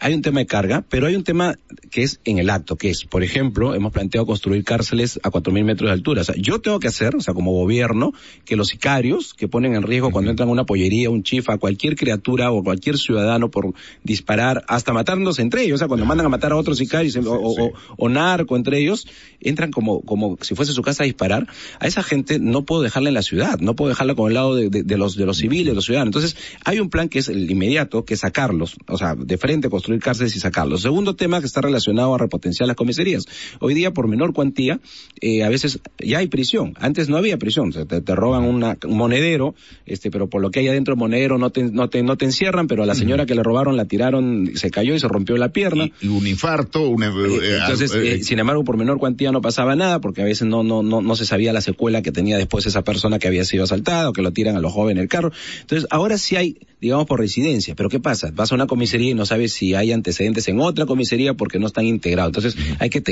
Hay 0.00 0.14
un 0.14 0.22
tema 0.22 0.40
de 0.40 0.46
carga, 0.46 0.84
pero 0.88 1.06
hay 1.06 1.16
un 1.16 1.24
tema 1.24 1.56
que 1.90 2.02
es 2.02 2.20
en 2.24 2.38
el 2.38 2.50
acto, 2.50 2.76
que 2.76 2.90
es, 2.90 3.04
por 3.04 3.22
ejemplo, 3.22 3.74
hemos 3.74 3.92
planteado 3.92 4.26
construir 4.26 4.64
cárceles 4.64 5.18
a 5.22 5.30
cuatro 5.30 5.52
mil 5.52 5.64
metros 5.64 5.88
de 5.88 5.92
altura. 5.92 6.22
O 6.22 6.24
sea, 6.24 6.34
yo 6.36 6.60
tengo 6.60 6.80
que 6.80 6.88
hacer, 6.88 7.16
o 7.16 7.20
sea, 7.20 7.34
como 7.34 7.52
gobierno, 7.52 8.12
que 8.44 8.56
los 8.56 8.68
sicarios 8.68 9.34
que 9.34 9.48
ponen 9.48 9.74
en 9.74 9.82
riesgo 9.82 10.10
cuando 10.10 10.30
entran 10.30 10.48
a 10.48 10.52
una 10.52 10.64
pollería, 10.64 11.10
un 11.10 11.22
chifa, 11.22 11.58
cualquier 11.58 11.96
criatura 11.96 12.50
o 12.50 12.62
cualquier 12.62 12.98
ciudadano 12.98 13.50
por 13.50 13.72
disparar, 14.04 14.64
hasta 14.68 14.92
matándose 14.92 15.42
entre 15.42 15.62
ellos, 15.62 15.76
o 15.76 15.78
sea, 15.78 15.88
cuando 15.88 16.06
mandan 16.06 16.26
a 16.26 16.28
matar 16.28 16.52
a 16.52 16.56
otros 16.56 16.78
sicarios 16.78 17.16
o, 17.16 17.72
o, 17.96 18.08
narco 18.08 18.56
entre 18.56 18.78
ellos, 18.78 19.06
entran 19.40 19.70
como, 19.70 20.00
como 20.02 20.38
si 20.40 20.54
fuese 20.54 20.72
su 20.72 20.82
casa 20.82 21.04
a 21.04 21.06
disparar. 21.06 21.46
A 21.78 21.86
esa 21.86 22.02
gente 22.02 22.38
no 22.38 22.64
puedo 22.64 22.82
dejarla 22.82 23.08
en 23.08 23.14
la 23.14 23.22
ciudad, 23.22 23.58
no 23.60 23.74
puedo 23.74 23.90
dejarla 23.90 24.14
con 24.14 24.28
el 24.28 24.34
lado 24.34 24.54
de, 24.54 24.68
de, 24.70 24.96
los, 24.96 25.16
de 25.16 25.26
los 25.26 25.38
civiles, 25.38 25.59
los 25.64 25.84
ciudadanos. 25.84 26.08
Entonces, 26.08 26.36
hay 26.64 26.80
un 26.80 26.90
plan 26.90 27.08
que 27.08 27.18
es 27.18 27.28
el 27.28 27.50
inmediato, 27.50 28.04
que 28.04 28.14
es 28.14 28.20
sacarlos, 28.20 28.76
o 28.88 28.98
sea, 28.98 29.14
de 29.14 29.38
frente 29.38 29.70
construir 29.70 30.00
cárceles 30.00 30.34
y 30.36 30.40
sacarlos. 30.40 30.82
Segundo 30.82 31.16
tema 31.16 31.40
que 31.40 31.46
está 31.46 31.60
relacionado 31.60 32.14
a 32.14 32.18
repotenciar 32.18 32.66
las 32.66 32.76
comisarías. 32.76 33.26
Hoy 33.60 33.74
día, 33.74 33.92
por 33.92 34.08
menor 34.08 34.32
cuantía, 34.32 34.80
eh, 35.20 35.42
a 35.42 35.48
veces 35.48 35.80
ya 35.98 36.18
hay 36.18 36.28
prisión. 36.28 36.74
Antes 36.78 37.08
no 37.08 37.16
había 37.16 37.38
prisión, 37.38 37.72
te, 37.72 37.84
te 37.84 38.14
roban 38.14 38.44
un 38.44 38.78
monedero, 38.96 39.54
este, 39.86 40.10
pero 40.10 40.28
por 40.28 40.42
lo 40.42 40.50
que 40.50 40.60
hay 40.60 40.68
adentro 40.68 40.94
del 40.94 40.98
monedero 40.98 41.38
no 41.38 41.50
te, 41.50 41.64
no 41.64 41.88
te, 41.88 42.02
no 42.02 42.16
te 42.16 42.24
encierran, 42.24 42.66
pero 42.66 42.82
a 42.82 42.86
la 42.86 42.94
señora 42.94 43.26
que 43.26 43.34
le 43.34 43.42
robaron 43.42 43.76
la 43.76 43.84
tiraron, 43.86 44.52
se 44.54 44.70
cayó 44.70 44.94
y 44.94 45.00
se 45.00 45.08
rompió 45.08 45.36
la 45.36 45.50
pierna. 45.50 45.90
Y, 46.00 46.08
un 46.08 46.26
infarto, 46.26 46.88
un... 46.88 47.02
Eh, 47.02 47.06
eh, 47.06 47.58
entonces, 47.60 48.26
sin 48.26 48.38
embargo, 48.38 48.64
por 48.64 48.76
menor 48.76 48.98
cuantía 48.98 49.32
no 49.32 49.40
pasaba 49.40 49.76
nada, 49.76 50.00
porque 50.00 50.22
a 50.22 50.24
veces 50.24 50.46
no, 50.46 50.62
no, 50.62 50.82
no, 50.82 51.00
no 51.00 51.16
se 51.16 51.24
sabía 51.24 51.52
la 51.52 51.60
secuela 51.60 52.02
que 52.02 52.12
tenía 52.12 52.36
después 52.36 52.66
esa 52.66 52.82
persona 52.82 53.18
que 53.18 53.28
había 53.28 53.44
sido 53.44 53.64
asaltada 53.64 54.08
o 54.08 54.12
que 54.12 54.22
lo 54.22 54.32
tiran 54.32 54.56
a 54.56 54.60
los 54.60 54.72
jóvenes 54.72 54.90
en 54.90 54.98
el 54.98 55.08
carro. 55.08 55.32
Entonces, 55.60 55.86
ahora 55.90 56.18
sí 56.18 56.36
hay, 56.36 56.56
digamos, 56.80 57.06
por 57.06 57.20
residencia. 57.20 57.74
Pero 57.74 57.88
¿qué 57.88 58.00
pasa? 58.00 58.30
Vas 58.32 58.52
a 58.52 58.54
una 58.54 58.66
comisaría 58.66 59.10
y 59.10 59.14
no 59.14 59.26
sabes 59.26 59.52
si 59.52 59.74
hay 59.74 59.92
antecedentes 59.92 60.46
en 60.48 60.60
otra 60.60 60.86
comisaría 60.86 61.34
porque 61.34 61.58
no 61.58 61.66
están 61.66 61.86
integrados. 61.86 62.36
Entonces, 62.36 62.76
hay 62.78 62.90
que 62.90 63.02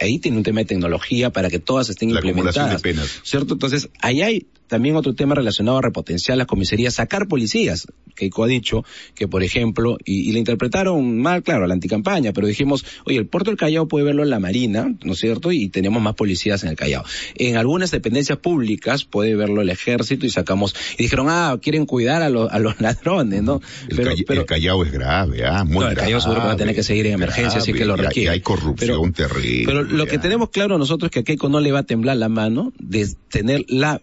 ahí 0.00 0.18
tiene 0.18 0.36
un 0.36 0.42
tema 0.42 0.60
de 0.60 0.66
tecnología 0.66 1.30
para 1.30 1.50
que 1.50 1.58
todas 1.58 1.88
estén 1.88 2.12
La 2.12 2.20
implementadas. 2.20 2.82
De 2.82 2.92
penas. 2.92 3.20
¿Cierto? 3.22 3.54
Entonces, 3.54 3.88
ahí 4.00 4.22
hay 4.22 4.46
también 4.66 4.96
otro 4.96 5.14
tema 5.14 5.34
relacionado 5.34 5.78
a 5.78 5.82
repotenciar 5.82 6.38
las 6.38 6.46
comisarías, 6.46 6.94
sacar 6.94 7.28
policías. 7.28 7.86
Keiko 8.14 8.44
ha 8.44 8.46
dicho 8.46 8.84
que, 9.14 9.28
por 9.28 9.42
ejemplo, 9.42 9.98
y, 10.04 10.32
le 10.32 10.38
interpretaron 10.38 11.18
mal, 11.20 11.42
claro, 11.42 11.66
la 11.66 11.74
anticampaña, 11.74 12.32
pero 12.32 12.46
dijimos, 12.46 12.84
oye, 13.04 13.18
el 13.18 13.26
puerto 13.26 13.50
del 13.50 13.58
Callao 13.58 13.88
puede 13.88 14.04
verlo 14.04 14.22
en 14.22 14.30
la 14.30 14.40
Marina, 14.40 14.94
¿no 15.04 15.12
es 15.12 15.18
cierto? 15.18 15.52
Y 15.52 15.68
tenemos 15.68 16.02
más 16.02 16.14
policías 16.14 16.62
en 16.64 16.70
el 16.70 16.76
Callao. 16.76 17.04
En 17.36 17.56
algunas 17.56 17.90
dependencias 17.90 18.38
públicas 18.38 19.04
puede 19.04 19.36
verlo 19.36 19.60
el 19.60 19.68
ejército 19.68 20.26
y 20.26 20.30
sacamos, 20.30 20.74
y 20.98 21.02
dijeron, 21.04 21.26
ah, 21.28 21.58
quieren 21.60 21.86
cuidar 21.86 22.22
a, 22.22 22.30
los 22.30 22.50
a 22.50 22.58
los 22.58 22.80
ladrones, 22.80 23.42
¿no? 23.42 23.60
El, 23.88 23.96
pero, 23.96 24.40
el 24.40 24.46
Callao 24.46 24.84
es 24.84 24.92
grave, 24.92 25.44
ah, 25.44 25.64
muy 25.64 25.84
no, 25.84 25.90
el 25.90 25.96
Callao 25.96 26.20
seguro 26.20 26.40
que 26.40 26.46
va 26.46 26.52
a 26.54 26.56
tener 26.56 26.74
que 26.74 26.82
seguir 26.82 27.06
en 27.06 27.14
emergencia, 27.14 27.60
así 27.60 27.72
que 27.72 27.84
lo 27.84 27.96
requiere. 27.96 28.30
hay 28.30 28.40
corrupción 28.40 29.12
terrible. 29.12 29.64
Pero 29.66 29.82
lo 29.82 30.06
que 30.06 30.18
tenemos 30.18 30.50
claro 30.50 30.78
nosotros 30.78 31.08
es 31.08 31.12
que 31.12 31.20
a 31.20 31.24
Keiko 31.24 31.48
no 31.48 31.60
le 31.60 31.72
va 31.72 31.80
a 31.80 31.82
temblar 31.82 32.16
la 32.16 32.28
mano 32.28 32.72
de 32.78 33.08
tener 33.28 33.64
la 33.68 34.00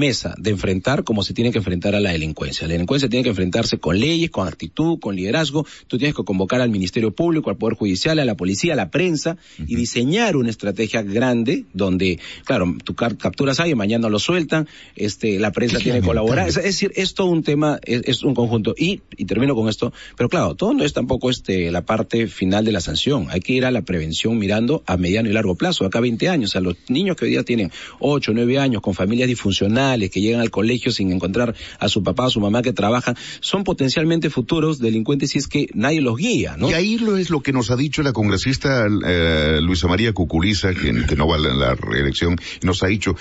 firmeza 0.00 0.34
de 0.38 0.50
enfrentar 0.50 1.04
como 1.04 1.22
se 1.22 1.34
tiene 1.34 1.52
que 1.52 1.58
enfrentar 1.58 1.94
a 1.94 2.00
la 2.00 2.12
delincuencia. 2.12 2.66
La 2.66 2.72
delincuencia 2.72 3.10
tiene 3.10 3.22
que 3.22 3.28
enfrentarse 3.28 3.78
con 3.78 4.00
leyes, 4.00 4.30
con 4.30 4.48
actitud, 4.48 4.98
con 4.98 5.14
liderazgo. 5.14 5.66
Tú 5.88 5.98
tienes 5.98 6.16
que 6.16 6.24
convocar 6.24 6.62
al 6.62 6.70
Ministerio 6.70 7.10
Público, 7.10 7.50
al 7.50 7.58
Poder 7.58 7.76
Judicial, 7.76 8.18
a 8.18 8.24
la 8.24 8.34
policía, 8.34 8.72
a 8.72 8.76
la 8.76 8.90
prensa 8.90 9.36
y 9.58 9.76
diseñar 9.76 10.36
una 10.36 10.48
estrategia 10.48 11.02
grande 11.02 11.66
donde, 11.74 12.18
claro, 12.46 12.74
tú 12.82 12.94
capturas 12.94 13.60
a 13.60 13.64
alguien, 13.64 13.76
mañana 13.76 14.08
lo 14.08 14.18
sueltan, 14.18 14.68
este, 14.96 15.38
la 15.38 15.52
prensa 15.52 15.78
tiene 15.78 16.00
que 16.00 16.06
colaborar. 16.06 16.48
Es, 16.48 16.54
decir, 16.54 16.92
es 16.96 17.12
todo 17.12 17.26
un 17.26 17.42
tema, 17.42 17.78
es, 17.84 18.22
un 18.22 18.34
conjunto. 18.34 18.74
Y, 18.78 19.02
y 19.18 19.26
termino 19.26 19.54
con 19.54 19.68
esto, 19.68 19.92
pero 20.16 20.30
claro, 20.30 20.54
todo 20.54 20.72
no 20.72 20.82
es 20.82 20.94
tampoco 20.94 21.28
este, 21.28 21.70
la 21.70 21.82
parte 21.82 22.26
final 22.26 22.64
de 22.64 22.72
la 22.72 22.80
sanción. 22.80 23.26
Hay 23.28 23.40
que 23.40 23.52
ir 23.52 23.66
a 23.66 23.70
la 23.70 23.82
prevención 23.82 24.38
mirando 24.38 24.82
a 24.86 24.96
mediano 24.96 25.28
y 25.28 25.32
largo 25.34 25.56
plazo, 25.56 25.84
acá 25.84 26.00
20 26.00 26.30
años, 26.30 26.56
a 26.56 26.60
los 26.60 26.76
niños 26.88 27.16
que 27.16 27.26
hoy 27.26 27.32
día 27.32 27.42
tienen 27.42 27.70
8, 27.98 28.32
9 28.34 28.58
años 28.58 28.80
con 28.80 28.94
familias 28.94 29.28
disfuncionales, 29.28 29.89
que 29.98 30.20
llegan 30.20 30.40
al 30.40 30.50
colegio 30.50 30.92
sin 30.92 31.12
encontrar 31.12 31.54
a 31.78 31.88
su 31.88 32.02
papá 32.02 32.26
o 32.26 32.30
su 32.30 32.40
mamá 32.40 32.62
que 32.62 32.72
trabajan, 32.72 33.16
son 33.40 33.64
potencialmente 33.64 34.30
futuros 34.30 34.78
delincuentes 34.78 35.30
si 35.30 35.38
es 35.38 35.48
que 35.48 35.68
nadie 35.74 36.00
los 36.00 36.16
guía, 36.16 36.56
¿no? 36.56 36.70
Y 36.70 36.74
ahí 36.74 36.98
lo 36.98 37.16
es 37.16 37.30
lo 37.30 37.40
que 37.40 37.52
nos 37.52 37.70
ha 37.70 37.76
dicho 37.76 38.02
la 38.02 38.12
congresista 38.12 38.86
eh, 39.06 39.58
Luisa 39.60 39.88
María 39.88 40.12
Cuculiza, 40.12 40.74
que, 40.74 41.06
que 41.06 41.16
no 41.16 41.26
va 41.26 41.36
a 41.36 41.38
la 41.38 41.74
reelección, 41.74 42.36
nos 42.62 42.82
ha 42.82 42.86
dicho 42.86 43.16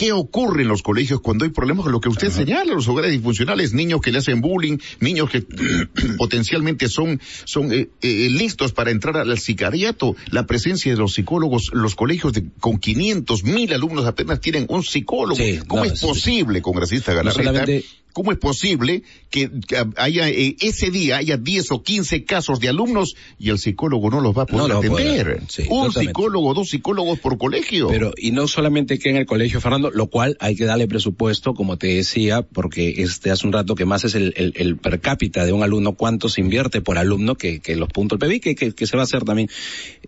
¿Qué 0.00 0.12
ocurre 0.12 0.62
en 0.62 0.68
los 0.68 0.82
colegios 0.82 1.20
cuando 1.20 1.44
hay 1.44 1.50
problemas 1.50 1.82
con 1.82 1.92
lo 1.92 2.00
que 2.00 2.08
usted 2.08 2.30
señala, 2.30 2.72
los 2.72 2.88
hogares 2.88 3.10
disfuncionales, 3.12 3.74
niños 3.74 4.00
que 4.00 4.10
le 4.10 4.16
hacen 4.16 4.40
bullying, 4.40 4.78
niños 4.98 5.28
que 5.28 5.42
potencialmente 6.16 6.88
son, 6.88 7.20
son 7.44 7.70
eh, 7.70 7.90
eh, 8.00 8.28
listos 8.30 8.72
para 8.72 8.92
entrar 8.92 9.18
al 9.18 9.38
sicariato? 9.38 10.16
La 10.30 10.46
presencia 10.46 10.90
de 10.90 10.96
los 10.96 11.12
psicólogos, 11.12 11.68
los 11.74 11.96
colegios 11.96 12.32
de, 12.32 12.46
con 12.60 12.78
500 12.78 13.44
mil 13.44 13.74
alumnos 13.74 14.06
apenas 14.06 14.40
tienen 14.40 14.64
un 14.70 14.82
psicólogo. 14.82 15.38
¿Cómo 15.66 15.84
es 15.84 16.00
posible, 16.00 16.62
congresista 16.62 17.12
Galarreta? 17.12 17.66
¿Cómo 18.12 18.32
es 18.32 18.38
posible 18.38 19.02
que, 19.30 19.50
haya 19.96 20.28
eh, 20.28 20.56
ese 20.60 20.90
día 20.90 21.18
haya 21.18 21.36
10 21.36 21.72
o 21.72 21.82
15 21.82 22.24
casos 22.24 22.60
de 22.60 22.68
alumnos 22.68 23.14
y 23.38 23.50
el 23.50 23.58
psicólogo 23.58 24.10
no 24.10 24.20
los 24.20 24.36
va 24.36 24.42
a 24.42 24.46
poder 24.46 24.76
atender? 24.76 25.42
Un 25.68 25.92
psicólogo, 25.92 26.54
dos 26.54 26.70
psicólogos 26.70 27.18
por 27.18 27.38
colegio. 27.38 27.88
Pero, 27.88 28.12
y 28.16 28.32
no 28.32 28.48
solamente 28.48 28.98
que 28.98 29.10
en 29.10 29.16
el 29.16 29.26
colegio, 29.26 29.60
Fernando, 29.60 29.90
lo 29.90 30.08
cual 30.08 30.36
hay 30.40 30.56
que 30.56 30.64
darle 30.64 30.88
presupuesto, 30.88 31.54
como 31.54 31.76
te 31.76 31.88
decía, 31.88 32.42
porque 32.42 32.94
este 32.98 33.30
hace 33.30 33.46
un 33.46 33.52
rato 33.52 33.74
que 33.74 33.84
más 33.84 34.04
es 34.04 34.14
el, 34.14 34.34
el, 34.36 34.76
per 34.76 35.00
cápita 35.00 35.44
de 35.44 35.52
un 35.52 35.62
alumno, 35.62 35.92
cuánto 35.92 36.28
se 36.28 36.40
invierte 36.40 36.80
por 36.80 36.98
alumno, 36.98 37.36
que, 37.36 37.60
que 37.60 37.76
los 37.76 37.88
puntos 37.88 38.18
del 38.18 38.28
PBI, 38.28 38.40
que, 38.40 38.72
que, 38.72 38.86
se 38.86 38.96
va 38.96 39.02
a 39.02 39.04
hacer 39.04 39.24
también. 39.24 39.48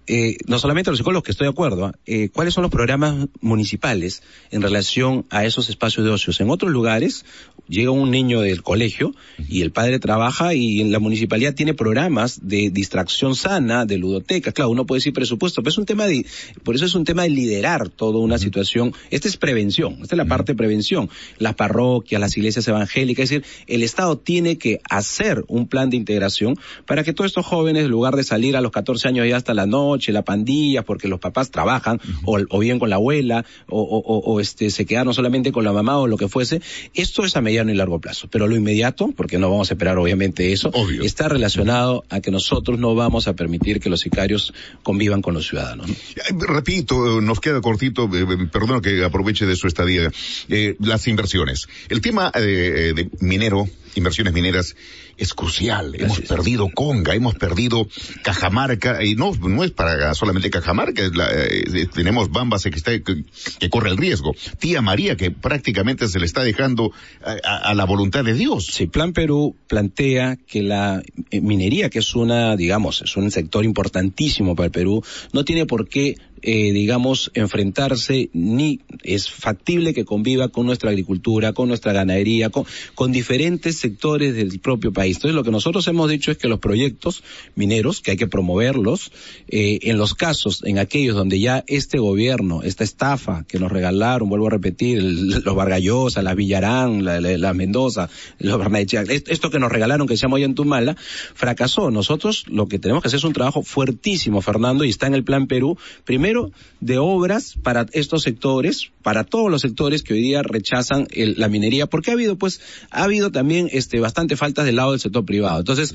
Eh, 0.06 0.36
no 0.46 0.58
solamente 0.58 0.90
los 0.90 0.98
psicólogos, 0.98 1.24
que 1.24 1.30
estoy 1.30 1.46
de 1.46 1.52
acuerdo, 1.52 1.86
¿ah? 1.86 1.94
eh, 2.06 2.28
¿cuáles 2.30 2.54
son 2.54 2.62
los 2.62 2.70
programas 2.70 3.28
municipales 3.40 4.22
en 4.50 4.62
relación 4.62 5.26
a 5.30 5.44
esos 5.44 5.68
espacios 5.68 6.04
de 6.04 6.10
ocios? 6.10 6.40
En 6.40 6.50
otros 6.50 6.72
lugares 6.72 7.24
llega 7.68 7.91
salió 7.92 8.02
un 8.02 8.10
niño 8.10 8.40
del 8.40 8.62
colegio 8.62 9.14
y 9.48 9.62
el 9.62 9.72
padre 9.72 9.98
trabaja 9.98 10.54
y 10.54 10.80
en 10.80 10.92
la 10.92 10.98
municipalidad 10.98 11.54
tiene 11.54 11.74
programas 11.74 12.40
de 12.42 12.70
distracción 12.70 13.34
sana, 13.34 13.84
de 13.86 13.98
ludoteca. 13.98 14.52
Claro, 14.52 14.70
uno 14.70 14.86
puede 14.86 14.98
decir 14.98 15.12
presupuesto, 15.12 15.62
pero 15.62 15.70
es 15.70 15.78
un 15.78 15.86
tema 15.86 16.06
de, 16.06 16.24
por 16.62 16.74
eso 16.74 16.84
es 16.84 16.94
un 16.94 17.04
tema 17.04 17.22
de 17.22 17.30
liderar 17.30 17.88
toda 17.88 18.18
una 18.18 18.38
situación. 18.38 18.92
Esta 19.10 19.28
es 19.28 19.36
prevención, 19.36 19.98
esta 20.02 20.14
es 20.14 20.18
la 20.18 20.26
parte 20.26 20.52
de 20.52 20.56
prevención. 20.56 21.10
Las 21.38 21.54
parroquias, 21.54 22.20
las 22.20 22.36
iglesias 22.36 22.66
evangélicas, 22.68 23.24
es 23.24 23.30
decir, 23.30 23.44
el 23.66 23.82
Estado 23.82 24.18
tiene 24.18 24.58
que 24.58 24.80
hacer 24.88 25.44
un 25.48 25.66
plan 25.66 25.90
de 25.90 25.96
integración 25.96 26.56
para 26.86 27.02
que 27.04 27.12
todos 27.12 27.30
estos 27.30 27.46
jóvenes, 27.46 27.84
en 27.84 27.90
lugar 27.90 28.16
de 28.16 28.24
salir 28.24 28.56
a 28.56 28.60
los 28.60 28.72
14 28.72 29.08
años 29.08 29.26
ya 29.28 29.36
hasta 29.36 29.54
la 29.54 29.66
noche, 29.66 30.12
la 30.12 30.22
pandilla, 30.22 30.82
porque 30.82 31.08
los 31.08 31.20
papás 31.20 31.50
trabajan, 31.50 32.00
o, 32.24 32.38
o, 32.48 32.58
bien 32.58 32.78
con 32.78 32.90
la 32.90 32.96
abuela, 32.96 33.44
o, 33.68 33.80
o, 33.80 34.18
o 34.18 34.40
este, 34.40 34.70
se 34.70 34.86
quedaron 34.86 35.14
solamente 35.14 35.52
con 35.52 35.64
la 35.64 35.72
mamá 35.72 35.98
o 35.98 36.06
lo 36.06 36.16
que 36.16 36.28
fuese, 36.28 36.60
esto 36.94 37.24
es 37.24 37.36
a 37.36 37.40
mediano 37.40 37.70
y 37.70 37.74
largo 37.82 38.00
plazo. 38.00 38.28
Pero 38.30 38.46
lo 38.46 38.56
inmediato, 38.56 39.10
porque 39.16 39.38
no 39.38 39.50
vamos 39.50 39.70
a 39.70 39.74
esperar 39.74 39.98
obviamente 39.98 40.52
eso, 40.52 40.70
Obvio. 40.72 41.02
está 41.02 41.28
relacionado 41.28 42.04
a 42.08 42.20
que 42.20 42.30
nosotros 42.30 42.78
no 42.78 42.94
vamos 42.94 43.28
a 43.28 43.34
permitir 43.34 43.80
que 43.80 43.90
los 43.90 44.00
sicarios 44.00 44.52
convivan 44.82 45.22
con 45.22 45.34
los 45.34 45.46
ciudadanos. 45.48 45.88
¿no? 45.88 45.94
Eh, 45.94 46.46
Repito, 46.48 47.20
nos 47.20 47.40
queda 47.40 47.60
cortito, 47.60 48.04
eh, 48.14 48.22
eh, 48.28 48.46
perdón 48.50 48.80
que 48.80 49.04
aproveche 49.04 49.46
de 49.46 49.56
su 49.56 49.66
estadía, 49.66 50.10
eh, 50.48 50.76
las 50.80 51.06
inversiones. 51.08 51.68
El 51.88 52.00
tema 52.00 52.30
eh, 52.34 52.92
de 52.94 53.10
minero, 53.20 53.68
inversiones 53.94 54.32
mineras, 54.32 54.76
es 55.16 55.34
crucial. 55.34 55.94
Hemos 55.98 56.20
perdido 56.20 56.68
Conga, 56.74 57.14
hemos 57.14 57.34
perdido 57.34 57.88
Cajamarca, 58.22 59.04
y 59.04 59.14
no, 59.14 59.32
no 59.34 59.64
es 59.64 59.70
para 59.70 60.14
solamente 60.14 60.50
Cajamarca, 60.50 61.02
la, 61.14 61.28
eh, 61.32 61.86
tenemos 61.92 62.30
Bambas 62.30 62.64
que, 62.64 62.70
está, 62.70 62.92
que, 62.92 63.24
que, 63.58 63.70
corre 63.70 63.90
el 63.90 63.96
riesgo. 63.96 64.34
Tía 64.58 64.82
María, 64.82 65.16
que 65.16 65.30
prácticamente 65.30 66.08
se 66.08 66.18
le 66.18 66.26
está 66.26 66.42
dejando 66.42 66.92
a, 67.24 67.36
a, 67.44 67.56
a 67.70 67.74
la 67.74 67.84
voluntad 67.84 68.24
de 68.24 68.34
Dios. 68.34 68.66
Sí, 68.66 68.86
Plan 68.86 69.12
Perú 69.12 69.56
plantea 69.68 70.36
que 70.36 70.62
la 70.62 71.02
eh, 71.30 71.40
minería, 71.40 71.90
que 71.90 71.98
es 71.98 72.14
una, 72.14 72.56
digamos, 72.56 73.02
es 73.02 73.16
un 73.16 73.30
sector 73.30 73.64
importantísimo 73.64 74.56
para 74.56 74.66
el 74.66 74.72
Perú, 74.72 75.02
no 75.32 75.44
tiene 75.44 75.66
por 75.66 75.88
qué 75.88 76.16
eh, 76.42 76.72
digamos, 76.72 77.30
enfrentarse, 77.34 78.30
ni 78.32 78.80
es 79.02 79.30
factible 79.30 79.94
que 79.94 80.04
conviva 80.04 80.48
con 80.48 80.66
nuestra 80.66 80.90
agricultura, 80.90 81.52
con 81.52 81.68
nuestra 81.68 81.92
ganadería, 81.92 82.50
con, 82.50 82.64
con, 82.94 83.12
diferentes 83.12 83.76
sectores 83.76 84.34
del 84.34 84.58
propio 84.58 84.92
país. 84.92 85.16
Entonces, 85.16 85.36
lo 85.36 85.44
que 85.44 85.50
nosotros 85.50 85.86
hemos 85.88 86.10
dicho 86.10 86.30
es 86.30 86.38
que 86.38 86.48
los 86.48 86.58
proyectos 86.58 87.22
mineros, 87.54 88.00
que 88.00 88.12
hay 88.12 88.16
que 88.16 88.26
promoverlos, 88.26 89.12
eh, 89.48 89.78
en 89.82 89.98
los 89.98 90.14
casos, 90.14 90.62
en 90.64 90.78
aquellos 90.78 91.14
donde 91.14 91.38
ya 91.38 91.64
este 91.66 91.98
gobierno, 91.98 92.62
esta 92.62 92.84
estafa 92.84 93.44
que 93.46 93.58
nos 93.58 93.70
regalaron, 93.70 94.28
vuelvo 94.28 94.48
a 94.48 94.50
repetir, 94.50 94.98
el, 94.98 95.28
los 95.28 95.54
Vargallosa, 95.54 96.22
la 96.22 96.34
Villarán, 96.34 97.04
la, 97.04 97.20
la, 97.20 97.36
la 97.38 97.54
Mendoza, 97.54 98.08
los 98.38 98.58
Barnechea, 98.58 99.04
esto 99.08 99.50
que 99.50 99.58
nos 99.58 99.70
regalaron 99.70 100.06
que 100.06 100.16
se 100.16 100.22
llama 100.22 100.36
Ollantumala, 100.36 100.96
fracasó. 101.34 101.90
Nosotros 101.90 102.44
lo 102.48 102.66
que 102.66 102.78
tenemos 102.78 103.02
que 103.02 103.08
hacer 103.08 103.18
es 103.18 103.24
un 103.24 103.32
trabajo 103.32 103.62
fuertísimo, 103.62 104.40
Fernando, 104.40 104.84
y 104.84 104.90
está 104.90 105.06
en 105.06 105.14
el 105.14 105.24
Plan 105.24 105.46
Perú. 105.46 105.76
Primero, 106.04 106.31
de 106.80 106.98
obras 106.98 107.54
para 107.62 107.86
estos 107.92 108.22
sectores, 108.22 108.90
para 109.02 109.24
todos 109.24 109.50
los 109.50 109.62
sectores 109.62 110.02
que 110.02 110.14
hoy 110.14 110.22
día 110.22 110.42
rechazan 110.42 111.06
el, 111.10 111.34
la 111.38 111.48
minería, 111.48 111.86
porque 111.86 112.10
ha 112.10 112.14
habido, 112.14 112.36
pues, 112.36 112.60
ha 112.90 113.04
habido 113.04 113.30
también, 113.30 113.68
este, 113.72 114.00
bastante 114.00 114.36
faltas 114.36 114.64
del 114.64 114.76
lado 114.76 114.92
del 114.92 115.00
sector 115.00 115.24
privado. 115.24 115.60
Entonces, 115.60 115.94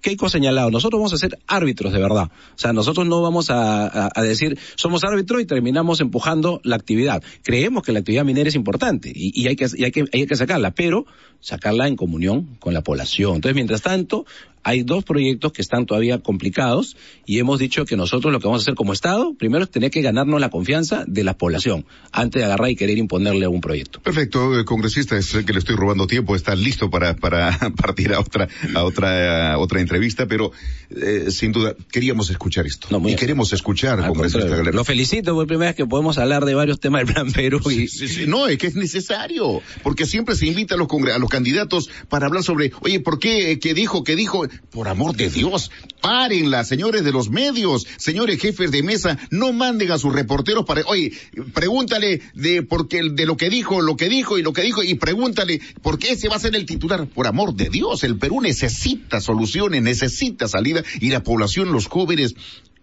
Keiko 0.00 0.26
ha 0.26 0.30
señalado, 0.30 0.70
nosotros 0.70 0.98
vamos 0.98 1.12
a 1.12 1.18
ser 1.18 1.38
árbitros 1.46 1.92
de 1.92 2.00
verdad. 2.00 2.30
O 2.54 2.58
sea, 2.58 2.72
nosotros 2.72 3.06
no 3.06 3.22
vamos 3.22 3.48
a, 3.50 4.10
decir, 4.22 4.58
somos 4.76 5.04
árbitros 5.04 5.42
y 5.42 5.46
terminamos 5.46 6.00
empujando 6.00 6.60
la 6.64 6.76
actividad. 6.76 7.22
Creemos 7.42 7.82
que 7.82 7.92
la 7.92 8.00
actividad 8.00 8.24
minera 8.24 8.48
es 8.48 8.54
importante 8.54 9.12
y, 9.14 9.46
hay, 9.46 9.56
que, 9.56 9.66
hay, 9.66 9.90
que, 9.90 10.04
hay 10.12 10.26
que 10.26 10.36
sacarla, 10.36 10.72
pero 10.72 11.06
sacarla 11.40 11.88
en 11.88 11.96
comunión 11.96 12.56
con 12.58 12.72
la 12.72 12.82
población. 12.82 13.36
Entonces, 13.36 13.54
mientras 13.54 13.82
tanto, 13.82 14.24
hay 14.64 14.82
dos 14.82 15.04
proyectos 15.04 15.52
que 15.52 15.62
están 15.62 15.86
todavía 15.86 16.18
complicados 16.18 16.96
y 17.26 17.38
hemos 17.38 17.58
dicho 17.58 17.84
que 17.84 17.96
nosotros 17.96 18.32
lo 18.32 18.40
que 18.40 18.46
vamos 18.46 18.62
a 18.62 18.64
hacer 18.64 18.74
como 18.74 18.92
Estado, 18.92 19.34
primero 19.34 19.64
es 19.64 19.70
tener 19.70 19.90
que 19.90 20.02
ganarnos 20.02 20.40
la 20.40 20.48
confianza 20.48 21.04
de 21.06 21.22
la 21.22 21.36
población 21.36 21.86
antes 22.12 22.40
de 22.40 22.46
agarrar 22.46 22.70
y 22.70 22.76
querer 22.76 22.98
imponerle 22.98 23.46
un 23.46 23.60
proyecto. 23.60 24.00
Perfecto, 24.00 24.58
eh, 24.58 24.64
congresista, 24.64 25.16
es 25.16 25.32
que 25.32 25.52
le 25.52 25.58
estoy 25.58 25.76
robando 25.76 26.06
tiempo, 26.06 26.34
está 26.34 26.54
listo 26.54 26.90
para, 26.90 27.14
para 27.14 27.56
partir 27.76 28.12
a 28.14 28.20
otra, 28.20 28.48
a 28.74 28.84
otra, 28.84 29.52
a 29.52 29.58
otra 29.58 29.80
entrevista, 29.80 30.26
pero 30.26 30.52
eh, 30.90 31.30
sin 31.30 31.52
duda 31.52 31.74
queríamos 31.92 32.30
escuchar 32.30 32.66
esto. 32.66 32.88
No, 32.90 33.06
y 33.08 33.16
queremos 33.16 33.52
escuchar, 33.52 34.00
al 34.00 34.08
congresista 34.08 34.48
Galera. 34.48 34.72
Lo 34.72 34.84
felicito 34.84 35.34
por 35.34 35.46
primera 35.46 35.70
vez 35.70 35.76
que 35.76 35.86
podemos 35.86 36.16
hablar 36.18 36.44
de 36.44 36.54
varios 36.54 36.80
temas 36.80 37.04
del 37.04 37.14
Plan 37.14 37.32
Perú. 37.32 37.60
Y... 37.70 37.88
Sí, 37.88 38.08
sí, 38.08 38.26
no, 38.26 38.46
es 38.46 38.56
que 38.58 38.68
es 38.68 38.76
necesario, 38.76 39.60
porque 39.82 40.06
siempre 40.06 40.34
se 40.36 40.46
invita 40.46 40.74
a 40.74 40.78
los, 40.78 40.88
a 40.90 41.18
los 41.18 41.28
candidatos 41.28 41.90
para 42.08 42.26
hablar 42.26 42.42
sobre, 42.42 42.72
oye, 42.80 43.00
¿por 43.00 43.18
qué? 43.18 43.58
¿Qué 43.58 43.74
dijo? 43.74 44.04
¿Qué 44.04 44.16
dijo? 44.16 44.46
Por 44.70 44.88
amor 44.88 45.16
de 45.16 45.30
Dios, 45.30 45.70
párenla, 46.00 46.64
señores 46.64 47.04
de 47.04 47.12
los 47.12 47.30
medios, 47.30 47.86
señores 47.96 48.40
jefes 48.40 48.70
de 48.70 48.82
mesa, 48.82 49.18
no 49.30 49.52
manden 49.52 49.90
a 49.92 49.98
sus 49.98 50.12
reporteros 50.12 50.64
para, 50.64 50.82
oye, 50.86 51.12
pregúntale 51.52 52.20
de 52.34 52.62
por 52.62 52.88
qué, 52.88 53.02
de 53.10 53.26
lo 53.26 53.36
que 53.36 53.50
dijo, 53.50 53.80
lo 53.80 53.96
que 53.96 54.08
dijo 54.08 54.38
y 54.38 54.42
lo 54.42 54.52
que 54.52 54.62
dijo, 54.62 54.82
y 54.82 54.94
pregúntale 54.94 55.60
por 55.82 55.98
qué 55.98 56.12
ese 56.12 56.28
va 56.28 56.36
a 56.36 56.40
ser 56.40 56.54
el 56.56 56.66
titular. 56.66 57.06
Por 57.06 57.26
amor 57.26 57.54
de 57.54 57.68
Dios, 57.68 58.04
el 58.04 58.18
Perú 58.18 58.40
necesita 58.40 59.20
soluciones, 59.20 59.82
necesita 59.82 60.48
salida, 60.48 60.82
y 61.00 61.10
la 61.10 61.22
población, 61.22 61.72
los 61.72 61.86
jóvenes, 61.86 62.34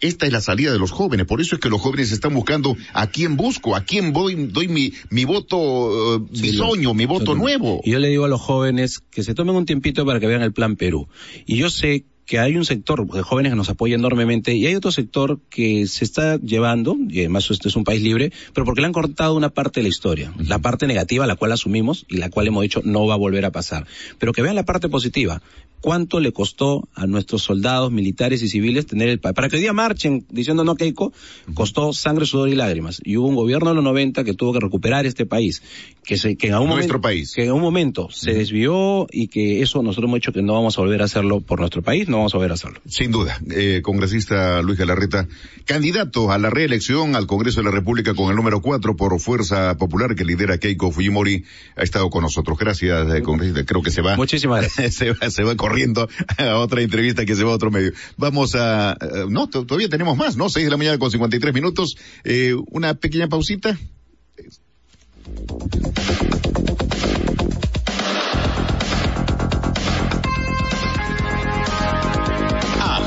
esta 0.02 0.26
es 0.26 0.34
la 0.34 0.42
salida 0.42 0.72
de 0.74 0.80
los 0.80 0.92
jóvenes. 0.92 1.26
Por 1.26 1.42
eso 1.42 1.56
es 1.56 1.62
que 1.62 1.70
los 1.70 1.80
jóvenes 1.80 2.12
están 2.12 2.34
buscando 2.34 2.76
a 2.94 3.08
quién 3.08 3.38
busco, 3.38 3.76
a 3.76 3.84
quién 3.84 4.12
voy, 4.14 4.36
doy 4.48 4.68
mi, 4.68 4.94
mi 5.10 5.26
voto 5.26 5.58
uh, 5.58 6.30
sí, 6.34 6.42
bisoño, 6.42 6.94
mi 6.94 7.06
voto 7.06 7.36
nuevo. 7.36 7.82
Y 7.84 7.92
yo 7.92 8.00
le 8.00 8.10
digo 8.10 8.26
a 8.26 8.28
los 8.28 8.42
jóvenes 8.42 9.00
que 9.12 9.24
se 9.24 9.34
tomen 9.34 9.56
un 9.56 9.66
tiempito 9.66 10.06
para 10.06 10.20
que 10.20 10.28
vean 10.28 10.42
el 10.42 10.54
plan 10.54 10.76
Perú. 10.76 11.08
Y 11.46 11.58
yo 11.58 11.70
sé 11.70 12.06
que 12.26 12.40
hay 12.40 12.56
un 12.56 12.64
sector 12.64 13.06
de 13.08 13.24
jóvenes 13.24 13.52
que 13.52 13.58
nos 13.58 13.70
apoya 13.70 13.96
enormemente 13.96 14.56
y 14.56 14.66
hay 14.66 14.76
otro 14.76 14.92
sector 14.92 15.40
que 15.50 15.86
se 15.88 16.06
está 16.06 16.40
llevando, 16.40 16.96
y 17.10 17.20
además 17.20 17.52
este 17.52 17.68
es 17.68 17.76
un 17.76 17.84
país 17.84 18.02
libre, 18.02 18.32
pero 18.54 18.64
porque 18.64 18.80
le 18.80 18.88
han 18.88 18.94
cortado 18.94 19.36
una 19.36 19.50
parte 19.50 19.82
de 19.82 19.84
la 19.84 19.90
historia, 19.90 20.34
la 20.38 20.60
parte 20.60 20.88
negativa, 20.88 21.28
la 21.28 21.36
cual 21.36 21.52
asumimos 21.52 22.06
y 22.08 22.18
la 22.18 22.30
cual 22.30 22.48
hemos 22.48 22.62
dicho 22.62 22.82
no 22.86 23.06
va 23.06 23.16
a 23.16 23.18
volver 23.18 23.44
a 23.44 23.52
pasar. 23.52 23.86
Pero 24.18 24.32
que 24.32 24.42
vean 24.42 24.56
la 24.56 24.64
parte 24.64 24.88
positiva. 24.88 25.42
¿Cuánto 25.82 26.20
le 26.20 26.32
costó 26.32 26.88
a 26.94 27.08
nuestros 27.08 27.42
soldados, 27.42 27.92
militares 27.92 28.42
y 28.44 28.48
civiles 28.48 28.86
tener 28.86 29.10
el 29.10 29.20
país? 29.20 29.34
Para 29.34 29.50
que 29.50 29.56
hoy 29.56 29.62
día 29.62 29.74
marchen 29.74 30.26
diciendo 30.30 30.64
no 30.64 30.76
Keiko, 30.76 31.12
costó 31.54 31.92
sangre, 31.92 32.26
sudor 32.26 32.50
y 32.50 32.56
lágrimas. 32.56 33.02
Y 33.04 33.18
hubo 33.18 33.28
un 33.28 33.36
gobierno 33.36 33.70
de 33.70 33.76
los 33.76 33.84
90 33.84 34.24
que 34.24 34.34
tuvo 34.34 34.54
que 34.54 34.60
recuperar 34.60 35.06
este 35.06 35.26
país, 35.26 35.64
que, 36.04 36.18
se, 36.18 36.38
que 36.38 36.48
en 36.48 36.54
algún 36.54 36.70
nuestro 36.70 37.00
momento, 37.00 37.02
país. 37.02 37.34
que 37.34 37.46
en 37.46 37.52
un 37.52 37.62
momento 37.62 38.10
se 38.12 38.34
desvió 38.34 39.08
y 39.12 39.28
que 39.28 39.62
eso 39.62 39.82
nosotros 39.82 40.08
hemos 40.08 40.18
dicho 40.18 40.32
que 40.32 40.42
no 40.42 40.54
vamos 40.54 40.78
a 40.78 40.82
volver 40.82 41.02
a 41.02 41.06
hacerlo 41.06 41.42
por 41.42 41.60
nuestro 41.60 41.82
país, 41.82 42.08
no 42.08 42.18
vamos 42.18 42.34
a 42.36 42.38
volver 42.38 42.52
a 42.52 42.54
hacerlo. 42.54 42.80
Sin 42.88 43.12
duda, 43.12 43.40
eh, 43.50 43.82
congresista 43.84 44.62
Luis 44.62 44.78
Galarreta, 44.78 45.28
candidato 45.66 46.32
a 46.32 46.38
la 46.38 46.50
reelección 46.50 47.16
al 47.16 47.28
Congreso 47.28 47.62
de 47.62 47.66
la 47.66 47.72
República 47.72 48.14
con 48.14 48.30
el 48.30 48.36
número 48.36 48.62
4 48.62 48.96
por 48.96 49.20
Fuerza 49.20 49.78
Popular 49.78 50.16
que 50.16 50.26
lidera 50.26 50.58
Keiko 50.58 50.92
Fujimori, 50.92 51.44
ha 51.76 51.84
estado 51.84 52.10
con 52.10 52.22
nosotros. 52.22 52.58
Gracias, 52.58 53.14
eh, 53.14 53.22
congresista. 53.22 53.66
Creo 53.66 53.82
que 53.82 53.92
se 53.92 54.02
va. 54.02 54.16
Muchísimas 54.16 54.62
gracias. 54.62 54.96
se, 54.96 55.12
va, 55.12 55.30
se 55.30 55.44
va 55.44 55.56
corriendo 55.72 56.10
a 56.38 56.58
otra 56.58 56.82
entrevista 56.82 57.26
que 57.26 57.36
se 57.36 57.44
va 57.44 57.52
a 57.52 57.56
otro 57.56 57.72
medio. 57.72 57.94
Vamos 58.18 58.56
a, 58.56 58.98
uh, 59.00 59.30
no, 59.30 59.48
todavía 59.48 59.90
tenemos 59.90 60.18
más, 60.18 60.36
¿no? 60.36 60.50
6 60.50 60.66
de 60.66 60.72
la 60.72 60.78
mañana 60.78 60.98
con 60.98 61.10
53 61.10 61.54
minutos. 61.54 61.96
Eh, 62.24 62.56
una 62.72 62.94
pequeña 62.94 63.28
pausita. 63.28 63.78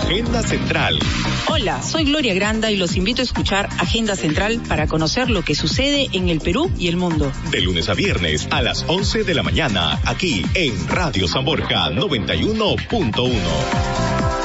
Agenda 0.04 0.42
Central. 0.42 0.98
Hola, 1.48 1.82
soy 1.82 2.04
Gloria 2.04 2.34
Granda 2.34 2.70
y 2.70 2.76
los 2.76 2.94
invito 2.94 3.22
a 3.22 3.24
escuchar 3.24 3.70
Agenda 3.78 4.14
Central 4.14 4.60
para 4.68 4.86
conocer 4.86 5.30
lo 5.30 5.42
que 5.42 5.54
sucede 5.54 6.10
en 6.12 6.28
el 6.28 6.40
Perú 6.40 6.70
y 6.78 6.88
el 6.88 6.96
mundo. 6.96 7.32
De 7.50 7.62
lunes 7.62 7.88
a 7.88 7.94
viernes 7.94 8.46
a 8.50 8.60
las 8.60 8.84
11 8.86 9.24
de 9.24 9.34
la 9.34 9.42
mañana, 9.42 9.98
aquí 10.04 10.44
en 10.52 10.88
Radio 10.88 11.26
San 11.26 11.46
Borja 11.46 11.88
91.1. 11.88 14.43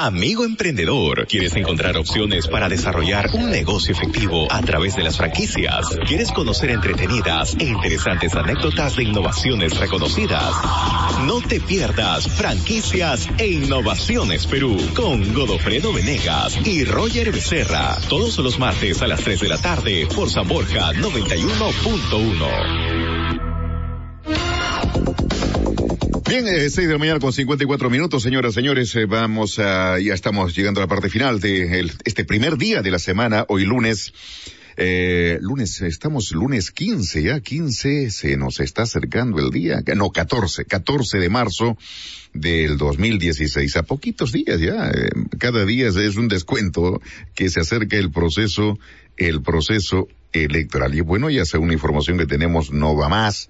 Amigo 0.00 0.44
emprendedor, 0.44 1.26
¿quieres 1.26 1.56
encontrar 1.56 1.96
opciones 1.96 2.46
para 2.46 2.68
desarrollar 2.68 3.30
un 3.32 3.50
negocio 3.50 3.92
efectivo 3.92 4.46
a 4.48 4.62
través 4.62 4.94
de 4.94 5.02
las 5.02 5.16
franquicias? 5.16 5.98
¿Quieres 6.06 6.30
conocer 6.30 6.70
entretenidas 6.70 7.56
e 7.58 7.64
interesantes 7.64 8.32
anécdotas 8.36 8.94
de 8.94 9.02
innovaciones 9.02 9.76
reconocidas? 9.76 10.54
No 11.26 11.40
te 11.40 11.58
pierdas 11.58 12.28
Franquicias 12.28 13.28
e 13.38 13.48
Innovaciones 13.48 14.46
Perú 14.46 14.76
con 14.94 15.34
Godofredo 15.34 15.92
Venegas 15.92 16.56
y 16.64 16.84
Roger 16.84 17.32
Becerra. 17.32 17.98
Todos 18.08 18.38
los 18.38 18.56
martes 18.60 19.02
a 19.02 19.08
las 19.08 19.24
3 19.24 19.40
de 19.40 19.48
la 19.48 19.58
tarde 19.58 20.06
por 20.14 20.30
San 20.30 20.46
Borja 20.46 20.92
91.1. 20.92 22.97
Bien, 26.28 26.46
eh, 26.46 26.68
seis 26.68 26.86
de 26.86 26.92
la 26.92 26.98
mañana 26.98 27.20
con 27.20 27.32
54 27.32 27.88
minutos, 27.88 28.22
señoras, 28.22 28.52
señores, 28.52 28.94
eh, 28.96 29.06
vamos 29.06 29.58
a, 29.58 29.98
ya 29.98 30.12
estamos 30.12 30.54
llegando 30.54 30.80
a 30.80 30.84
la 30.84 30.86
parte 30.86 31.08
final 31.08 31.40
de 31.40 31.80
el, 31.80 31.90
este 32.04 32.26
primer 32.26 32.58
día 32.58 32.82
de 32.82 32.90
la 32.90 32.98
semana, 32.98 33.46
hoy 33.48 33.64
lunes. 33.64 34.12
Eh, 34.76 35.38
lunes, 35.40 35.80
estamos 35.80 36.30
lunes 36.32 36.70
15, 36.70 37.22
ya 37.22 37.40
15, 37.40 38.10
se 38.10 38.36
nos 38.36 38.60
está 38.60 38.82
acercando 38.82 39.38
el 39.38 39.50
día, 39.50 39.82
no, 39.96 40.10
14, 40.10 40.66
14 40.66 41.18
de 41.18 41.28
marzo 41.30 41.78
del 42.34 42.76
2016, 42.76 43.76
a 43.76 43.82
poquitos 43.84 44.30
días 44.30 44.60
ya, 44.60 44.90
eh, 44.90 45.08
cada 45.38 45.64
día 45.64 45.88
es 45.88 46.16
un 46.16 46.28
descuento 46.28 47.00
que 47.34 47.48
se 47.48 47.60
acerca 47.60 47.96
el 47.96 48.12
proceso, 48.12 48.78
el 49.16 49.40
proceso 49.42 50.08
electoral. 50.32 50.94
Y 50.94 51.00
bueno, 51.00 51.30
ya 51.30 51.44
sea 51.44 51.60
una 51.60 51.72
información 51.72 52.18
que 52.18 52.26
tenemos 52.26 52.72
no 52.72 52.96
va 52.96 53.08
más. 53.08 53.48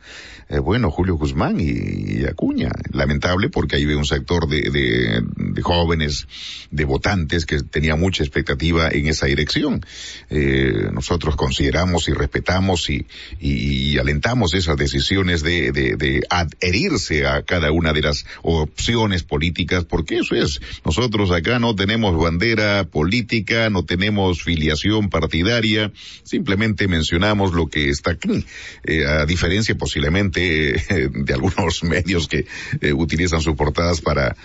Eh, 0.49 0.61
bueno, 0.61 0.91
Julio 0.91 1.17
Guzmán 1.17 1.59
y, 1.61 2.25
Acuña. 2.25 2.71
Lamentable 2.93 3.49
porque 3.51 3.77
ahí 3.77 3.85
ve 3.85 3.97
un 3.97 4.07
sector 4.07 4.49
de, 4.49 4.71
de, 4.71 5.23
de, 5.37 5.63
jóvenes, 5.63 6.27
de 6.71 6.85
votantes 6.85 7.45
que 7.45 7.61
tenía 7.63 7.97
mucha 7.97 8.23
expectativa 8.23 8.89
en 8.91 9.07
esa 9.07 9.27
dirección. 9.27 9.85
Eh, 10.31 10.89
nosotros 10.93 11.37
consideramos 11.37 12.09
y 12.09 12.13
respetamos 12.13 12.89
y, 12.91 13.07
y, 13.41 13.93
y 13.93 13.99
alentamos 13.99 14.55
esas 14.55 14.77
decisiones 14.77 15.43
de, 15.43 15.73
de, 15.73 15.97
de, 15.97 16.23
adherirse 16.31 17.27
a 17.27 17.43
cada 17.43 17.71
una 17.73 17.93
de 17.93 18.03
las 18.03 18.25
opciones 18.43 19.23
políticas 19.23 19.85
porque 19.85 20.19
eso 20.19 20.35
es. 20.35 20.61
Nosotros 20.85 21.31
acá 21.31 21.59
no 21.59 21.75
tenemos 21.75 22.17
bandera 22.17 22.85
política, 22.85 23.69
no 23.71 23.85
tenemos 23.85 24.43
filiación 24.43 25.11
partidaria, 25.11 25.93
simplemente 26.23 26.68
mencionamos 26.89 27.53
lo 27.53 27.69
que 27.69 27.91
está 27.91 28.13
aquí, 28.13 28.45
eh, 28.85 29.05
a 29.07 29.27
diferencia 29.27 29.77
posiblemente 29.77 30.77
eh, 30.77 31.09
de 31.13 31.35
algunos 31.35 31.83
medios 31.85 32.29
que 32.29 32.47
eh, 32.81 32.93
utilizan 32.93 33.41
sus 33.41 33.55
portadas 33.55 34.01
para, 34.01 34.37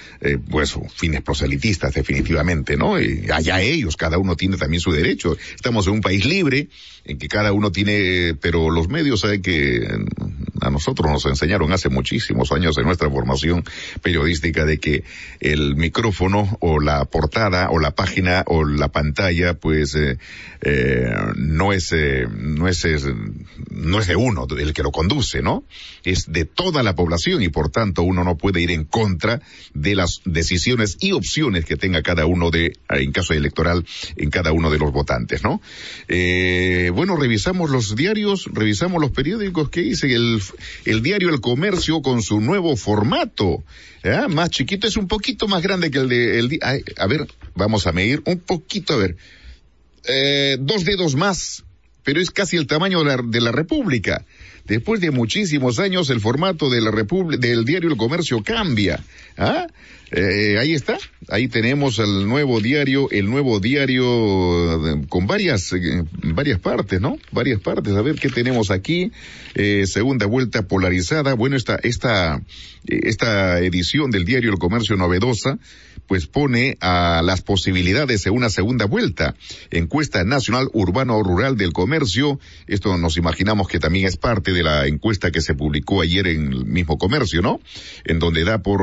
pues, 0.50 0.76
fines 0.96 1.22
proselitistas 1.22 1.94
definitivamente, 1.94 2.78
¿no? 2.78 2.96
allá 2.96 3.62
ellos, 3.62 3.98
cada 3.98 4.18
uno 4.18 4.36
tiene 4.36 4.58
también 4.58 4.82
su 4.82 4.92
derecho. 4.92 5.38
Estamos 5.56 5.88
en 5.88 5.94
un 5.94 6.02
país 6.02 6.26
libre, 6.26 6.70
en 7.06 7.18
que 7.18 7.28
cada 7.28 7.52
uno 7.52 7.72
tiene, 7.72 8.36
pero 8.40 8.70
los 8.70 8.88
medios 8.88 9.22
saben 9.22 9.42
que 9.42 9.88
a 10.64 10.70
nosotros 10.70 11.12
nos 11.12 11.26
enseñaron 11.26 11.72
hace 11.72 11.90
muchísimos 11.90 12.52
años 12.52 12.78
en 12.78 12.86
nuestra 12.86 13.10
formación 13.10 13.64
periodística 14.02 14.66
de 14.66 14.80
que 14.80 15.04
el 15.40 15.76
micrófono 15.76 16.58
o 16.60 16.80
la 16.80 17.06
portada 17.06 17.70
o 17.70 17.80
la 17.80 17.92
página 17.92 18.44
o 18.48 18.64
la 18.64 18.90
pantalla 18.90 19.54
pues 19.54 19.96
eh, 19.96 20.18
eh, 20.62 21.14
no 21.36 21.74
es 21.74 21.92
eh, 21.92 22.28
no 22.30 22.68
es, 22.68 22.86
no 23.70 24.00
es 24.00 24.08
de 24.08 24.16
uno 24.16 24.48
el 24.58 24.74
que 24.74 24.84
lo 24.84 24.92
conduce 24.92 25.42
no 25.42 25.64
es 26.04 26.32
de 26.32 26.46
toda 26.46 26.84
la 26.84 26.96
población 26.96 27.44
y 27.44 27.50
por 27.50 27.70
tanto 27.70 28.04
uno 28.04 28.24
no 28.24 28.38
puede 28.38 28.62
ir 28.62 28.72
en 28.72 28.86
contra 28.86 29.42
de 29.74 29.96
las 29.96 30.22
decisiones 30.26 30.98
y 31.00 31.12
opciones 31.12 31.66
que 31.66 31.76
tenga 31.76 32.02
cada 32.02 32.26
uno 32.26 32.52
de 32.52 32.74
en 32.90 33.12
caso 33.12 33.34
electoral 33.34 33.86
en 34.16 34.30
cada 34.30 34.52
uno 34.52 34.70
de 34.70 34.80
los 34.80 34.92
votantes 34.92 35.44
no 35.44 35.62
eh, 36.08 36.92
bueno 36.94 37.16
revisamos 37.16 37.70
los 37.70 37.96
diarios 37.96 38.50
revisamos 38.52 39.02
los 39.02 39.12
periódicos 39.12 39.70
que 39.70 39.82
dice 39.82 40.14
el 40.14 40.42
el 40.86 41.02
diario 41.02 41.30
El 41.30 41.42
Comercio 41.42 42.02
con 42.02 42.22
su 42.22 42.40
nuevo 42.42 42.76
formato. 42.76 43.64
Más 44.30 44.50
chiquito, 44.50 44.88
es 44.88 44.98
un 44.98 45.08
poquito 45.08 45.48
más 45.48 45.62
grande 45.62 45.90
que 45.90 46.00
el 46.00 46.10
de... 46.10 46.40
El, 46.40 46.60
a 46.98 47.08
ver, 47.08 47.28
vamos 47.56 47.88
a 47.88 47.92
medir 47.92 48.22
un 48.26 48.40
poquito, 48.40 48.94
a 48.94 48.98
ver. 48.98 49.16
Eh, 50.06 50.58
dos 50.60 50.84
dedos 50.84 51.16
más, 51.16 51.64
pero 52.04 52.20
es 52.20 52.30
casi 52.32 52.58
el 52.58 52.68
tamaño 52.68 53.00
de 53.00 53.06
la, 53.06 53.24
de 53.24 53.42
la 53.42 53.52
República. 53.52 54.26
Después 54.66 55.02
de 55.02 55.12
muchísimos 55.12 55.80
años, 55.80 56.10
el 56.10 56.22
formato 56.22 56.70
de 56.70 56.82
la 56.82 56.92
del 56.92 57.66
diario 57.66 57.90
El 57.90 57.98
Comercio 57.98 58.44
cambia. 58.44 59.04
¿Ah? 59.38 59.68
Eh, 60.16 60.60
ahí 60.60 60.74
está, 60.74 61.00
ahí 61.30 61.48
tenemos 61.48 61.98
el 61.98 62.28
nuevo 62.28 62.62
diario, 62.62 63.10
el 63.10 63.30
nuevo 63.32 63.60
diario 63.60 64.88
eh, 64.88 65.02
con 65.10 65.26
varias, 65.26 65.74
eh, 65.74 66.04
varias 66.22 66.60
partes, 66.60 67.02
¿no? 67.02 67.18
Varias 67.32 67.60
partes. 67.62 67.96
A 67.96 68.02
ver 68.04 68.16
qué 68.16 68.30
tenemos 68.30 68.70
aquí. 68.70 69.12
Eh, 69.56 69.86
segunda 69.88 70.28
vuelta 70.28 70.68
polarizada. 70.68 71.34
Bueno, 71.34 71.56
esta, 71.56 71.80
esta, 71.82 72.42
esta 72.86 73.60
edición 73.62 74.12
del 74.12 74.26
diario 74.26 74.52
El 74.52 74.60
Comercio 74.60 74.96
novedosa, 74.98 75.58
pues 76.08 76.28
pone 76.28 76.78
a 76.80 77.22
las 77.24 77.42
posibilidades 77.42 78.24
de 78.24 78.30
una 78.30 78.50
segunda 78.50 78.86
vuelta. 78.86 79.36
Encuesta 79.72 80.24
nacional 80.24 80.70
urbano 80.74 81.24
rural 81.24 81.58
del 81.58 81.74
comercio. 81.74 82.40
Esto 82.68 82.98
nos 82.98 83.18
imaginamos 83.18 83.68
que 83.68 83.80
también 83.80 84.06
es 84.06 84.18
parte 84.18 84.54
de 84.54 84.64
la 84.64 84.86
encuesta 84.86 85.32
que 85.32 85.42
se 85.42 85.56
publicó 85.56 86.02
ayer 86.02 86.28
en 86.28 86.54
el 86.54 86.66
mismo 86.66 86.98
comercio, 86.98 87.42
¿no? 87.42 87.60
En 88.06 88.20
donde 88.20 88.44
da 88.44 88.60
por 88.62 88.82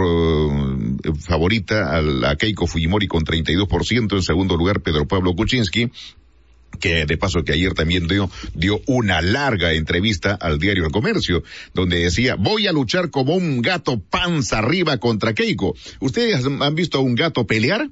favorita 1.20 1.96
a, 1.96 2.36
Keiko 2.36 2.66
Fujimori 2.66 3.06
con 3.06 3.24
32%, 3.24 4.14
en 4.14 4.22
segundo 4.22 4.56
lugar 4.56 4.80
Pedro 4.80 5.06
Pablo 5.06 5.34
Kuczynski, 5.34 5.90
que 6.78 7.04
de 7.04 7.16
paso 7.16 7.42
que 7.44 7.52
ayer 7.52 7.74
también 7.74 8.06
dio, 8.06 8.30
dio 8.54 8.80
una 8.86 9.20
larga 9.20 9.72
entrevista 9.72 10.34
al 10.34 10.58
diario 10.58 10.86
El 10.86 10.92
Comercio, 10.92 11.42
donde 11.74 11.98
decía, 11.98 12.36
voy 12.36 12.66
a 12.66 12.72
luchar 12.72 13.10
como 13.10 13.34
un 13.34 13.60
gato 13.60 14.00
panza 14.00 14.58
arriba 14.58 14.98
contra 14.98 15.34
Keiko. 15.34 15.74
¿Ustedes 16.00 16.44
han 16.44 16.74
visto 16.74 16.98
a 16.98 17.00
un 17.00 17.14
gato 17.14 17.46
pelear? 17.46 17.88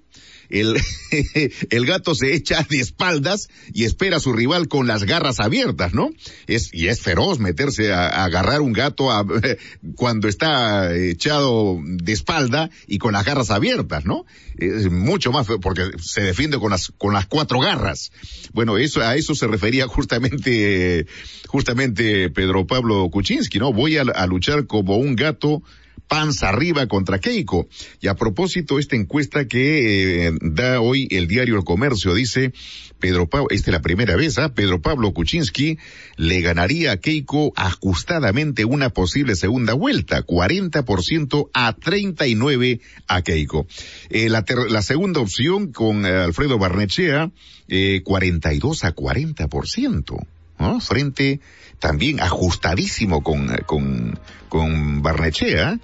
El, 0.49 0.77
el 1.71 1.87
gato 1.87 2.15
se 2.15 2.35
echa 2.35 2.67
de 2.69 2.81
espaldas 2.81 3.49
y 3.73 3.85
espera 3.85 4.17
a 4.17 4.21
su 4.21 4.33
rival 4.33 4.69
con 4.69 4.87
las 4.87 5.05
garras 5.05 5.41
abiertas, 5.41 5.95
¿no? 5.95 6.11
Es, 6.47 6.73
y 6.73 6.89
es 6.89 7.01
feroz 7.01 7.39
meterse 7.39 7.93
a, 7.93 8.25
agarrar 8.25 8.61
un 8.61 8.73
gato 8.73 9.11
a, 9.11 9.25
cuando 9.97 10.29
está 10.29 10.95
echado 10.95 11.79
de 11.83 12.13
espalda 12.13 12.71
y 12.87 12.99
con 12.99 13.13
las 13.13 13.25
garras 13.25 13.51
abiertas, 13.51 14.05
¿no? 14.05 14.25
Es 14.57 14.91
mucho 14.91 15.33
más, 15.33 15.47
porque 15.61 15.91
se 16.01 16.23
defiende 16.23 16.59
con 16.59 16.71
las, 16.71 16.93
con 16.99 17.13
las 17.13 17.27
cuatro 17.27 17.61
garras. 17.61 18.11
Bueno, 18.53 18.79
eso, 18.79 19.01
a 19.03 19.17
eso 19.17 19.35
se 19.35 19.47
refería 19.47 19.87
justamente, 19.87 21.07
justamente 21.47 22.31
Pedro 22.31 22.67
Pablo 22.67 23.09
Kuczynski, 23.11 23.59
¿no? 23.59 23.73
Voy 23.73 23.97
a 23.97 24.27
luchar 24.27 24.67
como 24.67 24.97
un 24.97 25.15
gato 25.15 25.63
panza 26.07 26.49
arriba 26.49 26.87
contra 26.87 27.19
Keiko. 27.19 27.69
Y 28.01 28.09
a 28.09 28.15
propósito, 28.15 28.79
esta 28.79 28.97
encuesta 28.97 29.47
que 29.47 30.29
eh, 30.29 30.33
da 30.41 30.81
hoy 30.81 31.09
el 31.11 31.27
diario 31.27 31.57
El 31.57 31.65
Comercio 31.65 32.15
dice, 32.15 32.53
Pedro 32.99 33.29
Pablo, 33.29 33.49
esta 33.51 33.71
es 33.71 33.73
la 33.73 33.83
primera 33.83 34.17
vez, 34.17 34.39
¿ah? 34.39 34.55
Pedro 34.55 34.81
Pablo 34.83 35.13
Kuczynski 35.13 35.79
le 36.17 36.41
ganaría 36.41 36.93
a 36.93 36.97
Keiko 36.97 37.53
ajustadamente 37.57 38.65
una 38.65 38.91
posible 38.91 39.37
segunda 39.37 39.75
vuelta, 39.75 40.25
40% 40.25 41.51
a 41.53 41.73
39 41.75 42.81
a 43.07 43.23
Keiko. 43.23 43.67
Eh, 44.11 44.29
la, 44.29 44.45
la, 44.69 44.83
segunda 44.83 45.21
opción 45.21 45.73
con 45.73 46.05
eh, 46.05 46.11
Alfredo 46.11 46.59
Barnechea, 46.59 47.31
eh, 47.69 48.03
42 48.05 48.85
a 48.85 48.95
40%. 48.95 50.27
¿no? 50.59 50.81
Frente 50.81 51.41
también 51.79 52.21
ajustadísimo 52.21 53.23
con, 53.23 53.49
con, 53.67 54.19
con 54.49 55.03
Barnechea, 55.03 55.79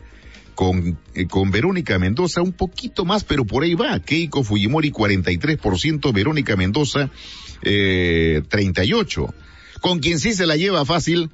con, 0.54 0.98
eh, 1.14 1.26
con 1.26 1.50
Verónica 1.50 1.98
Mendoza 1.98 2.42
un 2.42 2.52
poquito 2.52 3.04
más, 3.04 3.24
pero 3.24 3.44
por 3.44 3.64
ahí 3.64 3.74
va. 3.74 3.98
Keiko 4.00 4.44
Fujimori 4.44 4.90
43%, 4.90 6.12
Verónica 6.12 6.56
Mendoza 6.56 7.10
eh, 7.62 8.42
38%. 8.48 9.32
Con 9.80 9.98
quien 9.98 10.18
sí 10.18 10.32
se 10.32 10.46
la 10.46 10.56
lleva 10.56 10.86
fácil, 10.86 11.30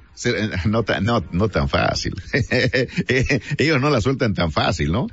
no, 0.65 0.83
no, 1.01 1.23
no 1.31 1.47
tan 1.47 1.69
fácil. 1.69 2.13
Ellos 3.57 3.79
no 3.79 3.89
la 3.89 4.01
sueltan 4.01 4.33
tan 4.33 4.51
fácil, 4.51 4.91
¿no? 4.91 5.07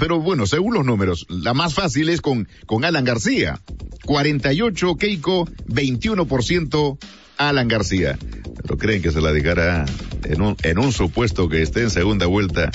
Pero 0.00 0.18
bueno, 0.18 0.48
según 0.48 0.74
los 0.74 0.84
números, 0.84 1.26
la 1.28 1.54
más 1.54 1.74
fácil 1.74 2.08
es 2.08 2.20
con, 2.20 2.48
con 2.66 2.84
Alan 2.84 3.04
García. 3.04 3.60
48 4.04 4.96
Keiko, 4.96 5.46
21% 5.68 6.98
Alan 7.36 7.68
García. 7.68 8.18
¿Pero 8.62 8.78
creen 8.78 9.02
que 9.02 9.10
se 9.10 9.20
la 9.20 9.32
dejará 9.32 9.84
en 10.24 10.78
un, 10.78 10.92
supuesto 10.92 11.48
que 11.48 11.62
esté 11.62 11.82
en 11.82 11.90
segunda 11.90 12.26
vuelta? 12.26 12.70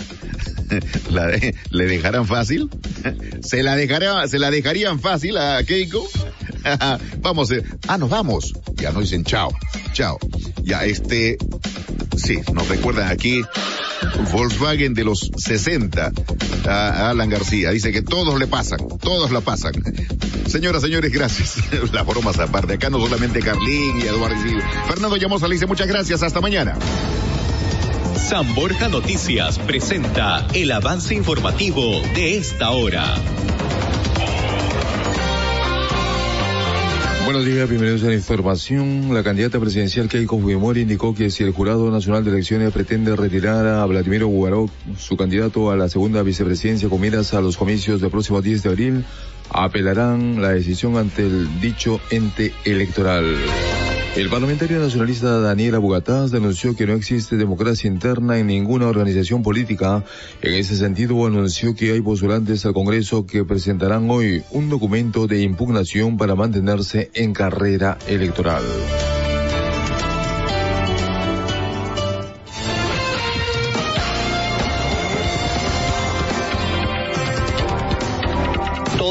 ¿La 1.10 1.28
de, 1.28 1.56
¿Le 1.70 1.86
dejarán 1.86 2.28
fácil? 2.28 2.70
¿Se 3.42 3.64
la 3.64 3.76
dejará, 3.76 4.28
se 4.28 4.40
la 4.40 4.52
dejarían 4.52 5.00
fácil 5.00 5.38
a 5.38 5.64
Keiko? 5.64 6.08
vamos, 7.22 7.52
eh. 7.52 7.64
ah, 7.88 7.98
nos 7.98 8.10
vamos. 8.10 8.54
Ya 8.76 8.92
nos 8.92 9.04
dicen 9.04 9.24
chao, 9.24 9.56
chao. 9.94 10.18
Ya 10.64 10.84
este, 10.84 11.38
sí, 12.18 12.40
nos 12.54 12.68
recuerdan 12.68 13.10
aquí 13.10 13.42
Volkswagen 14.32 14.94
de 14.94 15.04
los 15.04 15.32
60 15.38 16.12
a 16.68 17.10
Alan 17.10 17.30
García. 17.30 17.72
Dice 17.72 17.92
que 17.92 18.02
todos 18.02 18.38
le 18.38 18.48
pasan, 18.48 18.80
todos 19.02 19.32
la 19.32 19.42
pasan. 19.42 19.74
Señoras, 20.48 20.82
señores, 20.82 21.12
gracias. 21.12 21.58
Las 21.92 22.06
bromas 22.06 22.40
aparte. 22.40 22.74
Acá 22.74 22.90
no 22.90 23.00
solamente 23.00 23.40
Carlín 23.40 24.00
y 24.00 24.08
Eduardo. 24.08 24.36
Fernando 24.88 25.18
Llamosa 25.18 25.48
le 25.48 25.56
dice 25.56 25.66
muchas 25.66 25.88
gracias. 25.88 26.24
Hasta 26.24 26.42
mañana. 26.42 26.76
San 28.16 28.54
Borja 28.56 28.90
Noticias 28.90 29.58
presenta 29.60 30.48
el 30.54 30.72
avance 30.72 31.16
informativo 31.16 32.02
de 32.14 32.38
esta 32.38 32.72
hora. 32.72 33.16
Buenos 37.24 37.46
días, 37.46 37.70
bienvenidos 37.70 38.04
a 38.04 38.08
la 38.08 38.16
información. 38.16 39.14
La 39.14 39.22
candidata 39.22 39.60
presidencial 39.60 40.08
Keiko 40.08 40.40
Fujimori 40.40 40.82
indicó 40.82 41.14
que 41.14 41.30
si 41.30 41.44
el 41.44 41.52
Jurado 41.52 41.92
Nacional 41.92 42.24
de 42.24 42.32
Elecciones 42.32 42.72
pretende 42.72 43.16
retirar 43.16 43.68
a 43.68 43.86
Vladimiro 43.86 44.28
Guaró, 44.28 44.70
su 44.98 45.18
candidato 45.18 45.70
a 45.70 45.76
la 45.76 45.90
segunda 45.90 46.24
vicepresidencia 46.24 46.90
con 46.90 47.02
miras 47.02 47.34
a 47.34 47.42
los 47.42 47.58
comicios 47.58 48.02
del 48.02 48.12
próximo 48.12 48.42
10 48.42 48.64
de 48.64 48.70
abril, 48.70 49.06
apelarán 49.50 50.42
la 50.42 50.50
decisión 50.50 50.98
ante 50.98 51.24
el 51.24 51.60
dicho 51.60 52.00
ente 52.12 52.54
electoral. 52.66 53.36
El 54.18 54.32
parlamentario 54.32 54.80
nacionalista 54.80 55.40
Daniel 55.42 55.76
Abugataz 55.76 56.32
denunció 56.32 56.76
que 56.76 56.88
no 56.88 56.94
existe 56.94 57.38
democracia 57.38 57.88
interna 57.88 58.40
en 58.40 58.48
ninguna 58.48 58.88
organización 58.88 59.44
política. 59.44 60.04
En 60.42 60.56
ese 60.56 60.76
sentido, 60.76 61.28
anunció 61.28 61.76
que 61.76 61.92
hay 61.92 62.02
postulantes 62.02 62.66
al 62.66 62.74
Congreso 62.74 63.28
que 63.28 63.46
presentarán 63.46 64.10
hoy 64.10 64.42
un 64.50 64.70
documento 64.70 65.28
de 65.28 65.44
impugnación 65.44 66.18
para 66.18 66.34
mantenerse 66.34 67.12
en 67.14 67.32
carrera 67.32 68.00
electoral. 68.08 68.64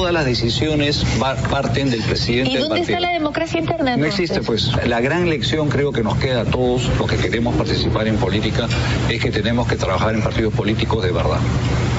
Todas 0.06 0.14
las 0.14 0.26
decisiones 0.26 1.04
parten 1.50 1.90
del 1.90 2.00
presidente 2.00 2.52
¿Y 2.52 2.58
dónde 2.58 2.78
está 2.82 3.00
la 3.00 3.10
democracia 3.10 3.58
interna? 3.58 3.96
No 3.96 4.06
existe, 4.06 4.40
pues. 4.40 4.70
La 4.86 5.00
gran 5.00 5.28
lección 5.28 5.68
creo 5.68 5.90
que 5.90 6.04
nos 6.04 6.16
queda 6.18 6.42
a 6.42 6.44
todos 6.44 6.88
los 6.96 7.10
que 7.10 7.16
queremos 7.16 7.56
participar 7.56 8.06
en 8.06 8.14
política 8.16 8.68
es 9.08 9.20
que 9.20 9.32
tenemos 9.32 9.66
que 9.66 9.74
trabajar 9.74 10.14
en 10.14 10.22
partidos 10.22 10.54
políticos 10.54 11.02
de 11.02 11.10
verdad. 11.10 11.40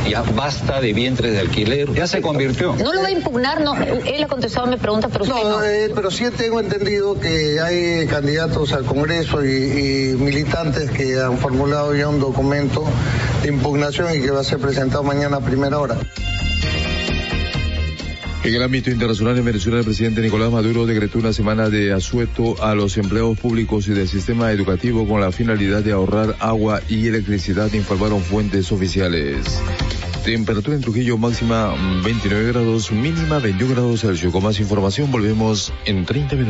Ya 0.10 0.22
basta 0.22 0.80
de 0.80 0.94
vientres 0.94 1.34
de 1.34 1.40
alquiler, 1.40 1.94
ya 1.94 2.08
se 2.08 2.22
convirtió. 2.22 2.78
¿No 2.78 2.94
lo 2.94 3.02
va 3.02 3.10
a 3.10 3.12
impugnar? 3.12 3.60
No, 3.60 3.76
él 3.76 4.24
ha 4.24 4.28
contestado 4.28 4.68
mi 4.68 4.78
pregunta, 4.78 5.10
pero 5.10 5.26
usted 5.26 5.36
no. 5.44 5.62
Eh, 5.62 5.92
pero 5.94 6.10
sí 6.10 6.24
tengo 6.38 6.62
entendido 6.62 7.20
que 7.20 7.60
hay 7.60 8.08
candidatos 8.08 8.72
al 8.72 8.86
Congreso 8.86 9.44
y, 9.44 9.50
y 9.50 10.16
militantes 10.16 10.92
que 10.92 11.20
han 11.20 11.38
formulado 11.40 11.94
ya 11.94 12.08
un 12.08 12.22
documento 12.22 12.86
de 13.42 13.50
impugnación 13.50 14.16
y 14.16 14.22
que 14.22 14.32
va 14.32 14.40
a 14.40 14.46
ser 14.46 14.60
presentado 14.60 15.04
mañana 15.04 15.38
a 15.38 15.42
primera 15.42 15.78
hora. 15.78 15.98
En 18.48 18.56
el 18.56 18.64
ámbito 18.64 18.90
internacional 18.90 19.38
en 19.38 19.44
Venezuela, 19.44 19.80
el 19.80 19.84
presidente 19.84 20.22
Nicolás 20.22 20.50
Maduro 20.50 20.86
decretó 20.86 21.20
una 21.20 21.34
semana 21.34 21.70
de 21.70 21.92
asueto 21.92 22.56
a 22.64 22.76
los 22.76 22.96
empleados 22.98 23.38
públicos 23.38 23.90
y 23.90 23.92
del 23.92 24.08
sistema 24.08 24.54
educativo 24.54 25.06
con 25.06 25.20
la 25.20 25.34
finalidad 25.34 25.84
de 25.84 25.92
ahorrar 25.92 26.34
agua 26.40 26.82
y 26.88 27.08
electricidad, 27.08 27.74
informaron 27.74 28.22
fuentes 28.22 28.72
oficiales. 28.72 29.60
Temperatura 30.24 30.78
en 30.78 30.82
Trujillo 30.82 31.18
máxima 31.18 31.76
29 32.06 32.54
grados, 32.54 32.90
mínima 32.90 33.40
21 33.40 33.74
grados 33.74 34.00
Celsius. 34.00 34.32
Con 34.32 34.44
más 34.44 34.62
información 34.62 35.12
volvemos 35.12 35.74
en 35.84 36.06
30 36.06 36.38
minutos. 36.38 36.46